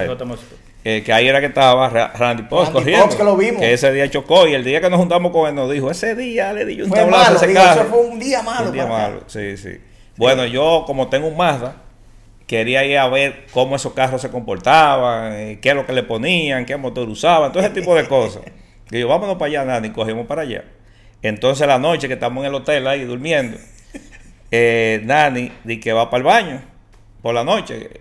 Eh, 0.84 1.02
que 1.04 1.12
ahí 1.12 1.26
era 1.28 1.40
que 1.40 1.46
estaba 1.46 1.88
Ra- 1.88 2.12
Randy 2.16 2.44
Post 2.44 2.72
corriendo. 2.72 3.14
Que 3.16 3.24
lo 3.24 3.36
vimos. 3.36 3.60
Que 3.60 3.72
ese 3.72 3.92
día 3.92 4.08
chocó 4.08 4.46
y 4.46 4.54
el 4.54 4.64
día 4.64 4.80
que 4.80 4.88
nos 4.88 4.98
juntamos 5.00 5.32
con 5.32 5.48
él 5.48 5.54
nos 5.54 5.70
dijo, 5.70 5.90
ese 5.90 6.14
día 6.14 6.52
le 6.52 6.64
di 6.64 6.80
un 6.80 6.88
Fue 6.88 6.98
tablazo 6.98 7.20
a 7.20 7.24
malo, 7.24 7.36
ese 7.36 7.46
digo, 7.48 7.60
carro. 7.60 7.80
eso 7.82 7.90
fue 7.90 8.00
un 8.00 8.18
día 8.18 8.42
malo. 8.42 8.66
Un 8.66 8.72
día 8.72 8.82
acá. 8.84 8.92
malo, 8.92 9.22
sí, 9.26 9.56
sí. 9.56 9.70
Bueno, 10.16 10.46
yo 10.46 10.84
como 10.86 11.08
tengo 11.08 11.26
un 11.28 11.36
Mazda, 11.36 11.76
quería 12.46 12.84
ir 12.84 12.96
a 12.96 13.08
ver 13.08 13.44
cómo 13.52 13.76
esos 13.76 13.92
carros 13.92 14.22
se 14.22 14.30
comportaban, 14.30 15.32
eh, 15.34 15.58
qué 15.60 15.70
es 15.70 15.74
lo 15.74 15.84
que 15.84 15.92
le 15.92 16.02
ponían, 16.04 16.64
qué 16.64 16.76
motor 16.76 17.08
usaban, 17.08 17.52
todo 17.52 17.62
ese 17.62 17.70
tipo 17.74 17.94
de 17.94 18.06
cosas. 18.06 18.42
Y 18.90 19.00
yo, 19.00 19.08
vámonos 19.08 19.36
para 19.36 19.46
allá, 19.50 19.64
Nani, 19.66 19.90
cogimos 19.90 20.26
para 20.26 20.42
allá. 20.42 20.64
Entonces 21.20 21.66
la 21.66 21.78
noche 21.78 22.08
que 22.08 22.14
estamos 22.14 22.40
en 22.42 22.48
el 22.48 22.54
hotel 22.54 22.86
ahí 22.86 23.04
durmiendo, 23.04 23.58
eh, 24.50 25.02
Nani 25.04 25.52
di 25.64 25.78
que 25.78 25.92
va 25.92 26.08
para 26.08 26.18
el 26.18 26.24
baño 26.24 26.62
por 27.20 27.34
la 27.34 27.44
noche 27.44 28.00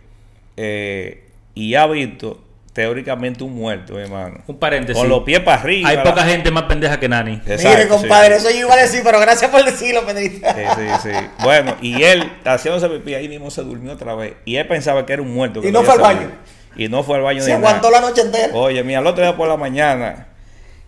eh, 0.56 1.26
y 1.56 1.76
ha 1.76 1.86
visto 1.88 2.42
teóricamente 2.78 3.44
un 3.44 3.56
muerto, 3.56 3.94
mi 3.96 4.02
hermano. 4.02 4.36
Un 4.46 4.60
paréntesis. 4.60 5.02
Con 5.02 5.10
los 5.10 5.24
pies 5.24 5.40
para 5.40 5.60
arriba. 5.60 5.90
Hay 5.90 5.96
la- 5.96 6.04
poca 6.04 6.22
gente 6.26 6.52
más 6.52 6.66
pendeja 6.66 7.00
que 7.00 7.10
Nani. 7.10 7.42
Exacto, 7.44 7.70
Mire, 7.70 7.82
sí. 7.84 7.88
compadre, 7.90 8.36
eso 8.36 8.52
yo 8.52 8.58
iba 8.68 8.74
a 8.76 8.78
decir, 8.78 9.02
pero 9.04 9.20
gracias 9.20 9.50
por 9.50 9.66
decirlo, 9.66 10.06
Pedrito. 10.06 10.48
Sí, 10.48 10.62
sí, 10.76 11.10
sí. 11.10 11.28
Bueno, 11.44 11.76
y 11.82 12.04
él 12.04 12.32
haciéndose 12.46 12.88
pipí 12.90 13.16
ahí 13.16 13.28
mismo 13.28 13.50
se 13.50 13.64
durmió 13.64 13.94
otra 13.94 14.14
vez. 14.14 14.36
Y 14.46 14.58
él 14.58 14.68
pensaba 14.68 15.08
que 15.08 15.14
era 15.14 15.24
un 15.24 15.34
muerto. 15.34 15.60
que 15.60 15.70
Y 15.70 15.72
no 15.72 15.82
fue 15.82 15.96
al 15.96 16.02
baño. 16.02 16.32
Y 16.76 16.88
no 16.88 17.02
fue 17.02 17.16
al 17.16 17.24
baño 17.24 17.42
Se 17.42 17.50
ni 17.50 17.56
aguantó 17.56 17.90
nada. 17.90 18.00
la 18.04 18.10
noche 18.10 18.22
entera. 18.22 18.54
Oye, 18.54 18.84
mira, 18.84 19.00
el 19.00 19.08
otro 19.08 19.24
día 19.24 19.36
por 19.36 19.48
la 19.48 19.58
mañana, 19.58 20.28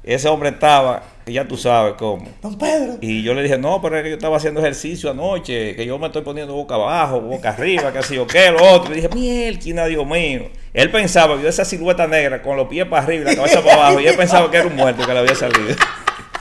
ese 0.04 0.28
hombre 0.28 0.50
estaba, 0.50 1.02
que 1.30 1.34
ya 1.34 1.48
tú 1.48 1.58
sabes 1.58 1.94
cómo. 1.94 2.28
Don 2.42 2.58
Pedro. 2.58 2.98
Y 3.02 3.22
yo 3.22 3.36
le 3.36 3.44
dije, 3.44 3.60
no, 3.60 3.80
pero 3.82 3.98
es 3.98 4.04
que 4.04 4.10
yo 4.10 4.16
estaba 4.16 4.38
haciendo 4.38 4.62
ejercicio 4.62 5.12
anoche, 5.12 5.76
que 5.76 5.86
yo 5.86 6.00
me 6.00 6.08
estoy 6.08 6.24
poniendo 6.24 6.56
boca 6.56 6.74
abajo, 6.74 7.22
boca 7.22 7.50
arriba, 7.50 7.92
que 7.92 8.00
así 8.00 8.18
o 8.18 8.26
qué, 8.26 8.52
lo 8.52 8.64
otro. 8.74 8.92
Y 8.92 8.96
dije, 8.96 9.10
mielquina, 9.10 9.86
Dios 9.86 10.08
mío. 10.08 10.50
Él 10.74 10.90
pensaba, 10.90 11.36
vio 11.36 11.48
esa 11.48 11.66
silueta 11.66 12.08
negra 12.08 12.42
con 12.42 12.58
los 12.58 12.68
pies 12.68 12.88
para 12.88 13.04
arriba 13.04 13.32
y 13.32 13.36
la 13.36 13.36
cabeza 13.36 13.62
para 13.62 13.76
abajo, 13.76 14.00
y 14.00 14.08
él 14.08 14.16
pensaba 14.16 14.50
que 14.50 14.58
era 14.58 14.68
un 14.68 14.76
muerto 14.76 15.06
que 15.06 15.14
le 15.14 15.20
había 15.20 15.36
salido. 15.36 15.76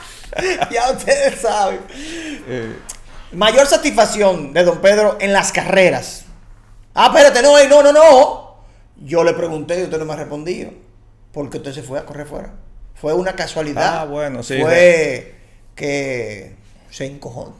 ya 0.71 0.91
ustedes 0.91 1.35
saben. 1.39 1.81
Eh, 2.47 2.73
Mayor 3.31 3.67
satisfacción 3.67 4.53
de 4.53 4.63
Don 4.63 4.79
Pedro 4.79 5.17
en 5.19 5.33
las 5.33 5.51
carreras. 5.51 6.25
Ah, 6.95 7.11
espérate, 7.13 7.43
no, 7.43 7.63
no, 7.67 7.83
no, 7.83 7.93
no. 7.93 8.55
Yo 9.05 9.23
le 9.23 9.33
pregunté 9.33 9.79
y 9.79 9.83
usted 9.83 9.99
no 9.99 10.05
me 10.05 10.13
ha 10.13 10.15
respondido. 10.15 10.71
Porque 11.31 11.57
usted 11.57 11.73
se 11.73 11.83
fue 11.83 11.99
a 11.99 12.05
correr 12.05 12.25
fuera. 12.25 12.55
Fue 12.99 13.13
una 13.13 13.33
casualidad. 13.33 13.99
Ah, 14.01 14.05
bueno, 14.05 14.43
sí. 14.43 14.57
Fue 14.59 15.33
que 15.75 16.51
se 16.89 17.05
encojó. 17.05 17.55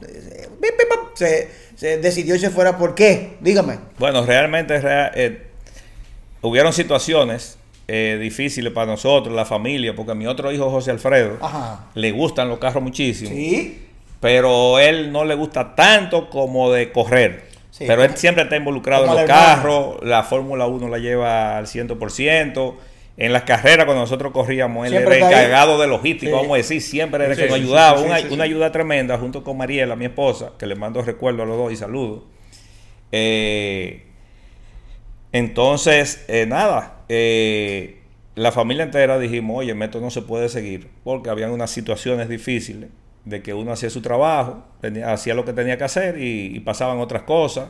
Se, 1.14 1.14
se- 1.14 1.48
se 1.76 1.98
decidió 1.98 2.34
irse 2.34 2.50
fuera. 2.50 2.76
¿Por 2.76 2.94
qué? 2.94 3.36
Dígame. 3.40 3.78
Bueno, 3.98 4.24
realmente 4.26 4.78
rea- 4.80 5.10
eh, 5.14 5.46
hubieron 6.42 6.72
situaciones 6.72 7.56
eh, 7.88 8.18
difíciles 8.20 8.72
para 8.72 8.86
nosotros, 8.86 9.34
la 9.34 9.44
familia, 9.44 9.94
porque 9.96 10.12
a 10.12 10.14
mi 10.14 10.26
otro 10.26 10.52
hijo, 10.52 10.70
José 10.70 10.90
Alfredo, 10.92 11.38
Ajá. 11.40 11.86
le 11.94 12.12
gustan 12.12 12.48
los 12.48 12.58
carros 12.60 12.82
muchísimo, 12.84 13.30
Sí. 13.30 13.88
pero 14.20 14.78
él 14.78 15.10
no 15.10 15.24
le 15.24 15.34
gusta 15.34 15.74
tanto 15.74 16.30
como 16.30 16.70
de 16.70 16.92
correr. 16.92 17.44
Sí. 17.72 17.84
Pero 17.88 18.04
él 18.04 18.16
siempre 18.16 18.44
está 18.44 18.56
involucrado 18.56 19.06
Como 19.06 19.18
en 19.18 19.26
los 19.26 19.28
carros, 19.28 19.96
la 20.02 20.22
Fórmula 20.22 20.66
1 20.66 20.88
la 20.88 20.98
lleva 20.98 21.56
al 21.58 21.66
100%. 21.66 22.74
En 23.20 23.32
las 23.34 23.42
carreras, 23.42 23.84
cuando 23.84 24.00
nosotros 24.02 24.32
corríamos, 24.32 24.86
él 24.86 24.94
era 24.94 25.14
encargado 25.16 25.78
de 25.78 25.86
logística, 25.86 26.32
Sí. 26.32 26.36
vamos 26.36 26.52
a 26.54 26.56
decir, 26.56 26.80
siempre 26.80 27.22
era 27.26 27.34
Sí, 27.34 27.42
que 27.42 27.48
nos 27.48 27.56
ayudaba. 27.56 27.98
sí, 27.98 28.04
una, 28.06 28.18
una 28.32 28.44
ayuda 28.44 28.72
tremenda 28.72 29.18
junto 29.18 29.44
con 29.44 29.58
Mariela, 29.58 29.94
mi 29.94 30.06
esposa, 30.06 30.52
que 30.58 30.64
le 30.66 30.74
mando 30.74 31.02
recuerdo 31.02 31.42
a 31.42 31.46
los 31.46 31.56
dos 31.58 31.70
y 31.70 31.76
saludos. 31.76 32.22
Eh, 33.12 34.04
entonces, 35.32 36.24
eh, 36.28 36.46
nada, 36.46 37.02
eh, 37.08 37.98
la 38.34 38.52
familia 38.52 38.84
entera 38.84 39.18
dijimos, 39.18 39.58
oye, 39.58 39.76
esto 39.84 40.00
no 40.00 40.10
se 40.10 40.22
puede 40.22 40.48
seguir, 40.48 40.88
porque 41.04 41.30
habían 41.30 41.50
unas 41.50 41.70
situaciones 41.70 42.28
difíciles 42.28 42.88
de 43.26 43.42
que 43.42 43.52
uno 43.54 43.72
hacía 43.72 43.90
su 43.90 44.00
trabajo, 44.00 44.64
hacía 45.04 45.34
lo 45.34 45.44
que 45.44 45.52
tenía 45.52 45.76
que 45.76 45.84
hacer 45.84 46.18
y, 46.18 46.56
y 46.56 46.60
pasaban 46.60 46.98
otras 46.98 47.22
cosas. 47.24 47.68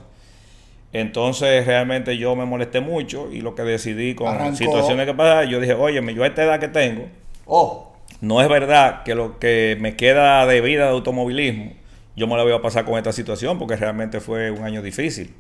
Entonces 0.92 1.66
realmente 1.66 2.16
yo 2.18 2.34
me 2.34 2.44
molesté 2.44 2.80
mucho 2.80 3.30
y 3.32 3.40
lo 3.42 3.54
que 3.54 3.62
decidí 3.62 4.14
con 4.14 4.26
Arrancó. 4.28 4.56
situaciones 4.56 5.06
que 5.06 5.14
pasaban, 5.14 5.48
yo 5.48 5.60
dije, 5.60 5.74
oye, 5.74 6.02
yo 6.14 6.24
a 6.24 6.26
esta 6.26 6.42
edad 6.44 6.58
que 6.60 6.68
tengo, 6.68 7.06
Oh. 7.46 7.92
no 8.20 8.40
es 8.42 8.48
verdad 8.48 9.02
que 9.04 9.14
lo 9.14 9.38
que 9.38 9.76
me 9.80 9.96
queda 9.96 10.44
de 10.46 10.60
vida 10.60 10.84
de 10.84 10.90
automovilismo, 10.90 11.72
yo 12.16 12.26
me 12.26 12.36
la 12.36 12.42
voy 12.42 12.52
a 12.52 12.60
pasar 12.60 12.84
con 12.84 12.96
esta 12.98 13.12
situación 13.12 13.58
porque 13.58 13.76
realmente 13.76 14.20
fue 14.20 14.50
un 14.50 14.64
año 14.64 14.82
difícil. 14.82 15.32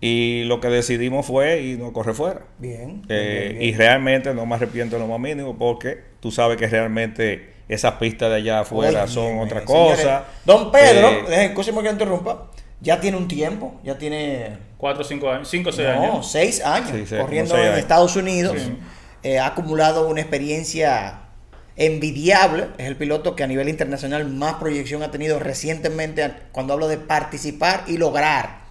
Y 0.00 0.44
lo 0.44 0.60
que 0.60 0.68
decidimos 0.68 1.24
fue 1.26 1.62
irnos 1.62 1.90
a 1.90 1.92
correr 1.92 2.14
fuera. 2.14 2.40
Bien. 2.58 3.02
Eh, 3.08 3.46
bien, 3.48 3.58
bien. 3.58 3.62
y 3.62 3.74
realmente 3.74 4.34
no 4.34 4.44
me 4.44 4.54
arrepiento 4.56 4.96
en 4.96 5.02
lo 5.02 5.08
más 5.08 5.20
mínimo 5.20 5.56
porque 5.56 5.98
tú 6.20 6.30
sabes 6.30 6.56
que 6.58 6.66
realmente 6.66 7.52
esas 7.68 7.92
pistas 7.94 8.28
de 8.30 8.36
allá 8.36 8.60
afuera 8.60 9.06
son 9.06 9.38
otra 9.38 9.64
señores. 9.64 9.98
cosa. 10.00 10.24
Don 10.44 10.70
Pedro, 10.70 11.08
Eh, 11.30 11.46
escúcheme 11.46 11.82
que 11.82 11.90
interrumpa. 11.90 12.50
Ya 12.84 13.00
tiene 13.00 13.16
un 13.16 13.26
tiempo, 13.26 13.80
ya 13.82 13.96
tiene 13.98 14.58
4 14.78 15.00
o 15.02 15.04
5 15.04 15.30
años, 15.30 15.48
5 15.48 15.70
o 15.70 15.72
6 15.72 15.88
no, 15.88 16.02
años. 16.02 16.30
seis 16.30 16.64
años 16.64 16.90
Sí, 16.92 17.06
sí, 17.06 17.16
corriendo 17.16 17.54
seis 17.54 17.62
en 17.62 17.68
años. 17.72 17.78
Estados 17.80 18.16
Unidos. 18.16 18.56
Sí. 18.58 18.76
Eh, 19.22 19.38
ha 19.38 19.46
acumulado 19.46 20.06
una 20.06 20.20
experiencia 20.20 21.20
envidiable. 21.76 22.66
Es 22.78 22.86
el 22.86 22.96
piloto 22.96 23.34
que 23.34 23.42
a 23.42 23.46
nivel 23.46 23.68
internacional 23.68 24.28
más 24.28 24.54
proyección 24.54 25.02
ha 25.02 25.10
tenido 25.10 25.38
recientemente 25.38 26.30
cuando 26.52 26.74
hablo 26.74 26.88
de 26.88 26.98
participar 26.98 27.84
y 27.86 27.96
lograr 27.96 28.62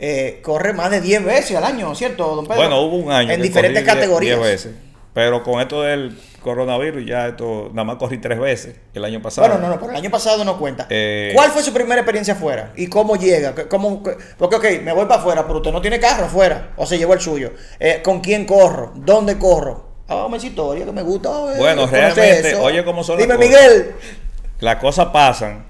eh, 0.00 0.40
corre 0.42 0.72
más 0.72 0.90
de 0.90 1.00
10 1.00 1.24
veces 1.24 1.56
al 1.56 1.64
año, 1.64 1.94
¿cierto, 1.94 2.34
don 2.36 2.44
Pedro? 2.44 2.56
Bueno, 2.60 2.80
hubo 2.82 2.96
un 2.96 3.10
año. 3.12 3.30
En 3.30 3.36
que 3.40 3.42
diferentes 3.48 3.82
categorías. 3.84 4.36
diez 4.38 4.50
veces. 4.50 4.72
Pero 5.18 5.42
con 5.42 5.60
esto 5.60 5.82
del 5.82 6.16
coronavirus, 6.44 7.04
ya 7.04 7.26
esto, 7.26 7.70
nada 7.72 7.82
más 7.82 7.96
corrí 7.96 8.18
tres 8.18 8.38
veces 8.38 8.76
el 8.94 9.04
año 9.04 9.20
pasado. 9.20 9.48
Bueno, 9.48 9.60
no, 9.60 9.68
no, 9.74 9.80
pero 9.80 9.90
el 9.90 9.96
año 9.96 10.10
pasado 10.12 10.44
no 10.44 10.56
cuenta. 10.60 10.86
Eh, 10.90 11.32
¿Cuál 11.34 11.50
fue 11.50 11.60
su 11.64 11.72
primera 11.72 11.96
experiencia 12.02 12.34
afuera? 12.34 12.70
¿Y 12.76 12.86
cómo 12.86 13.16
llega? 13.16 13.52
¿Qué- 13.52 13.66
¿Cómo, 13.66 14.00
porque, 14.38 14.54
ok, 14.54 14.64
me 14.84 14.92
voy 14.92 15.06
para 15.06 15.20
afuera, 15.20 15.44
pero 15.44 15.56
usted 15.56 15.72
no 15.72 15.80
tiene 15.80 15.98
carro 15.98 16.26
afuera. 16.26 16.70
O 16.76 16.86
se 16.86 16.98
llevó 16.98 17.14
el 17.14 17.20
suyo. 17.20 17.50
Eh, 17.80 18.00
¿Con 18.04 18.20
quién 18.20 18.44
corro? 18.46 18.92
¿Dónde 18.94 19.36
corro? 19.38 19.88
Hágame 20.06 20.36
esa 20.36 20.46
historia 20.46 20.84
que 20.84 20.92
me 20.92 21.02
gusta. 21.02 21.30
eh, 21.52 21.58
Bueno, 21.58 21.88
realmente, 21.88 22.50
eso. 22.50 22.62
oye, 22.62 22.84
¿cómo 22.84 23.02
son 23.02 23.18
Dime, 23.18 23.34
las 23.34 23.38
cosas. 23.38 23.50
Miguel. 23.60 23.90
Las 24.60 24.76
cosas 24.76 25.06
pasan 25.06 25.64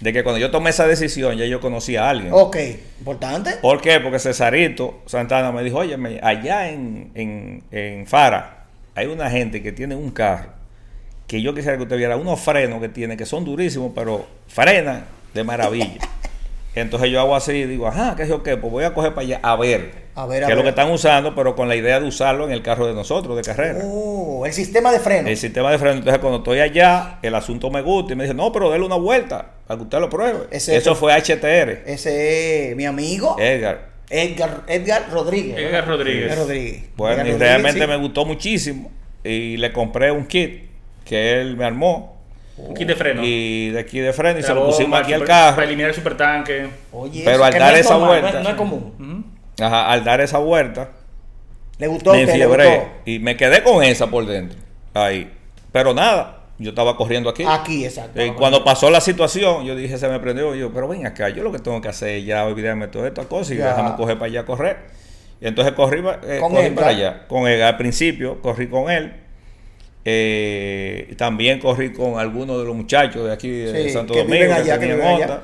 de 0.00 0.12
que 0.12 0.24
cuando 0.24 0.40
yo 0.40 0.50
tomé 0.50 0.70
esa 0.70 0.88
decisión, 0.88 1.36
ya 1.36 1.44
yo 1.44 1.60
conocí 1.60 1.94
a 1.94 2.08
alguien. 2.10 2.32
Ok, 2.34 2.56
importante. 2.98 3.52
¿Por 3.62 3.80
qué? 3.80 4.00
Porque 4.00 4.18
Cesarito 4.18 5.02
Santana 5.06 5.52
me 5.52 5.62
dijo, 5.62 5.78
oye, 5.78 5.96
allá 6.20 6.68
en, 6.70 7.12
en, 7.14 7.62
en 7.70 8.06
Fara 8.08 8.57
hay 8.98 9.06
una 9.06 9.30
gente 9.30 9.62
que 9.62 9.72
tiene 9.72 9.94
un 9.94 10.10
carro 10.10 10.50
que 11.26 11.40
yo 11.42 11.54
quisiera 11.54 11.76
que 11.76 11.82
usted 11.82 11.96
viera 11.96 12.16
unos 12.16 12.40
frenos 12.40 12.80
que 12.80 12.88
tiene 12.88 13.16
que 13.16 13.26
son 13.26 13.44
durísimos, 13.44 13.92
pero 13.94 14.26
frenan 14.48 15.04
de 15.34 15.44
maravilla. 15.44 15.98
Entonces 16.74 17.10
yo 17.10 17.20
hago 17.20 17.34
así 17.36 17.52
y 17.52 17.64
digo, 17.66 17.86
ajá, 17.88 18.14
¿qué 18.16 18.22
es 18.22 18.28
yo 18.28 18.42
qué? 18.42 18.56
Pues 18.56 18.72
voy 18.72 18.84
a 18.84 18.94
coger 18.94 19.12
para 19.12 19.26
allá 19.26 19.40
a 19.42 19.56
ver, 19.56 19.90
A 20.14 20.26
ver, 20.26 20.44
a 20.44 20.46
qué 20.46 20.52
es 20.52 20.56
lo 20.56 20.62
que 20.62 20.68
están 20.70 20.90
usando, 20.90 21.34
pero 21.34 21.54
con 21.56 21.68
la 21.68 21.74
idea 21.76 21.98
de 22.00 22.06
usarlo 22.06 22.44
en 22.46 22.52
el 22.52 22.62
carro 22.62 22.86
de 22.86 22.94
nosotros, 22.94 23.36
de 23.36 23.42
carrera. 23.42 23.80
Oh, 23.84 24.46
el 24.46 24.52
sistema 24.52 24.90
de 24.92 25.00
freno. 25.00 25.28
El 25.28 25.36
sistema 25.36 25.70
de 25.72 25.78
freno. 25.78 25.98
Entonces, 25.98 26.20
cuando 26.20 26.38
estoy 26.38 26.60
allá, 26.60 27.18
el 27.22 27.34
asunto 27.34 27.70
me 27.70 27.82
gusta 27.82 28.12
y 28.12 28.16
me 28.16 28.24
dice, 28.24 28.34
no, 28.34 28.50
pero 28.52 28.70
déle 28.70 28.84
una 28.86 28.96
vuelta 28.96 29.44
para 29.66 29.76
que 29.78 29.84
usted 29.84 29.98
lo 29.98 30.08
pruebe. 30.08 30.46
Ese- 30.50 30.76
Eso 30.76 30.94
fue 30.94 31.12
HTR, 31.14 31.82
Ese 31.86 32.70
es 32.70 32.76
mi 32.76 32.86
amigo 32.86 33.36
Edgar. 33.38 33.88
Edgar, 34.10 34.62
Edgar 34.66 35.10
Rodríguez. 35.10 35.58
Edgar 35.58 35.86
Rodríguez. 35.86 36.24
Edgar 36.26 36.38
Rodríguez. 36.38 36.84
Bueno, 36.96 37.14
Edgar 37.14 37.26
y 37.26 37.30
Rodríguez, 37.32 37.48
realmente 37.50 37.80
sí. 37.80 37.86
me 37.86 37.96
gustó 37.96 38.24
muchísimo. 38.24 38.90
Y 39.24 39.56
le 39.58 39.72
compré 39.72 40.10
un 40.10 40.26
kit 40.26 40.62
que 41.04 41.40
él 41.40 41.56
me 41.56 41.64
armó. 41.64 42.16
Un 42.56 42.74
kit 42.74 42.88
de 42.88 42.96
freno. 42.96 43.20
Y 43.24 43.70
de 43.70 43.80
aquí 43.80 43.98
de 44.00 44.12
freno 44.12 44.38
y 44.38 44.42
se 44.42 44.52
lo 44.54 44.64
pusimos 44.66 44.98
aquí 45.00 45.12
al 45.12 45.24
carro. 45.24 45.56
Para 45.56 45.66
eliminar 45.66 45.90
el 45.90 45.94
supertanque. 45.96 46.68
Oye, 46.92 47.22
Pero 47.24 47.44
al 47.44 47.52
dar 47.52 47.60
no 47.72 47.76
es 47.78 47.80
esa 47.80 47.98
normal, 47.98 48.20
vuelta- 48.20 48.38
No, 48.38 48.42
no 48.44 48.50
es 48.50 48.54
común. 48.56 49.32
Ajá, 49.60 49.90
al 49.90 50.04
dar 50.04 50.20
esa 50.20 50.38
vuelta, 50.38 50.90
Le 51.78 51.86
gustó 51.86 52.12
me 52.12 52.22
enfiebré. 52.22 52.82
Y 53.04 53.18
me 53.18 53.36
quedé 53.36 53.62
con 53.62 53.82
esa 53.84 54.08
por 54.08 54.26
dentro. 54.26 54.58
Ahí. 54.94 55.30
Pero 55.70 55.94
nada, 55.94 56.37
yo 56.58 56.70
estaba 56.70 56.96
corriendo 56.96 57.30
aquí. 57.30 57.44
Aquí, 57.46 57.84
exacto. 57.84 58.22
Y 58.24 58.30
cuando 58.32 58.64
pasó 58.64 58.90
la 58.90 59.00
situación, 59.00 59.64
yo 59.64 59.76
dije, 59.76 59.96
se 59.98 60.08
me 60.08 60.18
prendió. 60.20 60.54
Yo, 60.54 60.72
pero 60.72 60.88
ven 60.88 61.06
acá, 61.06 61.28
yo 61.28 61.42
lo 61.42 61.52
que 61.52 61.58
tengo 61.58 61.80
que 61.80 61.88
hacer 61.88 62.08
es 62.16 62.24
ya 62.26 62.44
olvidarme 62.44 62.86
de 62.86 62.92
todas 62.92 63.08
estas 63.08 63.26
cosas 63.26 63.52
y 63.52 63.56
Ya. 63.58 63.68
déjame 63.68 63.96
coger 63.96 64.18
para 64.18 64.26
allá 64.30 64.40
a 64.40 64.44
correr. 64.44 64.76
Y 65.40 65.46
entonces 65.46 65.72
corrí, 65.74 66.00
eh, 66.26 66.38
Con 66.40 66.52
corrí 66.52 66.66
él, 66.66 66.74
para 66.74 66.88
allá. 66.88 67.26
Con 67.28 67.46
él, 67.46 67.62
al 67.62 67.76
principio 67.76 68.40
corrí 68.42 68.66
con 68.68 68.90
él. 68.90 69.12
Eh, 70.04 71.14
también 71.18 71.58
corrí 71.60 71.92
con 71.92 72.18
algunos 72.18 72.58
de 72.58 72.64
los 72.64 72.74
muchachos 72.74 73.26
de 73.26 73.32
aquí 73.32 73.50
de 73.50 73.84
Sí, 73.84 73.90
Santo 73.90 74.14
que 74.14 74.20
Domingo 74.20 74.40
viven 74.42 74.52
allá, 74.56 74.74
que 74.74 74.86
tenían 74.86 74.98
viven 75.00 75.22
allá. 75.22 75.40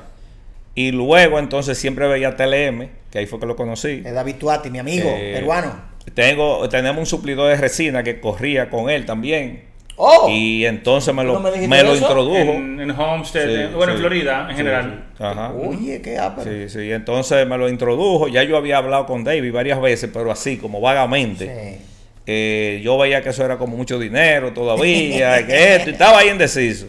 Y 0.73 0.91
luego 0.91 1.39
entonces 1.39 1.77
siempre 1.77 2.07
veía 2.07 2.35
TLM, 2.35 2.89
que 3.11 3.19
ahí 3.19 3.25
fue 3.25 3.39
que 3.39 3.45
lo 3.45 3.55
conocí. 3.55 4.01
Es 4.03 4.13
David 4.13 4.35
Tuati, 4.35 4.69
mi 4.69 4.79
amigo, 4.79 5.09
Eh, 5.13 5.33
peruano. 5.35 5.73
Tengo, 6.13 6.67
tenemos 6.69 6.99
un 6.99 7.05
suplidor 7.05 7.49
de 7.49 7.55
resina 7.55 8.03
que 8.03 8.19
corría 8.19 8.69
con 8.69 8.89
él 8.89 9.05
también. 9.05 9.63
Oh, 9.97 10.27
Y 10.29 10.65
entonces 10.65 11.13
me 11.13 11.23
lo, 11.23 11.33
¿No 11.33 11.39
me 11.39 11.83
lo 11.83 11.95
introdujo. 11.95 12.35
En, 12.35 12.81
en 12.81 12.91
Homestead, 12.91 13.47
Sí, 13.47 13.53
en- 13.53 13.73
bueno, 13.73 13.93
en 13.93 13.99
Florida 13.99 14.41
en 14.43 14.49
sí, 14.49 14.55
general. 14.57 15.03
sí. 15.17 15.23
Ajá. 15.23 15.53
oye, 15.53 16.01
qué 16.01 16.17
ápero. 16.17 16.51
Sí, 16.51 16.69
sí, 16.69 16.91
entonces 16.91 17.47
me 17.47 17.57
lo 17.57 17.69
introdujo. 17.69 18.27
Ya 18.27 18.43
yo 18.43 18.57
había 18.57 18.77
hablado 18.79 19.05
con 19.05 19.23
David 19.23 19.53
varias 19.53 19.79
veces, 19.79 20.09
pero 20.13 20.31
así, 20.31 20.57
como 20.57 20.81
vagamente. 20.81 21.45
Sí. 21.79 21.85
Eh, 22.27 22.81
yo 22.83 22.97
veía 22.97 23.21
que 23.21 23.29
eso 23.29 23.45
era 23.45 23.57
como 23.57 23.77
mucho 23.77 23.97
dinero 23.99 24.51
todavía, 24.51 25.45
que 25.47 25.75
esto, 25.75 25.89
y 25.91 25.93
estaba 25.93 26.19
ahí 26.19 26.29
indeciso. 26.29 26.87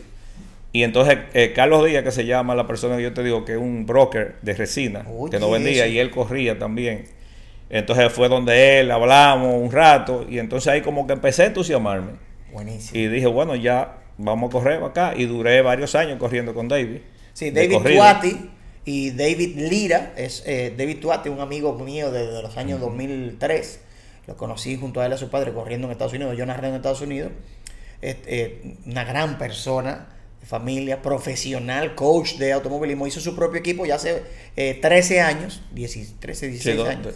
Y 0.73 0.83
entonces 0.83 1.19
eh, 1.33 1.53
Carlos 1.55 1.87
Díaz, 1.87 2.03
que 2.03 2.11
se 2.11 2.27
llama 2.27 2.55
la 2.55 2.67
persona 2.67 2.97
que 2.97 3.03
yo 3.05 3.13
te 3.15 3.23
digo 3.23 3.45
que 3.45 3.53
es 3.53 3.59
un 3.59 3.87
broker 3.87 4.35
de 4.43 4.53
resina, 4.55 5.05
Oye, 5.17 5.31
que 5.31 5.39
no 5.39 5.51
vendía 5.51 5.87
y 5.87 5.99
él 5.99 6.11
corría 6.11 6.59
también. 6.59 7.05
Entonces 7.71 8.13
fue 8.13 8.29
donde 8.29 8.81
él, 8.81 8.91
hablamos 8.91 9.55
un 9.55 9.71
rato 9.71 10.27
y 10.29 10.39
entonces 10.39 10.69
ahí 10.73 10.81
como 10.83 11.07
que 11.07 11.13
empecé 11.15 11.45
a 11.45 11.47
entusiasmarme. 11.47 12.26
Buenísimo. 12.57 12.99
Y 12.99 13.09
dije, 13.09 13.27
bueno, 13.27 13.55
ya 13.55 13.99
vamos 14.17 14.49
a 14.49 14.53
correr 14.53 14.83
acá. 14.83 15.13
Y 15.15 15.27
duré 15.27 15.61
varios 15.61 15.95
años 15.95 16.19
corriendo 16.19 16.55
con 16.55 16.69
David. 16.69 17.01
Sí, 17.35 17.51
David. 17.51 17.77
Tuati 17.83 18.51
y 18.87 19.11
David 19.11 19.59
Lira, 19.59 20.15
es 20.17 20.43
eh, 20.47 20.75
David 20.75 21.01
Tuati, 21.01 21.29
un 21.29 21.41
amigo 21.41 21.75
mío 21.75 22.11
desde 22.11 22.41
los 22.41 22.57
años 22.57 22.81
2003. 22.81 23.81
Lo 24.27 24.39
conocí 24.39 24.75
junto 24.79 25.03
a 25.03 25.05
él 25.05 25.13
y 25.13 25.17
a 25.17 25.19
su 25.19 25.29
padre 25.29 25.53
corriendo 25.53 25.87
en 25.87 25.93
Estados 25.93 26.15
Unidos. 26.15 26.35
Yo 26.35 26.47
narré 26.47 26.69
en 26.69 26.77
Estados 26.77 27.03
Unidos. 27.03 27.31
Este, 28.01 28.43
eh, 28.43 28.77
una 28.87 29.05
gran 29.05 29.37
persona, 29.37 30.16
familia, 30.47 31.03
profesional, 31.03 31.95
coach 31.95 32.35
de 32.37 32.53
automovilismo. 32.53 33.07
Hizo 33.07 33.21
su 33.21 33.35
propio 33.35 33.59
equipo 33.59 33.85
ya 33.85 33.97
hace 33.97 34.23
eh, 34.57 34.79
13 34.81 35.21
años, 35.21 35.63
10 35.73 36.15
13, 36.21 36.49
16 36.49 36.77
Sí, 36.77 36.83
¿no? 36.83 36.89
años. 36.89 37.15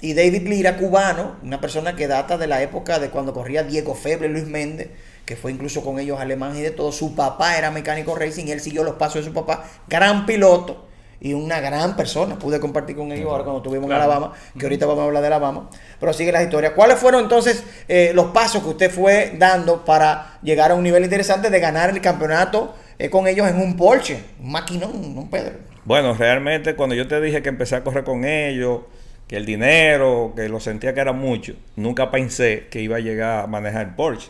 Y 0.00 0.14
David 0.14 0.46
Lira, 0.46 0.76
cubano, 0.76 1.36
una 1.42 1.60
persona 1.60 1.96
que 1.96 2.06
data 2.06 2.38
de 2.38 2.46
la 2.46 2.62
época 2.62 2.98
de 3.00 3.10
cuando 3.10 3.34
corría 3.34 3.64
Diego 3.64 3.94
Feble, 3.94 4.28
Luis 4.28 4.46
Méndez, 4.46 4.90
que 5.24 5.36
fue 5.36 5.50
incluso 5.52 5.82
con 5.82 5.98
ellos 5.98 6.20
alemán 6.20 6.56
y 6.56 6.60
de 6.60 6.70
todo. 6.70 6.92
Su 6.92 7.14
papá 7.14 7.58
era 7.58 7.70
mecánico 7.70 8.14
racing 8.14 8.46
y 8.46 8.52
él 8.52 8.60
siguió 8.60 8.84
los 8.84 8.94
pasos 8.94 9.22
de 9.22 9.28
su 9.28 9.34
papá. 9.34 9.68
Gran 9.88 10.24
piloto 10.24 10.87
y 11.20 11.34
una 11.34 11.60
gran 11.60 11.96
persona. 11.96 12.38
Pude 12.38 12.60
compartir 12.60 12.96
con 12.96 13.10
ellos 13.12 13.26
ahora 13.30 13.44
cuando 13.44 13.58
estuvimos 13.58 13.86
Claro. 13.88 14.04
en 14.04 14.10
Alabama, 14.10 14.32
que 14.58 14.64
ahorita 14.66 14.86
vamos 14.86 15.02
a 15.02 15.04
hablar 15.06 15.20
de 15.22 15.26
Alabama. 15.26 15.68
Pero 15.98 16.12
sigue 16.12 16.30
las 16.32 16.42
historias. 16.42 16.72
¿Cuáles 16.74 16.98
fueron 16.98 17.22
entonces 17.22 17.64
eh, 17.88 18.12
los 18.14 18.26
pasos 18.26 18.62
que 18.62 18.68
usted 18.68 18.90
fue 18.90 19.32
dando 19.36 19.84
para 19.84 20.38
llegar 20.42 20.70
a 20.70 20.74
un 20.74 20.82
nivel 20.82 21.04
interesante 21.04 21.50
de 21.50 21.60
ganar 21.60 21.90
el 21.90 22.00
campeonato 22.00 22.74
eh, 22.98 23.10
con 23.10 23.26
ellos 23.26 23.48
en 23.48 23.60
un 23.60 23.76
Porsche? 23.76 24.22
Un 24.42 24.52
maquinón, 24.52 24.92
un 25.18 25.28
Pedro. 25.30 25.54
Bueno, 25.84 26.14
realmente 26.14 26.74
cuando 26.76 26.94
yo 26.94 27.08
te 27.08 27.20
dije 27.20 27.42
que 27.42 27.48
empecé 27.48 27.74
a 27.76 27.82
correr 27.82 28.04
con 28.04 28.24
ellos, 28.24 28.80
que 29.26 29.36
el 29.36 29.44
dinero, 29.46 30.32
que 30.36 30.48
lo 30.48 30.60
sentía 30.60 30.94
que 30.94 31.00
era 31.00 31.12
mucho, 31.12 31.54
nunca 31.76 32.10
pensé 32.10 32.66
que 32.70 32.80
iba 32.80 32.96
a 32.96 33.00
llegar 33.00 33.44
a 33.44 33.46
manejar 33.46 33.86
el 33.88 33.94
Porsche. 33.94 34.28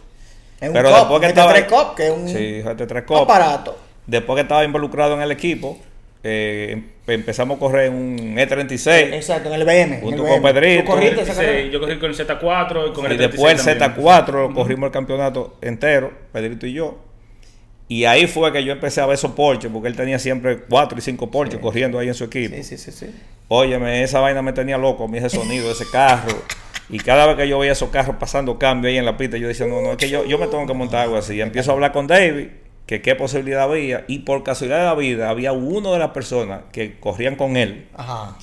En 0.61 0.72
Pero 0.72 0.89
un 0.89 0.95
después 0.95 1.12
Cup, 1.12 1.20
que 1.20 1.26
GT3 1.28 1.57
estaba- 1.59 1.84
Cup, 1.84 1.95
que 1.97 2.07
es 2.07 2.12
un 2.12 2.28
Sí, 2.28 2.62
GT3 2.64 3.05
Cup. 3.05 3.16
aparato. 3.18 3.78
Después 4.07 4.36
que 4.36 4.43
estaba 4.43 4.64
involucrado 4.64 5.14
en 5.14 5.20
el 5.22 5.30
equipo, 5.30 5.78
eh, 6.25 6.71
em- 6.73 6.85
empezamos 7.07 7.57
a 7.57 7.61
correr 7.61 7.87
en 7.87 7.95
un 7.95 8.37
E36 8.37 9.14
Exacto, 9.14 9.53
en 9.53 9.61
el 9.61 9.64
BM. 9.64 10.01
Junto 10.01 10.27
el 10.27 10.33
con. 10.33 10.43
Pedrito. 10.43 10.83
Yo 11.71 11.81
corrí 11.81 11.99
con 11.99 12.11
el 12.11 12.16
Z4 12.16 12.91
y 12.91 12.93
con 12.93 13.07
el 13.07 13.12
y 13.12 13.16
después 13.16 13.53
el 13.53 13.62
36 13.64 13.79
también. 13.79 14.07
Z4 14.07 14.33
lo 14.49 14.55
corrimos 14.55 14.87
el 14.87 14.93
campeonato 14.93 15.57
entero, 15.61 16.12
Pedrito 16.33 16.66
y 16.66 16.73
yo. 16.73 16.99
Y 17.91 18.05
ahí 18.05 18.27
fue 18.27 18.53
que 18.53 18.62
yo 18.62 18.73
empecé 18.73 19.01
a 19.01 19.07
ver 19.07 19.14
esos 19.14 19.33
Porsche, 19.33 19.71
porque 19.71 19.89
él 19.89 19.97
tenía 19.97 20.19
siempre 20.19 20.59
cuatro 20.59 20.99
y 20.99 21.01
cinco 21.01 21.31
Porsche 21.31 21.59
corriendo 21.59 21.99
ahí 21.99 22.09
en 22.09 22.14
su 22.14 22.25
equipo. 22.25 22.55
Sí, 22.57 22.62
sí, 22.62 22.77
sí, 22.77 22.93
sí. 22.93 23.07
Óyeme, 23.49 24.03
esa 24.03 24.21
vaina 24.21 24.43
me 24.43 24.53
tenía 24.53 24.77
loco, 24.77 25.05
a 25.05 25.09
mí 25.09 25.16
ese 25.16 25.31
sonido 25.31 25.73
ese 25.73 25.87
carro. 25.91 26.37
Y 26.91 26.99
cada 26.99 27.27
vez 27.27 27.37
que 27.37 27.49
yo 27.49 27.59
veía 27.59 27.73
esos 27.73 27.89
carros 27.89 28.16
pasando 28.16 28.59
cambio 28.59 28.91
ahí 28.91 28.99
en 28.99 29.07
la 29.07 29.16
pista, 29.16 29.39
yo 29.39 29.49
decía, 29.49 29.66
no, 29.66 29.81
no, 29.81 29.93
es 29.93 29.97
que 29.97 30.11
yo, 30.11 30.27
yo 30.27 30.39
me 30.39 30.47
tengo 30.49 30.66
que 30.66 30.75
montar 30.75 31.05
algo 31.05 31.16
así. 31.16 31.35
Y 31.37 31.41
empiezo 31.41 31.71
a 31.71 31.75
hablar 31.75 31.93
con 31.93 32.07
David, 32.07 32.49
que 32.89 33.03
qué 33.03 33.14
posibilidad 33.14 33.64
había. 33.64 34.07
Y 34.09 34.20
por 34.20 34.43
casualidad 34.43 34.78
de 34.78 34.84
la 34.86 34.95
vida, 34.95 35.28
había 35.28 35.53
uno 35.53 35.93
de 35.93 35.99
las 35.99 36.11
personas 36.12 36.62
que 36.72 36.99
corrían 36.99 37.36
con 37.36 37.59
él, 37.59 37.86
Ajá. 37.95 38.39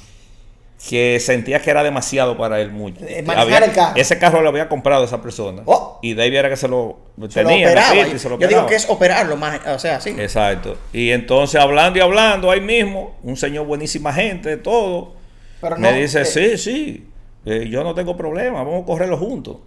que 0.88 1.20
sentía 1.20 1.60
que 1.64 1.72
era 1.72 1.82
demasiado 1.82 2.38
para 2.38 2.62
él 2.62 2.72
mucho. 2.72 3.04
Eh, 3.08 3.24
manejar 3.24 3.64
el 3.64 3.72
carro. 3.72 3.94
Ese 3.96 4.20
carro 4.20 4.42
lo 4.44 4.50
había 4.50 4.70
comprado 4.70 5.04
esa 5.04 5.20
persona. 5.20 5.64
Oh. 5.66 5.98
Y 6.04 6.14
David 6.14 6.36
era 6.36 6.50
que 6.50 6.58
se 6.58 6.68
lo 6.68 6.96
Se 7.28 7.44
tenía 7.44 7.66
operaba. 7.66 7.96
Yo, 7.96 8.16
y 8.16 8.20
se 8.20 8.30
lo 8.30 8.38
yo 8.38 8.48
digo 8.48 8.68
que 8.68 8.76
es 8.76 8.88
operarlo 8.88 9.36
más, 9.36 9.66
o 9.66 9.80
sea, 9.80 10.00
sí. 10.00 10.12
Exacto. 10.12 10.78
Y 10.94 11.10
entonces 11.10 11.60
hablando 11.60 11.98
y 11.98 12.04
hablando 12.04 12.52
ahí 12.52 12.62
mismo, 12.62 13.18
un 13.24 13.36
señor 13.36 13.66
buenísima 13.66 14.14
gente, 14.14 14.58
todo. 14.58 15.14
Pero 15.60 15.78
me 15.78 15.92
no, 15.92 15.98
dice, 15.98 16.22
eh, 16.22 16.26
sí, 16.26 16.58
sí, 16.60 17.08
eh, 17.48 17.68
yo 17.68 17.84
no 17.84 17.96
tengo 17.96 18.16
problema, 18.16 18.62
vamos 18.62 18.84
a 18.84 18.86
correrlo 18.86 19.18
juntos. 19.18 19.58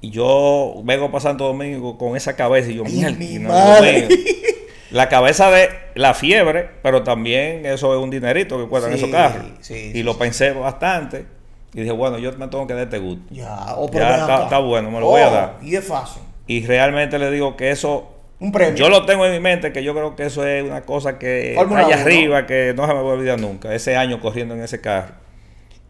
Y 0.00 0.10
yo 0.10 0.80
vengo 0.84 1.10
para 1.10 1.20
Santo 1.20 1.44
Domingo 1.44 1.98
con 1.98 2.16
esa 2.16 2.34
cabeza 2.36 2.70
y 2.70 2.76
yo, 2.76 2.84
Ay, 2.86 3.14
mi 3.18 3.26
Dios 3.38 3.42
madre. 3.42 4.06
mío". 4.08 4.08
La 4.90 5.08
cabeza 5.08 5.52
de 5.52 5.68
la 5.94 6.14
fiebre, 6.14 6.68
pero 6.82 7.04
también 7.04 7.64
eso 7.64 7.94
es 7.96 8.02
un 8.02 8.10
dinerito 8.10 8.58
que 8.58 8.68
cuestan 8.68 8.90
Sí, 8.92 8.98
esos 8.98 9.10
carros. 9.10 9.46
sí, 9.60 9.74
y 9.74 9.92
sí, 9.92 10.02
lo 10.02 10.18
pensé 10.18 10.50
bastante. 10.50 11.26
Y 11.72 11.80
dije, 11.82 11.92
bueno, 11.92 12.18
yo 12.18 12.32
me 12.32 12.48
tengo 12.48 12.66
que 12.66 12.74
dar 12.74 12.82
este 12.82 12.98
gusto. 12.98 13.22
Ya, 13.30 13.76
o 13.76 13.88
pero 13.88 14.04
Ya 14.06 14.42
está- 14.42 14.58
bueno, 14.58 14.90
me 14.90 14.98
lo 14.98 15.06
voy 15.06 15.20
a 15.22 15.28
Oh, 15.28 15.32
dar. 15.32 15.56
Y 15.62 15.76
es 15.76 15.84
fácil. 15.84 16.22
Y 16.48 16.66
realmente 16.66 17.20
le 17.20 17.30
digo 17.30 17.56
que 17.56 17.70
eso 17.70 18.10
Un 18.40 18.50
premio. 18.50 18.74
yo 18.74 18.88
lo 18.88 19.06
tengo 19.06 19.24
en 19.26 19.32
mi 19.32 19.38
mente, 19.38 19.72
que 19.72 19.84
yo 19.84 19.94
creo 19.94 20.16
que 20.16 20.24
eso 20.24 20.44
es 20.44 20.64
una 20.64 20.80
cosa 20.80 21.20
que 21.20 21.54
allá 21.56 21.62
uno. 21.68 21.76
arriba, 21.86 22.46
que 22.48 22.74
no 22.76 22.84
se 22.88 22.92
me 22.92 23.00
va 23.00 23.10
a 23.10 23.12
olvidar 23.12 23.38
nunca. 23.38 23.72
Ese 23.72 23.94
año 23.96 24.18
corriendo 24.20 24.54
en 24.56 24.62
ese 24.64 24.80
carro, 24.80 25.14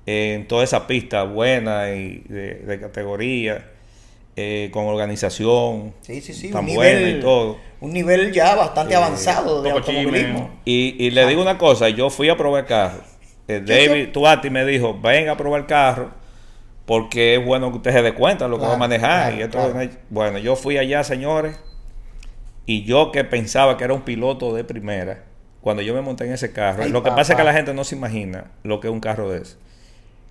en 0.05 0.47
toda 0.47 0.63
esa 0.65 0.87
pista 0.87 1.23
buena 1.23 1.91
y 1.93 2.19
de, 2.29 2.55
de 2.57 2.81
categoría, 2.81 3.70
eh, 4.41 4.71
con 4.71 4.87
organización, 4.87 5.93
Sí, 6.01 6.21
sí, 6.21 6.33
sí. 6.33 6.51
tan 6.51 6.65
un 6.69 6.75
buena 6.75 6.99
nivel, 6.99 7.19
y 7.19 7.21
todo. 7.21 7.59
Un 7.81 7.93
nivel 7.93 8.33
ya 8.33 8.55
bastante 8.55 8.95
avanzado 8.95 9.63
de 9.63 9.71
automovilismo. 9.71 10.51
Y, 10.65 10.97
y 11.05 11.11
le 11.11 11.27
digo 11.27 11.43
una 11.43 11.59
cosa, 11.59 11.89
yo 11.89 12.11
fui 12.11 12.29
a 12.29 12.37
probar 12.37 12.67
carro 12.67 13.03
eh, 13.49 13.61
David. 13.65 14.13
Tuati 14.13 14.49
me 14.51 14.65
dijo, 14.65 14.99
venga 15.01 15.33
a 15.33 15.37
probar 15.37 15.61
el 15.63 15.67
carro, 15.67 16.11
porque 16.87 17.37
es 17.37 17.45
bueno 17.45 17.71
que 17.71 17.79
usted 17.79 17.93
se 17.93 18.03
dé 18.03 18.15
cuenta 18.15 18.45
de 18.45 18.51
lo 18.51 18.59
que 18.59 18.67
va 18.67 18.75
a 18.75 18.79
manejar. 18.79 19.33
claro, 19.33 19.37
y 19.39 19.43
esto, 19.43 19.73
claro. 19.73 19.91
Bueno, 20.09 20.39
yo 20.39 20.57
fui 20.57 20.79
allá, 20.79 21.03
señores, 21.05 21.59
y 22.67 22.85
yo 22.85 23.11
que 23.13 23.25
pensaba 23.25 23.77
que 23.77 23.85
era 23.85 23.95
un 23.95 24.03
piloto 24.03 24.55
de 24.55 24.65
primera, 24.65 25.25
cuando 25.61 25.83
yo 25.83 25.95
me 25.95 26.01
monté 26.01 26.25
en 26.27 26.33
ese 26.33 26.53
carro, 26.53 26.85
Ay, 26.85 26.91
lo 26.91 27.03
que 27.03 27.11
pasa 27.11 27.33
es 27.33 27.37
que 27.37 27.45
la 27.45 27.53
gente 27.53 27.75
no 27.75 27.85
se 27.85 27.97
imagina 27.97 28.53
lo 28.63 28.81
que 28.81 28.87
es 28.89 28.93
un 28.93 29.01
carro 29.01 29.31
de 29.31 29.43
ese. 29.43 29.57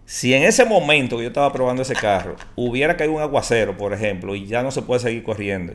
Si 0.10 0.34
en 0.34 0.42
ese 0.42 0.66
momento 0.66 1.18
que 1.18 1.22
yo 1.22 1.28
estaba 1.28 1.54
probando 1.54 1.84
ese 1.84 1.94
carro 1.94 2.36
hubiera 2.56 2.98
caído 2.98 3.14
un 3.14 3.22
aguacero, 3.22 3.78
por 3.78 3.94
ejemplo, 3.94 4.34
y 4.34 4.48
ya 4.48 4.64
no 4.64 4.72
se 4.72 4.82
puede 4.82 5.02
seguir 5.02 5.22
corriendo, 5.22 5.74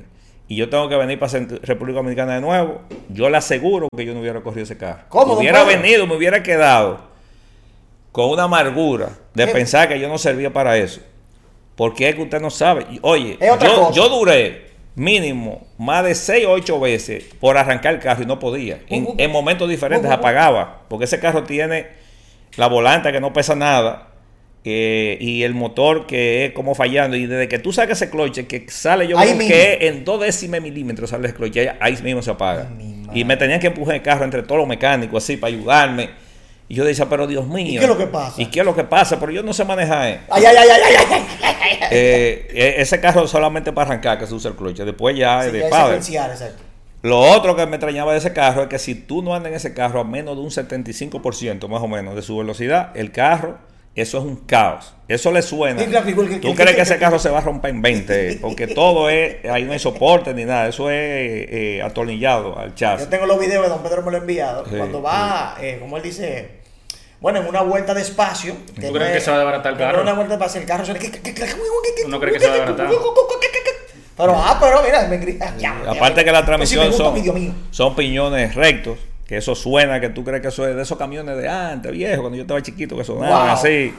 y 0.49 0.57
yo 0.57 0.69
tengo 0.69 0.89
que 0.89 0.97
venir 0.97 1.21
para 1.21 1.39
República 1.63 1.99
Dominicana 1.99 2.35
de 2.35 2.41
nuevo, 2.41 2.81
yo 3.11 3.31
le 3.31 3.37
aseguro 3.37 3.87
que 3.97 4.05
yo 4.05 4.13
no 4.13 4.19
hubiera 4.19 4.41
corrido 4.41 4.65
ese 4.65 4.77
carro. 4.77 5.05
¿Cómo, 5.09 5.35
Hubiera 5.35 5.63
venido, 5.63 6.09
me 6.09 6.17
hubiera 6.17 6.43
quedado 6.43 6.99
con 8.11 8.29
una 8.29 8.43
amargura 8.43 9.11
de 9.35 9.47
pensar 9.47 9.89
que 9.89 10.01
yo 10.01 10.09
no 10.09 10.19
servía 10.19 10.53
para 10.53 10.77
eso. 10.79 11.01
Porque 11.77 12.09
es 12.09 12.17
que 12.17 12.23
usted 12.23 12.41
no 12.41 12.51
sabe. 12.51 12.87
Oye, 13.03 13.39
yo, 13.93 14.09
duré 14.09 14.73
mínimo 14.97 15.65
más 15.79 16.05
de 16.05 16.17
6 16.17 16.47
o 16.47 16.51
8 16.51 16.81
veces 16.81 17.25
por 17.39 17.57
arrancar 17.57 17.95
el 17.95 18.01
carro 18.01 18.25
y 18.25 18.27
no 18.27 18.41
podía. 18.41 18.81
En, 18.89 19.07
en 19.17 19.31
momentos 19.31 19.69
diferentes 19.69 20.11
apagaba. 20.11 20.83
Porque 20.89 21.05
ese 21.05 21.21
carro 21.21 21.45
tiene 21.45 21.87
la 22.57 22.67
volante 22.67 23.13
que 23.13 23.21
no 23.21 23.33
pesa 23.33 23.55
nada. 23.55 24.09
Eh, 24.65 25.19
y 25.21 25.43
el 25.43 25.55
motor 25.55 26.07
que 26.07 26.47
es 26.47 26.53
como 26.53 26.75
fallando. 26.75 27.17
Y 27.17 27.27
desde 27.27 27.49
que 27.49 27.59
tú 27.59 27.73
sacas 27.73 28.01
ese 28.01 28.11
cloche, 28.11 28.47
que 28.47 28.65
sale 28.69 29.07
yo 29.07 29.17
creo 29.17 29.39
que 29.39 29.79
en 29.89 30.05
dos 30.05 30.21
décimas 30.21 30.61
milímetros 30.63 31.11
sale 31.11 31.29
el 31.29 31.35
cloche, 31.35 31.73
ahí, 31.81 31.97
mismo 32.03 32.23
se 32.23 32.31
apaga. 32.31 32.69
Ay, 32.79 33.21
y 33.21 33.25
me 33.25 33.37
tenían 33.37 33.61
que 33.61 33.69
empujar 33.69 33.95
el 33.97 34.03
carro 34.03 34.25
entre 34.25 34.43
todos 34.43 34.59
los 34.59 34.67
mecánicos 34.67 35.23
así 35.23 35.37
para 35.37 35.55
ayudarme. 35.55 36.11
Y 36.67 36.77
yo 36.77 36.85
decía, 36.85 37.07
pero 37.11 37.27
Dios 37.27 37.47
mío. 37.47 37.75
¿Y 37.75 37.77
qué 37.77 37.83
es 37.83 37.89
lo 37.89 37.99
que 37.99 38.07
pasa? 38.07 38.41
¿Y 38.41 38.47
qué 38.47 38.61
es 38.61 38.67
lo 38.67 38.75
que 38.75 38.85
pasa? 38.85 39.21
Pero 39.21 39.31
yo 39.33 39.43
no 39.43 39.53
sé 39.53 39.67
manejar. 39.67 40.09
eh. 40.09 40.21
Ay, 40.31 40.45
ay, 40.47 40.57
ay, 40.59 40.69
ay, 40.73 40.81
ay, 40.99 41.07
ay. 41.13 41.79
Eh, 41.91 42.49
eh, 42.55 42.75
ese 42.79 43.01
carro 43.01 43.27
solamente 43.29 43.71
para 43.73 43.91
arrancar 43.91 44.19
que 44.19 44.27
se 44.27 44.35
usa 44.35 44.51
el 44.51 44.57
cloche. 44.57 44.85
Después 44.85 45.15
ya 45.17 45.43
Sí, 45.43 45.49
es 45.49 45.53
de 45.53 45.61
ya 45.61 45.69
padre. 45.69 45.97
exacto. 45.99 46.63
Lo 47.03 47.21
otro 47.21 47.55
que 47.55 47.67
me 47.67 47.77
extrañaba 47.77 48.13
de 48.13 48.19
ese 48.19 48.33
carro 48.33 48.63
es 48.63 48.69
que 48.69 48.79
si 48.79 48.95
tú 48.95 49.23
no 49.23 49.35
andas 49.35 49.51
en 49.51 49.57
ese 49.57 49.75
carro 49.75 50.01
a 50.01 50.05
menos 50.05 50.37
de 50.37 50.43
un 50.43 50.51
75% 50.51 51.69
más 51.69 51.83
o 51.83 51.87
menos 51.89 52.15
de 52.15 52.23
su 52.23 52.39
velocidad, 52.39 52.97
el 52.97 53.13
carro, 53.13 53.59
eso 53.95 54.19
es 54.19 54.25
un 54.25 54.37
caos. 54.37 54.93
Eso 55.07 55.31
le 55.31 55.43
suena. 55.43 55.81
Sí, 55.81 55.87
claro, 55.87 56.09
igual 56.09 56.29
que- 56.29 56.37
tú 56.37 56.49
que- 56.49 56.55
crees 56.55 56.71
que- 56.71 56.77
que 56.77 56.83
ese 56.83 56.95
que- 56.95 57.01
carro 57.01 57.19
se 57.19 57.29
va 57.31 57.39
a 57.39 57.43
romper 57.43 57.71
en 57.71 57.83
20, 57.83 58.39
porque 58.41 58.67
todo 58.67 59.11
es, 59.11 59.45
ahí 59.45 59.65
no 59.65 59.73
hay 59.73 59.79
soporte 59.79 60.33
ni 60.35 60.45
nada, 60.45 60.69
eso 60.69 60.91
es 60.91 60.97
eh, 60.99 61.83
atornillado 61.85 62.59
al 62.59 62.71
Yo 62.71 62.75
chasis. 62.75 63.09
tengo 63.11 63.27
los 63.27 63.39
videos 63.39 63.63
de 63.63 63.69
Don 63.69 63.83
Pedro 63.83 64.03
me 64.03 64.11
lo 64.11 64.17
ha 64.17 64.21
enviado. 64.21 64.65
Sí, 64.65 64.77
cuando 64.77 65.03
va, 65.03 65.57
eh, 65.61 65.77
como 65.81 65.97
él 65.99 66.03
dice, 66.03 66.49
bueno, 67.21 67.41
en 67.41 67.47
una 67.47 67.61
vuelta 67.63 67.93
de 67.95 68.03
espacio. 68.03 68.55
¿Tú 68.81 68.93
crees 68.93 69.13
que 69.13 69.21
se 69.21 69.31
va 69.31 69.37
a 69.37 69.41
desbaratar 69.41 69.73
el 69.73 69.79
carro? 69.79 69.97
es 69.99 70.03
una 70.03 70.13
vuelta 70.15 70.37
de 70.37 70.43
espacio, 70.43 70.61
el 70.63 70.67
carro 70.67 70.85
suena. 70.85 71.01
¿Tú 71.01 72.09
no 72.09 72.21
crees 72.21 72.35
que 72.35 72.41
se 72.41 72.47
va 72.49 72.53
a 72.55 72.57
desbaratar? 72.57 72.89
Pero, 74.17 74.33
ah, 74.37 74.59
pero 74.61 74.81
mira, 74.83 75.07
me 75.09 75.19
grita. 75.19 75.55
Aparte 75.89 76.25
que 76.25 76.31
la 76.33 76.39
Pues 76.45 76.69
transmisión 76.71 76.93
son 77.71 77.95
piñones 77.97 78.55
rectos, 78.55 78.99
que 79.27 79.37
eso 79.39 79.55
suena, 79.55 80.01
que 80.01 80.11
tú 80.11 80.23
crees 80.25 80.43
que 80.43 80.49
eso 80.49 80.67
es 80.69 80.77
de 80.77 80.83
esos 80.83 80.99
camiones 80.99 81.37
de 81.37 81.49
antes, 81.49 81.91
viejo, 81.93 82.21
cuando 82.23 82.37
yo 82.37 82.43
estaba 82.43 82.63
chiquito, 82.63 82.97
que 82.97 83.05
sonaban 83.05 83.47
Wow. 83.47 83.55
así. 83.55 83.95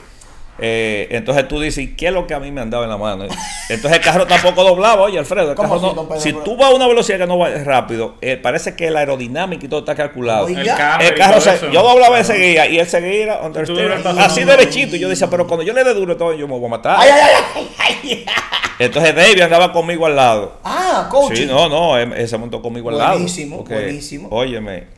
Eh, 0.57 1.09
entonces 1.11 1.49
tú 1.49 1.59
dices, 1.59 1.83
¿y 1.83 1.95
¿qué 1.97 2.07
es 2.07 2.13
lo 2.13 2.25
que 2.27 2.33
a 2.33 2.39
mí 2.39 2.49
me 2.49 2.61
andaba 2.61 2.85
en 2.85 2.89
la 2.89 2.95
mano? 2.97 3.25
Entonces 3.67 3.91
el 3.99 3.99
carro 4.01 4.25
tampoco 4.25 4.63
doblaba, 4.63 5.01
oye 5.01 5.19
Alfredo, 5.19 5.49
el 5.49 5.55
¿Cómo 5.57 5.67
carro 5.67 5.81
no- 5.81 5.93
don 5.93 6.07
Pedro? 6.07 6.21
si 6.21 6.31
tú 6.31 6.55
vas 6.55 6.71
a 6.71 6.73
una 6.75 6.87
velocidad 6.87 7.17
que 7.17 7.27
no 7.27 7.37
va 7.37 7.49
rápido, 7.49 8.15
eh, 8.21 8.37
parece 8.37 8.73
que 8.73 8.89
la 8.89 8.99
aerodinámica 8.99 9.65
y 9.65 9.67
todo 9.67 9.81
está 9.81 9.95
calculado. 9.95 10.47
El 10.47 10.65
carro, 10.65 11.03
El 11.35 11.41
se, 11.41 11.59
yo 11.73 11.83
doblaba 11.83 12.21
y 12.21 12.23
seguía 12.23 12.67
y 12.67 12.79
él 12.79 12.87
seguía 12.87 13.33
así 13.33 14.41
no, 14.41 14.45
no, 14.45 14.51
derechito 14.51 14.95
y 14.95 14.99
yo 14.99 15.09
decía 15.09 15.29
pero 15.29 15.45
cuando 15.45 15.63
yo 15.65 15.73
le 15.73 15.83
dé 15.83 15.93
duro 15.93 16.15
todo 16.15 16.33
yo 16.33 16.47
me 16.47 16.57
voy 16.57 16.67
a 16.67 16.69
matar 16.69 16.97
Ay, 17.01 17.09
ay, 17.11 17.31
ay, 17.55 17.69
ay, 17.79 18.25
ay. 18.27 18.33
entonces 18.79 19.13
David 19.13 19.41
andaba 19.41 19.73
conmigo 19.73 20.05
al 20.05 20.15
lado 20.15 20.59
Ah, 20.63 21.09
coach. 21.11 21.35
Sí, 21.35 21.45
no, 21.45 21.67
no, 21.67 21.97
él, 21.97 22.13
él 22.13 22.29
se 22.29 22.37
montó 22.37 22.61
conmigo 22.61 22.89
al 22.91 22.97
lado. 22.97 23.11
Buenísimo, 23.15 23.63
buenísimo. 23.65 24.29
Óyeme. 24.31 24.94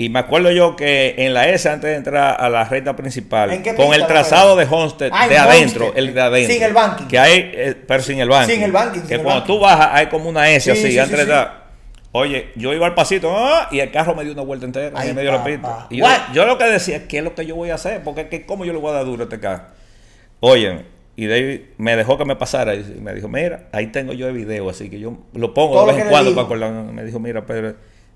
Y 0.00 0.10
me 0.10 0.20
acuerdo 0.20 0.52
yo 0.52 0.76
que 0.76 1.16
en 1.18 1.34
la 1.34 1.48
S, 1.48 1.68
antes 1.68 1.90
de 1.90 1.96
entrar 1.96 2.40
a 2.40 2.48
la 2.48 2.62
recta 2.64 2.94
principal, 2.94 3.50
¿En 3.50 3.64
qué 3.64 3.74
con 3.74 3.92
el 3.92 4.06
trazado 4.06 4.54
de 4.54 4.64
Homestead 4.64 5.10
Ah, 5.12 5.26
de 5.26 5.36
adentro, 5.36 5.86
Homestead. 5.86 6.04
el 6.08 6.14
de 6.14 6.20
adentro. 6.20 6.54
Sin 6.54 6.62
el 6.62 6.72
banking. 6.72 7.06
Que 7.06 7.18
hay, 7.18 7.50
eh, 7.52 7.74
pero 7.86 8.02
sin 8.04 8.20
el 8.20 8.28
banking. 8.28 8.54
Sin 8.54 8.62
el 8.62 8.70
banking, 8.70 9.00
Que 9.00 9.16
cuando 9.18 9.40
banking. 9.40 9.46
tú 9.54 9.58
bajas, 9.60 9.88
hay 9.92 10.06
como 10.06 10.28
una 10.28 10.48
S 10.50 10.64
Sí, 10.72 10.78
así, 10.78 10.92
sí, 10.92 10.98
antes 11.00 11.18
sí, 11.20 11.26
de 11.26 11.44
Oye, 12.12 12.48
yo 12.54 12.72
iba 12.72 12.86
al 12.86 12.94
pasito 12.94 13.30
¡ah! 13.36 13.68
y 13.72 13.80
el 13.80 13.90
carro 13.90 14.14
me 14.14 14.22
dio 14.24 14.32
una 14.32 14.42
vuelta 14.42 14.64
entera 14.66 14.92
Ay, 14.98 15.10
en 15.10 15.16
medio 15.16 15.32
de 15.32 15.38
la 15.38 15.44
pista. 15.44 15.86
Y 15.90 16.00
yo, 16.32 16.46
lo 16.46 16.56
que 16.56 16.64
decía, 16.64 17.06
¿qué 17.08 17.18
es 17.18 17.24
lo 17.24 17.34
que 17.34 17.44
yo 17.44 17.54
voy 17.56 17.70
a 17.70 17.74
hacer? 17.74 18.02
Porque 18.02 18.28
¿qué- 18.28 18.46
¿cómo 18.46 18.64
yo 18.64 18.72
le 18.72 18.78
voy 18.78 18.90
a 18.90 18.94
dar 18.94 19.04
duro 19.04 19.22
a 19.22 19.24
este 19.24 19.40
carro? 19.40 19.64
Oye, 20.40 20.84
y 21.16 21.26
David 21.26 21.60
me 21.76 21.96
dejó 21.96 22.16
que 22.16 22.24
me 22.24 22.36
pasara 22.36 22.74
y 22.76 22.84
me 23.02 23.12
dijo, 23.14 23.26
mira, 23.28 23.64
ahí 23.72 23.88
tengo 23.88 24.12
yo 24.12 24.28
el 24.28 24.34
video, 24.34 24.70
así 24.70 24.88
que 24.88 25.00
yo 25.00 25.18
lo 25.34 25.52
pongo 25.52 25.74
Todo 25.74 25.86
de 25.86 25.92
vez 25.92 25.96
que 25.96 26.02
en 26.04 26.08
cuando 26.10 26.30
para 26.34 26.44
acordarme. 26.46 26.92
Me 26.92 27.04
dijo, 27.04 27.18
mira, 27.18 27.44
Pedro, 27.44 27.74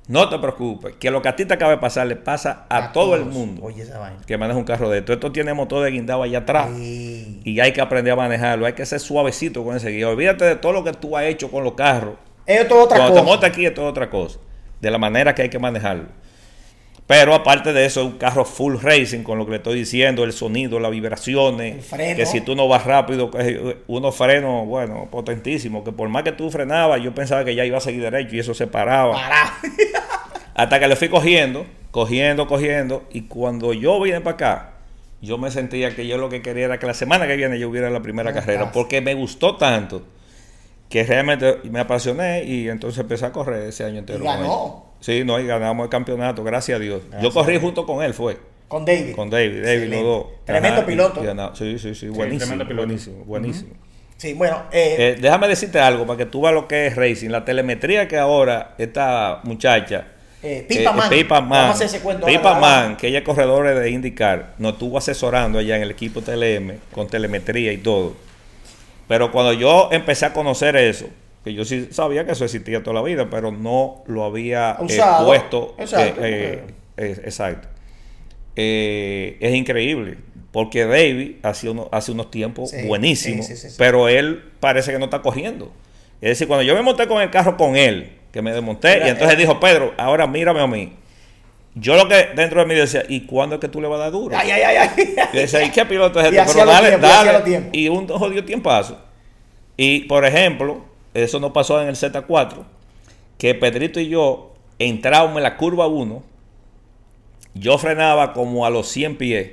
no 0.09 0.28
te 0.28 0.38
preocupes, 0.38 0.94
que 0.98 1.11
lo 1.11 1.22
que 1.22 1.28
a 1.28 1.36
ti 1.36 1.44
te 1.44 1.55
acaba 1.55 1.70
de 1.72 1.78
pasar 1.78 2.07
le 2.07 2.16
pasa 2.16 2.66
a, 2.68 2.92
todo 2.92 3.14
el 3.14 3.24
mundo 3.24 3.62
Oye, 3.62 3.82
esa 3.82 3.98
vaina. 3.98 4.18
que 4.26 4.36
maneja 4.36 4.59
un 4.59 4.64
carro 4.64 4.90
de 4.90 4.98
esto. 4.98 5.12
Esto 5.12 5.30
tiene 5.30 5.55
motor 5.55 5.84
de 5.84 5.92
guindado 5.92 6.22
allá 6.24 6.38
atrás. 6.38 6.70
Ay. 6.74 7.40
Y 7.44 7.61
hay 7.61 7.72
que 7.72 7.80
aprender 7.80 8.12
a 8.12 8.16
manejarlo. 8.16 8.66
Hay 8.66 8.72
que 8.72 8.84
ser 8.84 8.98
suavecito 8.98 9.64
con 9.64 9.76
ese 9.76 9.90
guía. 9.90 10.09
Olvídate 10.09 10.44
de 10.44 10.57
todo 10.57 10.72
lo 10.72 10.82
que 10.82 10.92
tú 10.92 11.16
has 11.16 11.24
hecho 11.24 11.50
con 11.50 11.62
los 11.62 11.74
carros. 11.74 12.14
Esto 12.46 12.74
es 12.78 12.84
otra 12.84 12.96
Cuando 12.96 13.14
te 13.14 13.20
cosa. 13.20 13.30
montas 13.32 13.50
aquí, 13.50 13.64
esto 13.64 13.82
es 13.82 13.88
otra 13.88 14.11
cosa. 14.11 14.38
De 14.80 14.90
la 14.90 14.98
manera 14.98 15.34
que 15.34 15.42
hay 15.42 15.48
que 15.48 15.61
manejarlo. 15.61 16.07
Pero 17.12 17.34
aparte 17.34 17.74
de 17.74 17.84
eso, 17.84 18.00
es 18.00 18.06
un 18.06 18.12
carro 18.16 18.42
full 18.46 18.76
racing, 18.80 19.22
con 19.22 19.36
lo 19.36 19.44
que 19.44 19.50
le 19.50 19.56
estoy 19.58 19.78
diciendo, 19.78 20.24
el 20.24 20.32
sonido, 20.32 20.80
las 20.80 20.90
vibraciones. 20.90 21.74
El 21.74 21.82
freno. 21.82 22.16
Que 22.16 22.24
si 22.24 22.40
tú 22.40 22.56
no 22.56 22.66
vas 22.68 22.86
rápido, 22.86 23.30
unos 23.86 24.16
frenos, 24.16 24.66
bueno, 24.66 25.08
potentísimos. 25.10 25.84
Que 25.84 25.92
por 25.92 26.08
más 26.08 26.22
que 26.22 26.32
tú 26.32 26.50
frenabas, 26.50 27.02
yo 27.02 27.14
pensaba 27.14 27.44
que 27.44 27.54
ya 27.54 27.66
iba 27.66 27.76
a 27.76 27.82
seguir 27.82 28.00
derecho 28.00 28.34
y 28.34 28.38
eso 28.38 28.54
se 28.54 28.66
paraba. 28.66 29.12
Pará. 29.12 29.58
Hasta 30.54 30.80
que 30.80 30.88
le 30.88 30.96
fui 30.96 31.10
cogiendo, 31.10 31.66
cogiendo, 31.90 32.46
cogiendo. 32.46 33.04
Y 33.12 33.24
cuando 33.24 33.74
yo 33.74 34.00
vine 34.00 34.22
para 34.22 34.34
acá, 34.34 34.70
yo 35.20 35.36
me 35.36 35.50
sentía 35.50 35.94
que 35.94 36.06
yo 36.06 36.16
lo 36.16 36.30
que 36.30 36.40
quería 36.40 36.64
era 36.64 36.78
que 36.78 36.86
la 36.86 36.94
semana 36.94 37.26
que 37.26 37.36
viene 37.36 37.58
yo 37.58 37.68
hubiera 37.68 37.90
la 37.90 38.00
primera 38.00 38.32
carrera. 38.32 38.72
Porque 38.72 39.02
me 39.02 39.12
gustó 39.12 39.56
tanto 39.56 40.00
que 40.88 41.04
realmente 41.04 41.58
me 41.64 41.80
apasioné 41.80 42.44
y 42.44 42.70
entonces 42.70 43.00
empecé 43.00 43.26
a 43.26 43.32
correr 43.32 43.68
ese 43.68 43.84
año 43.84 43.98
entero. 43.98 44.24
Y 44.24 44.26
ganó. 44.26 44.91
Sí, 45.03 45.24
no, 45.24 45.38
y 45.40 45.46
ganamos 45.46 45.84
el 45.84 45.90
campeonato, 45.90 46.44
gracias 46.44 46.76
a 46.76 46.80
Dios. 46.80 47.03
Gracias 47.11 47.22
yo 47.22 47.32
corrí 47.38 47.59
junto 47.59 47.84
con 47.84 48.03
él, 48.05 48.14
fue. 48.14 48.38
Con 48.68 48.84
David. 48.84 49.14
Con 49.16 49.28
David, 49.28 49.62
David, 49.64 49.92
los 49.92 50.03
dos. 50.03 50.26
Tremendo 50.46 50.78
Ajá, 50.78 50.86
piloto. 50.86 51.22
y 51.22 51.57
sí, 51.57 51.78
sí, 51.78 51.94
sí, 51.94 52.09
buenísimo. 52.09 52.38
tremendo 52.38 52.66
piloto. 52.66 52.86
Buenísimo, 52.86 53.24
buenísimo. 53.24 53.70
Sí, 54.16 54.34
bueno, 54.34 54.62
eh, 54.70 54.96
Eh, 54.98 55.18
déjame 55.20 55.48
decirte 55.48 55.80
algo 55.80 56.07
para 56.07 56.16
que 56.16 56.26
tú 56.26 56.42
veas 56.42 56.55
lo 56.55 56.68
que 56.68 56.86
es 56.86 56.94
racing. 56.94 57.30
La 57.30 57.44
telemetría 57.44 58.07
que 58.07 58.16
ahora 58.16 58.74
esta 58.78 59.40
muchacha, 59.42 60.07
Eh, 60.44 60.64
Pipa 60.68 60.90
eh, 60.90 60.94
Man. 60.94 61.11
Pipa 61.11 61.34
Vamos 61.40 61.57
a 61.59 61.61
Man, 61.62 61.70
hacer 61.70 61.86
ese 61.88 62.00
cuento 62.00 62.24
Pipa 62.26 62.59
Man, 62.61 62.96
que 62.96 63.09
ella 63.09 63.18
es 63.18 63.24
corredora 63.24 63.74
de 63.74 63.90
IndyCar, 63.90 64.55
nos 64.59 64.74
estuvo 64.74 64.96
asesorando 64.98 65.59
allá 65.59 65.76
en 65.76 65.82
el 65.82 65.90
equipo 65.90 66.22
TLM 66.22 66.78
con 66.92 67.09
telemetría 67.09 67.72
y 67.72 67.78
todo. 67.78 68.14
Pero 69.09 69.30
cuando 69.32 69.53
yo 69.53 69.88
empecé 69.92 70.26
a 70.26 70.32
conocer 70.32 70.76
eso, 70.76 71.07
que 71.45 71.53
yo 71.55 71.64
sí 71.64 71.88
sabía 71.90 72.24
que 72.24 72.32
eso 72.32 72.45
existía 72.45 72.82
toda 72.82 72.95
la 72.95 73.03
vida, 73.03 73.28
pero 73.30 73.51
no 73.51 74.03
lo 74.07 74.24
había 74.24 74.76
eh, 74.80 74.84
Usado. 74.84 75.26
puesto. 75.26 75.74
Exacto. 75.78 76.24
eh, 76.24 76.62
eh, 76.64 76.64
eh, 76.97 77.20
exacto. 77.24 77.68
Eh, 78.57 79.36
es 79.40 79.55
increíble. 79.55 80.18
Porque 80.53 80.84
David 80.84 81.36
hace, 81.43 81.70
uno- 81.70 81.88
hace 81.93 82.12
unos 82.12 82.30
tiempos 82.30 82.70
Sí, 82.70 82.86
buenísimos, 82.86 83.47
sí, 83.47 83.57
sí, 83.57 83.68
pero 83.78 84.09
él 84.09 84.43
parece 84.61 84.93
que 84.93 84.99
no 84.99 85.07
está 85.07 85.22
corriendo. 85.22 85.72
Es 86.20 86.30
decir, 86.30 86.47
cuando 86.47 86.62
yo 86.62 86.74
me 86.74 86.82
monté 86.82 87.07
con 87.07 87.22
el 87.22 87.30
carro 87.30 87.57
con 87.57 87.74
él, 87.74 88.12
que 88.32 88.43
me 88.43 88.53
desmonté, 88.53 88.97
Era- 88.97 89.07
y 89.07 89.11
entonces 89.11 89.32
era- 89.32 89.40
dijo, 89.40 89.59
Pedro, 89.59 89.95
ahora 89.97 90.26
mírame 90.26 90.61
a 90.61 90.66
mí. 90.66 90.93
Yo 91.74 91.97
lo 91.97 92.07
que 92.07 92.28
dentro 92.36 92.61
de 92.61 92.66
mí 92.66 92.74
decía, 92.74 93.03
¿y 93.09 93.22
cuándo 93.24 93.55
es 93.55 93.61
que 93.62 93.68
tú 93.68 93.80
le 93.80 93.88
vas 93.88 93.99
a 93.99 94.03
dar 94.05 94.12
duro? 94.12 94.36
ay, 94.36 94.51
ay, 94.51 94.61
ay, 94.62 94.76
ay. 94.95 95.14
Y 95.32 95.36
decía, 95.38 95.62
¿y 95.64 95.70
qué 95.70 95.86
piloto 95.86 96.20
es 96.20 96.26
Y 96.32 96.36
este? 96.36 96.53
Pero 96.53 96.66
dale, 96.66 96.88
y 96.88 96.93
los 96.93 97.01
dale. 97.01 97.40
tiempos. 97.40 97.70
Y 97.72 97.88
un 97.88 98.07
jodido 98.07 98.45
tiempazo. 98.45 98.99
Y, 99.78 100.01
por 100.01 100.26
ejemplo, 100.26 100.84
eso 101.14 101.40
nos 101.40 101.52
pasó 101.52 101.80
en 101.80 101.88
el 101.88 101.96
Z4, 101.96 102.64
que 103.38 103.54
Pedrito 103.54 104.00
y 104.00 104.08
yo 104.08 104.54
entrábamos 104.78 105.36
en 105.36 105.42
la 105.42 105.56
curva 105.56 105.86
1, 105.86 106.22
yo 107.54 107.78
frenaba 107.78 108.32
como 108.32 108.64
a 108.64 108.70
los 108.70 108.88
100 108.88 109.18
pies, 109.18 109.50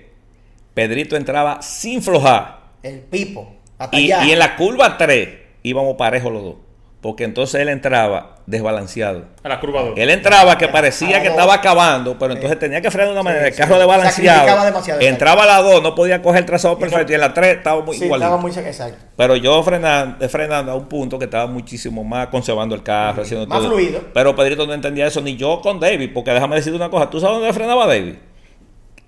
Pedrito 0.73 1.15
entraba 1.15 1.61
sin 1.61 2.01
flojar, 2.01 2.59
El 2.83 2.99
Pipo. 2.99 3.53
Hasta 3.77 3.99
y, 3.99 4.11
allá. 4.11 4.25
y 4.25 4.31
en 4.31 4.39
la 4.39 4.55
curva 4.55 4.97
3 4.97 5.29
íbamos 5.63 5.95
parejos 5.95 6.31
los 6.31 6.43
dos, 6.43 6.55
porque 7.01 7.23
entonces 7.23 7.61
él 7.61 7.69
entraba 7.69 8.35
desbalanceado. 8.45 9.23
A 9.43 9.47
la 9.47 9.59
curva 9.61 9.83
2. 9.83 9.93
Él 9.95 10.09
entraba 10.09 10.57
que 10.57 10.67
parecía 10.67 11.21
que 11.21 11.29
estaba 11.29 11.53
acabando, 11.53 12.19
pero 12.19 12.33
entonces 12.33 12.59
tenía 12.59 12.81
que 12.81 12.91
frenar 12.91 13.07
de 13.07 13.13
una 13.13 13.23
manera. 13.23 13.47
el 13.47 13.53
sí. 13.53 13.57
carro 13.59 13.77
desbalanceado. 13.77 14.99
Entraba 14.99 15.43
a 15.43 15.45
la 15.45 15.61
2, 15.61 15.81
no 15.81 15.95
podía 15.95 16.21
coger 16.21 16.39
el 16.39 16.45
trazado 16.45 16.77
perfecto. 16.77 17.11
Y 17.11 17.15
en 17.15 17.21
la 17.21 17.33
3 17.33 17.57
estaba 17.57 17.81
muy 17.81 17.95
Sí, 17.95 18.03
igualito. 18.05 18.25
estaba 18.25 18.41
muy 18.41 18.51
exacto. 18.51 18.97
Pero 19.15 19.35
yo 19.37 19.63
frenando, 19.63 20.27
frenando 20.27 20.71
a 20.73 20.75
un 20.75 20.89
punto 20.89 21.17
que 21.17 21.25
estaba 21.25 21.47
muchísimo 21.47 22.03
más 22.03 22.27
conservando 22.27 22.75
el 22.75 22.83
carro, 22.83 23.21
haciendo 23.21 23.47
Más 23.47 23.59
todo. 23.59 23.69
fluido. 23.71 24.01
Pero 24.13 24.35
Pedrito 24.35 24.67
no 24.67 24.73
entendía 24.73 25.07
eso, 25.07 25.21
ni 25.21 25.37
yo 25.37 25.61
con 25.61 25.79
David, 25.79 26.11
porque 26.13 26.31
déjame 26.31 26.57
decirte 26.57 26.75
una 26.75 26.89
cosa. 26.89 27.09
¿Tú 27.09 27.19
sabes 27.21 27.37
dónde 27.37 27.53
frenaba 27.53 27.85
David? 27.87 28.15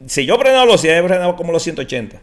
si 0.07 0.25
yo 0.25 0.37
frenaba 0.39 0.65
los 0.65 0.81
100, 0.81 0.95
he 1.03 1.07
frenado 1.07 1.35
como 1.35 1.51
los 1.51 1.61
180. 1.61 2.21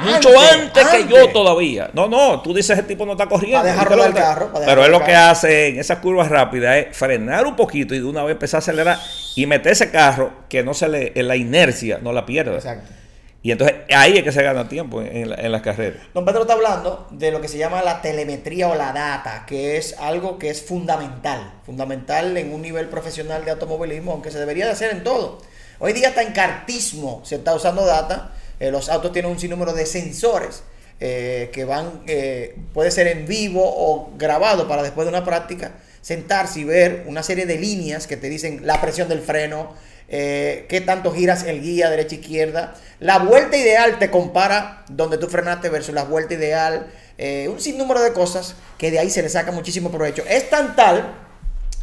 Antes, 0.00 0.14
Mucho 0.26 0.40
antes, 0.40 0.86
que 0.88 1.06
yo 1.08 1.28
todavía. 1.30 1.90
No, 1.92 2.08
no, 2.08 2.40
tú 2.42 2.54
dices 2.54 2.78
ese 2.78 2.86
tipo 2.88 3.04
no 3.06 3.12
está 3.12 3.26
corriendo. 3.26 3.58
Pa' 3.60 3.64
dejar 3.64 3.88
¿Qué 3.88 3.94
es 3.94 3.96
lo 3.98 4.04
rodar 4.06 4.12
que 4.14 4.18
el 4.18 4.24
está- 4.24 4.34
carro, 4.34 4.64
Pero 4.66 4.84
él 4.84 4.90
lo 4.92 4.98
el 4.98 5.04
que 5.04 5.14
hace 5.14 5.68
en 5.68 5.78
esas 5.78 5.98
curvas 5.98 6.28
rápidas 6.28 6.76
es 6.76 6.96
frenar 6.96 7.46
un 7.46 7.56
poquito 7.56 7.94
y 7.94 7.98
de 7.98 8.04
una 8.04 8.22
vez 8.22 8.32
empezar 8.32 8.58
a 8.58 8.60
acelerar 8.60 8.98
y 9.36 9.46
meter 9.46 9.72
ese 9.72 9.90
carro 9.90 10.32
que 10.48 10.62
no 10.62 10.74
se 10.74 10.88
le, 10.88 11.12
en 11.14 11.28
la 11.28 11.36
inercia 11.36 11.98
no 12.02 12.12
la 12.12 12.24
pierda. 12.26 12.54
Exacto. 12.56 12.90
Y 13.42 13.52
entonces 13.52 13.76
ahí 13.94 14.18
es 14.18 14.22
que 14.22 14.32
se 14.32 14.42
gana 14.42 14.68
tiempo 14.68 15.00
en, 15.00 15.16
en 15.16 15.30
la- 15.30 15.36
en 15.36 15.50
las 15.52 15.62
carreras. 15.62 16.02
Don 16.12 16.24
Pedro 16.26 16.42
está 16.42 16.52
hablando 16.52 17.06
de 17.10 17.30
lo 17.30 17.40
que 17.40 17.48
se 17.48 17.56
llama 17.56 17.82
la 17.82 18.02
telemetría 18.02 18.68
o 18.68 18.74
la 18.74 18.92
data, 18.92 19.44
que 19.46 19.78
es 19.78 19.96
algo 19.98 20.38
que 20.38 20.50
es 20.50 20.62
fundamental, 20.62 21.52
fundamental 21.64 22.36
en 22.36 22.52
un 22.52 22.60
nivel 22.60 22.88
profesional 22.88 23.44
de 23.46 23.52
automovilismo, 23.52 24.12
aunque 24.12 24.30
se 24.30 24.38
debería 24.38 24.66
de 24.66 24.72
hacer 24.72 24.90
en 24.90 25.02
todo. 25.04 25.38
Hoy 25.78 25.94
día 25.94 26.08
hasta 26.08 26.20
en 26.22 26.32
cartismo 26.32 27.22
se 27.24 27.36
está 27.36 27.54
usando 27.54 27.86
data, 27.86 28.32
eh, 28.60 28.70
los 28.70 28.90
autos 28.90 29.12
tienen 29.12 29.30
un 29.30 29.40
sinnúmero 29.40 29.72
de 29.72 29.86
sensores 29.86 30.62
eh, 31.00 31.48
que 31.52 31.64
van, 31.64 32.02
eh, 32.06 32.56
puede 32.74 32.90
ser 32.90 33.06
en 33.06 33.26
vivo 33.26 33.62
o 33.64 34.12
grabado 34.18 34.68
para 34.68 34.82
después 34.82 35.06
de 35.06 35.08
una 35.08 35.24
práctica, 35.24 35.72
sentarse 36.02 36.60
y 36.60 36.64
ver 36.64 37.04
una 37.06 37.22
serie 37.22 37.46
de 37.46 37.58
líneas 37.58 38.06
que 38.06 38.18
te 38.18 38.28
dicen 38.28 38.66
la 38.66 38.80
presión 38.80 39.08
del 39.08 39.20
freno, 39.20 39.74
qué 40.08 40.82
tanto 40.84 41.12
giras 41.12 41.44
el 41.44 41.62
guía 41.62 41.88
derecha 41.88 42.16
izquierda. 42.16 42.74
La 42.98 43.20
vuelta 43.20 43.56
ideal 43.56 44.00
te 44.00 44.10
compara 44.10 44.84
donde 44.88 45.18
tú 45.18 45.28
frenaste 45.28 45.68
versus 45.68 45.94
la 45.94 46.02
vuelta 46.02 46.34
ideal. 46.34 46.90
un 47.48 47.60
sinnúmero 47.60 48.02
de 48.02 48.12
cosas 48.12 48.56
que 48.76 48.90
de 48.90 48.98
ahí 48.98 49.08
se 49.08 49.22
le 49.22 49.28
saca 49.28 49.52
muchísimo 49.52 49.88
provecho. 49.92 50.24
Es 50.28 50.50
tan 50.50 50.74
tal, 50.74 51.14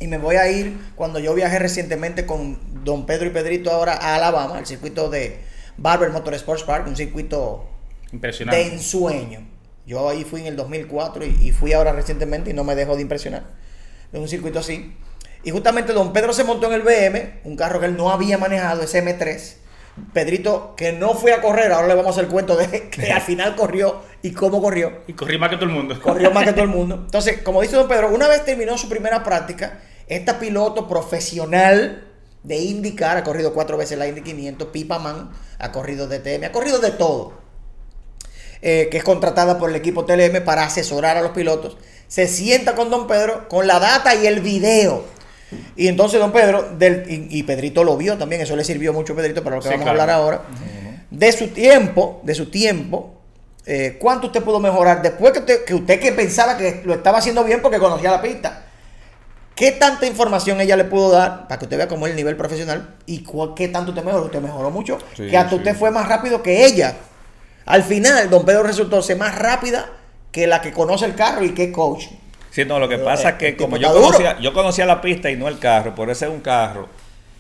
y 0.02 0.08
me 0.08 0.18
voy 0.18 0.36
a 0.36 0.52
ir 0.52 0.78
cuando 0.96 1.20
yo 1.20 1.34
viajé 1.34 1.58
recientemente 1.58 2.26
con 2.26 2.60
don 2.84 3.06
Pedro 3.06 3.28
y 3.28 3.30
Pedrito 3.30 3.72
ahora 3.72 3.94
a 3.94 4.16
Alabama, 4.16 4.58
al 4.58 4.68
circuito 4.68 5.10
de 5.10 5.47
Barber 5.78 6.10
Motorsports 6.10 6.64
Park, 6.64 6.86
un 6.88 6.96
circuito 6.96 7.68
Impresionante. 8.12 8.58
de 8.64 8.74
ensueño. 8.74 9.48
Yo 9.86 10.10
ahí 10.10 10.24
fui 10.26 10.42
en 10.42 10.48
el 10.48 10.56
2004 10.56 11.26
y, 11.26 11.30
y 11.48 11.52
fui 11.52 11.74
ahora 11.74 11.94
recientemente 11.94 12.50
y 12.50 12.54
no 12.54 12.64
me 12.64 12.76
dejó 12.76 12.96
de 12.96 13.02
impresionar. 13.04 13.44
Es 14.12 14.20
un 14.20 14.28
circuito 14.28 14.60
así. 14.60 14.96
Y 15.44 15.52
justamente 15.52 15.94
don 15.94 16.12
Pedro 16.12 16.34
se 16.34 16.44
montó 16.44 16.68
en 16.68 16.74
el 16.74 16.82
BM, 16.82 17.40
un 17.46 17.56
carro 17.56 17.80
que 17.80 17.86
él 17.86 17.96
no 17.96 18.10
había 18.10 18.38
manejado, 18.38 18.82
ese 18.84 19.04
M3. 19.04 19.56
Pedrito, 20.14 20.76
que 20.76 20.92
no 20.94 21.14
fue 21.16 21.34
a 21.34 21.42
correr, 21.42 21.72
ahora 21.72 21.88
le 21.88 21.96
vamos 21.96 22.10
a 22.10 22.12
hacer 22.12 22.26
el 22.26 22.30
cuento 22.32 22.56
de 22.56 22.90
que 22.92 23.12
al 23.12 23.22
final 23.22 23.56
corrió 23.56 24.02
y 24.22 24.32
cómo 24.32 24.62
corrió. 24.62 25.02
Y 25.08 25.14
corrí 25.14 25.38
más 25.38 25.50
que 25.50 25.56
todo 25.56 25.66
el 25.66 25.72
mundo. 25.72 26.00
Corrió 26.02 26.32
más 26.32 26.44
que 26.44 26.52
todo 26.52 26.64
el 26.64 26.70
mundo. 26.70 26.96
Entonces, 27.06 27.42
como 27.42 27.62
dice 27.62 27.76
don 27.76 27.88
Pedro, 27.88 28.14
una 28.14 28.28
vez 28.28 28.44
terminó 28.46 28.78
su 28.78 28.90
primera 28.90 29.24
práctica, 29.24 29.80
esta 30.08 30.38
piloto 30.40 30.88
profesional 30.88 32.04
de 32.44 32.58
IndyCar, 32.58 33.18
ha 33.18 33.24
corrido 33.24 33.54
cuatro 33.54 33.78
veces 33.78 33.98
la 33.98 34.08
Indy 34.08 34.22
500, 34.22 34.70
Pipa 34.70 35.00
Man, 35.00 35.32
ha 35.60 35.72
corrido 35.72 36.08
DTM, 36.08 36.46
ha 36.46 36.52
corrido 36.52 36.80
de 36.80 36.92
todo, 36.92 37.34
eh, 38.62 38.88
que 38.90 38.98
es 38.98 39.04
contratada 39.04 39.60
por 39.60 39.70
el 39.70 39.76
equipo 39.76 40.06
TLM 40.06 40.44
para 40.44 40.64
asesorar 40.64 41.18
a 41.18 41.22
los 41.22 41.32
pilotos, 41.32 41.78
se 42.08 42.28
sienta 42.28 42.76
con 42.76 42.90
don 42.90 43.08
Pedro 43.08 43.48
con 43.50 43.68
la 43.68 43.80
data 43.80 44.16
y 44.16 44.28
el 44.28 44.40
video. 44.40 45.04
Y 45.76 45.88
entonces 45.88 46.20
don 46.20 46.32
Pedro, 46.32 46.74
del, 46.78 47.04
y, 47.10 47.40
y 47.40 47.44
Pedrito 47.44 47.84
lo 47.84 47.96
vio 47.98 48.18
también, 48.18 48.42
eso 48.42 48.56
le 48.56 48.64
sirvió 48.64 48.94
mucho 48.94 49.14
a 49.14 49.16
Pedrito 49.16 49.44
para 49.44 49.58
lo 49.58 49.62
que 49.62 49.68
Sí, 49.70 49.74
vamos 49.74 49.86
claro. 49.86 50.00
a 50.00 50.04
hablar 50.04 50.18
ahora, 50.18 50.42
de 51.10 51.32
su 51.32 51.48
tiempo, 51.50 52.20
de 52.24 52.36
su 52.36 52.50
tiempo, 52.50 53.14
eh, 53.66 53.98
cuánto 54.00 54.28
usted 54.28 54.44
pudo 54.44 54.60
mejorar 54.60 55.02
después 55.02 55.34
que 55.34 55.40
usted, 55.40 55.66
que 55.66 55.74
usted 55.76 56.00
que 56.00 56.12
pensaba 56.14 56.58
que 56.58 56.82
lo 56.86 56.94
estaba 56.94 57.18
haciendo 57.20 57.44
bien 57.44 57.62
porque 57.62 57.80
conocía 57.80 58.12
la 58.12 58.22
pista. 58.22 58.66
¿Qué 59.58 59.72
tanta 59.74 60.05
información 60.05 60.62
ella 60.62 60.78
le 60.78 60.84
pudo 60.86 61.10
dar 61.12 61.47
para 61.47 61.58
que 61.60 61.66
usted 61.66 61.78
vea 61.78 61.88
cómo 61.88 62.05
es 62.05 62.12
el 62.12 62.16
nivel 62.16 62.38
profesional 62.38 62.95
y 63.08 63.24
cu- 63.24 63.55
qué 63.55 63.68
tanto 63.68 63.91
usted 63.91 64.03
mejoró? 64.03 64.26
Usted 64.26 64.39
mejoró 64.39 64.70
mucho, 64.70 64.99
Sí, 65.16 65.28
que 65.28 65.36
hasta 65.36 65.49
sí. 65.49 65.55
usted 65.58 65.76
fue 65.76 65.89
más 65.91 66.08
rápido 66.08 66.43
que 66.43 66.66
ella. 66.66 66.95
Al 67.66 67.84
final, 67.84 68.30
don 68.30 68.45
Pedro 68.45 68.64
resultó 68.64 69.01
ser 69.01 69.18
más 69.18 69.36
rápida 69.36 69.89
que 70.32 70.45
la 70.47 70.62
que 70.62 70.72
conoce 70.72 71.05
el 71.05 71.16
carro 71.16 71.43
y 71.43 71.49
que 71.55 71.66
es 71.66 71.72
coach. 71.74 72.05
Sí, 72.51 72.66
no, 72.66 72.80
lo 72.80 72.88
que 72.88 72.95
Pero, 72.95 73.05
pasa 73.05 73.30
eh, 73.30 73.32
es 73.34 73.38
que 73.39 73.47
el 73.49 73.58
como 73.58 73.78
yo 73.78 73.91
conocía, 73.93 74.39
yo 74.39 74.53
conocía 74.53 74.86
la 74.86 75.01
pista 75.01 75.30
y 75.32 75.36
no 75.36 75.47
el 75.47 75.58
carro, 75.60 75.95
por 75.95 76.10
eso 76.10 76.26
es 76.26 76.32
un 76.32 76.39
carro 76.41 76.88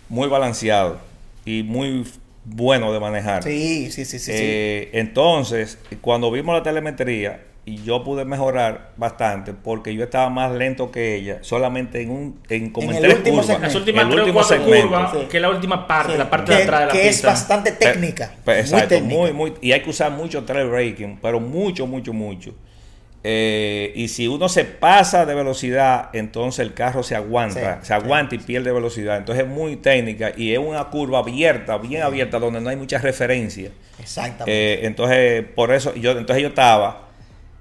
muy 0.09 0.27
balanceado 0.27 0.97
y 1.45 1.63
muy 1.63 2.05
bueno 2.45 2.91
de 2.93 2.99
manejar. 2.99 3.43
Sí, 3.43 3.91
sí, 3.91 4.05
sí, 4.05 4.17
sí. 4.19 4.25
sí. 4.25 4.31
Eh, 4.33 4.89
Entonces, 4.93 5.77
cuando 6.01 6.31
vimos 6.31 6.55
la 6.55 6.63
telemetría, 6.63 7.41
y 7.67 7.83
yo 7.83 8.01
pude 8.01 8.23
mejorar 8.23 8.91
bastante 8.95 9.51
porque 9.53 9.93
yo 9.93 10.05
estaba 10.05 10.29
más 10.29 10.53
lento 10.53 10.89
que 10.89 11.15
ella, 11.15 11.39
solamente 11.41 12.01
en 12.01 12.09
un 12.11 12.39
en 12.47 12.69
como 12.71 12.89
En 12.91 12.95
en, 12.97 13.03
el 13.03 13.09
tres 13.09 13.17
último 13.17 13.41
curvas. 13.41 13.59
Las 13.61 13.71
El 13.75 13.77
últimas 13.81 14.05
tres 14.05 14.15
o 14.15 14.19
último 14.21 14.39
cuatro 14.39 14.57
segmento. 14.57 14.87
curvas, 14.87 15.11
Sí. 15.11 15.17
que 15.29 15.37
es 15.37 15.41
la 15.41 15.49
última 15.49 15.85
parte, 15.87 16.11
Sí, 16.13 16.17
la 16.17 16.29
parte 16.29 16.51
que, 16.51 16.57
de 16.59 16.63
atrás 16.63 16.79
de 16.79 16.85
la 16.85 16.91
que 16.93 16.99
pista. 17.09 17.27
es 17.27 17.33
bastante 17.33 17.71
Pe- 17.73 17.85
técnica. 17.87 18.31
pe- 18.45 18.51
muy 18.53 18.61
exacto, 18.61 18.87
técnica. 18.87 19.15
muy, 19.19 19.33
muy, 19.33 19.53
y 19.61 19.73
hay 19.73 19.81
que 19.81 19.89
usar 19.89 20.11
mucho 20.11 20.45
trail 20.45 20.69
braking, 20.69 21.19
pero 21.21 21.41
mucho, 21.41 21.85
mucho, 21.85 22.13
mucho. 22.13 22.55
Eh, 23.23 23.91
y 23.95 24.07
si 24.07 24.27
uno 24.29 24.47
se 24.47 24.63
pasa 24.63 25.25
de 25.25 25.35
velocidad, 25.35 26.09
entonces 26.13 26.59
el 26.65 26.73
carro 26.73 27.03
se 27.03 27.15
aguanta, 27.15 27.79
Sí, 27.81 27.87
se 27.87 27.93
aguanta 27.93 28.35
y 28.35 28.37
pierde 28.37 28.71
velocidad. 28.71 29.17
Entonces 29.17 29.43
es 29.43 29.49
muy 29.49 29.75
técnica 29.75 30.31
y 30.37 30.53
es 30.53 30.59
una 30.59 30.85
curva 30.85 31.19
abierta, 31.19 31.77
bien 31.79 32.03
abierta, 32.03 32.39
donde 32.39 32.61
no 32.61 32.69
hay 32.69 32.77
mucha 32.77 32.99
referencia. 32.99 33.71
Exactamente. 33.99 34.45
Eh, 34.75 34.85
entonces, 34.85 35.43
por 35.53 35.73
eso, 35.73 35.93
yo, 35.95 36.11
entonces 36.11 36.41
yo 36.43 36.49
estaba 36.49 37.06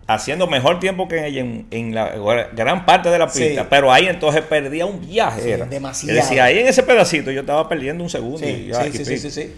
haciendo 0.07 0.47
mejor 0.47 0.79
tiempo 0.81 1.09
que 1.09 1.27
ella 1.27 1.41
en, 1.41 1.67
en 1.71 1.95
la 1.95 2.11
gran 2.55 2.87
parte 2.87 3.11
de 3.11 3.19
la 3.19 3.27
pista, 3.27 3.63
Sí. 3.63 3.67
pero 3.69 3.93
ahí 3.93 4.07
entonces 4.07 4.43
perdía 4.43 4.87
un 4.87 5.01
viaje. 5.01 5.43
Sí, 5.43 5.51
era. 5.51 5.67
demasiado. 5.67 6.17
Es 6.19 6.25
decir, 6.25 6.41
ahí 6.41 6.59
en 6.59 6.67
ese 6.69 6.83
pedacito 6.83 7.31
yo 7.31 7.41
estaba 7.41 7.69
perdiendo 7.69 8.05
un 8.05 8.11
segundo. 8.11 8.39
sí, 8.39 8.71
y, 8.71 8.93
sí, 9.05 9.19
sí, 9.19 9.31
sí. 9.31 9.55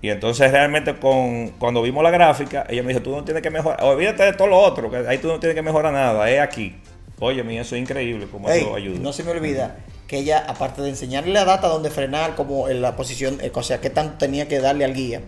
Y 0.00 0.08
entonces 0.10 0.50
realmente 0.50 0.96
con, 0.96 1.50
cuando 1.50 1.80
vimos 1.82 2.02
la 2.02 2.10
gráfica, 2.10 2.66
ella 2.68 2.82
me 2.82 2.88
dijo, 2.88 3.02
tú 3.02 3.10
no 3.14 3.22
tienes 3.22 3.40
que 3.42 3.50
mejorar, 3.50 3.80
olvídate 3.84 4.24
de 4.24 4.32
todo 4.32 4.48
lo 4.48 4.58
otro, 4.58 4.90
que 4.90 4.96
ahí 4.96 5.18
tú 5.18 5.28
no 5.28 5.38
tienes 5.38 5.54
que 5.54 5.62
mejorar 5.62 5.92
nada, 5.92 6.28
es 6.28 6.40
aquí. 6.40 6.74
Oye, 7.20 7.44
mi 7.44 7.56
eso 7.56 7.76
es 7.76 7.82
increíble, 7.82 8.26
como 8.26 8.50
Ey, 8.50 8.62
eso 8.62 8.74
ayuda. 8.74 8.98
no 8.98 9.12
se 9.12 9.22
me 9.22 9.30
olvida 9.30 9.76
que 10.08 10.18
ella, 10.18 10.44
aparte 10.48 10.82
de 10.82 10.88
enseñarle 10.88 11.32
la 11.32 11.44
data 11.44 11.68
donde 11.68 11.88
frenar, 11.88 12.34
como 12.34 12.68
en 12.68 12.82
la 12.82 12.96
posición, 12.96 13.38
eh, 13.40 13.52
o 13.54 13.62
sea, 13.62 13.80
qué 13.80 13.90
tanto 13.90 14.18
tenía 14.18 14.48
que 14.48 14.58
darle 14.58 14.84
al 14.84 14.92
guía, 14.92 15.20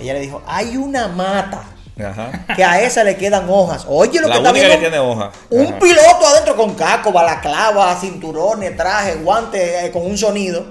ella 0.00 0.14
le 0.14 0.20
dijo, 0.20 0.42
hay 0.48 0.76
una 0.76 1.06
mata 1.06 1.62
Ajá. 1.98 2.46
que 2.56 2.64
a 2.64 2.80
esa 2.82 3.04
le 3.04 3.16
quedan 3.16 3.46
hojas. 3.48 3.84
Oye, 3.88 4.20
lo 4.20 4.28
La 4.28 4.34
que 4.34 4.38
está 4.40 4.52
viendo 4.52 4.72
que 4.74 4.78
tiene 4.78 4.98
hoja. 4.98 5.30
un 5.50 5.66
Ajá. 5.66 5.78
piloto 5.78 6.26
adentro 6.26 6.56
con 6.56 6.74
casco, 6.74 7.12
balaclava, 7.12 7.94
cinturones, 8.00 8.76
traje, 8.76 9.16
guantes, 9.16 9.84
eh, 9.84 9.90
con 9.92 10.06
un 10.06 10.16
sonido, 10.16 10.66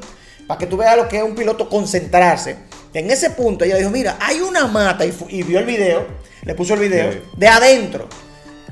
para 0.48 0.58
que 0.58 0.66
tú 0.68 0.78
veas 0.78 0.98
lo 0.98 1.08
que 1.08 1.18
es 1.18 1.24
un 1.24 1.36
piloto 1.36 1.70
concentrarse. 1.70 2.58
En 2.94 3.10
ese 3.12 3.30
punto 3.30 3.64
ella 3.64 3.78
dijo, 3.78 3.90
mira, 3.90 4.18
hay 4.20 4.42
una 4.42 4.68
mata, 4.68 5.06
y, 5.06 5.44
vio 5.44 5.60
el 5.60 5.66
video, 5.66 6.06
le 6.44 6.56
puso 6.56 6.74
el 6.74 6.80
video, 6.82 7.12
Sí. 7.14 7.22
de 7.38 7.48
adentro. 7.48 8.08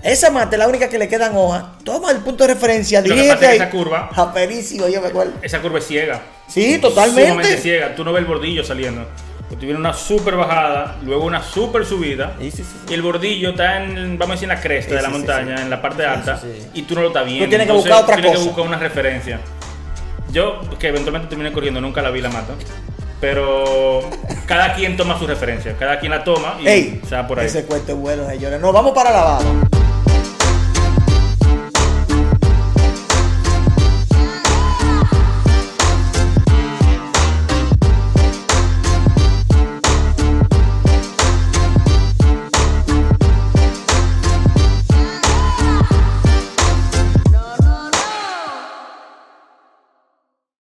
Esa 0.01 0.29
mata 0.31 0.55
es 0.55 0.59
la 0.59 0.67
única 0.67 0.87
que 0.89 0.97
le 0.97 1.07
quedan 1.09 1.35
hojas. 1.35 1.63
Toma 1.83 2.11
el 2.11 2.17
punto 2.19 2.45
de 2.47 2.53
referencia, 2.53 2.99
Lo 3.01 3.07
que 3.07 3.13
dirígete 3.13 3.33
pasa 3.35 3.45
es 3.45 3.51
ahí. 3.51 3.57
que 3.59 3.63
esa 3.65 3.71
curva- 3.71 4.09
Aperísimo, 4.15 4.87
yo 4.87 5.01
me 5.01 5.07
acuerdo. 5.09 5.33
Esa 5.41 5.61
curva 5.61 5.79
es 5.79 5.87
ciega. 5.87 6.21
Sí, 6.47 6.61
Sumamente 6.75 6.79
totalmente. 6.87 7.57
ciega. 7.57 7.95
Tú 7.95 8.03
no 8.05 8.11
ves 8.13 8.21
el 8.21 8.25
bordillo 8.25 8.63
saliendo. 8.63 9.05
Tú 9.49 9.65
viene 9.65 9.77
una 9.79 9.93
super 9.93 10.35
bajada, 10.35 10.95
luego 11.03 11.25
una 11.25 11.41
super 11.41 11.85
subida. 11.85 12.33
Sí, 12.39 12.51
sí, 12.51 12.57
sí, 12.57 12.63
sí. 12.63 12.77
Y 12.89 12.93
el 12.93 13.01
bordillo 13.01 13.49
está 13.49 13.83
en, 13.83 14.17
vamos 14.17 14.31
a 14.31 14.33
decir, 14.35 14.49
en 14.49 14.55
la 14.55 14.61
cresta 14.61 14.95
de 14.95 15.01
la 15.01 15.09
montaña, 15.09 15.61
en 15.61 15.69
la 15.69 15.81
parte 15.81 16.05
alta. 16.05 16.39
Y 16.73 16.83
tú 16.83 16.95
no 16.95 17.01
lo 17.01 17.07
estás 17.07 17.25
viendo. 17.25 17.49
tienes 17.49 17.67
que 17.67 17.71
Entonces, 17.73 17.89
buscar 17.91 18.03
otra 18.03 18.15
tienes 18.15 18.31
cosa. 18.31 18.43
que 18.43 18.47
buscar 18.49 18.65
una 18.67 18.77
referencia. 18.77 19.39
Yo, 20.31 20.61
que 20.79 20.87
eventualmente 20.89 21.27
terminé 21.27 21.51
corriendo, 21.51 21.81
nunca 21.81 22.01
la 22.01 22.11
vi 22.11 22.21
la 22.21 22.29
mata. 22.29 22.53
Pero 23.19 24.01
cada 24.45 24.75
quien 24.75 24.95
toma 24.95 25.17
su 25.19 25.27
referencia. 25.27 25.75
Cada 25.77 25.99
quien 25.99 26.11
la 26.11 26.23
toma 26.23 26.55
y 26.61 26.67
Ey, 26.67 27.01
se 27.07 27.15
va 27.15 27.27
por 27.27 27.39
ahí. 27.39 27.47
ese 27.47 27.65
cuento 27.65 27.91
es 27.93 27.97
bueno, 27.97 28.25
señores. 28.29 28.61
Nos 28.61 28.71
vamos 28.71 28.93
para 28.93 29.11
Lavado. 29.11 29.43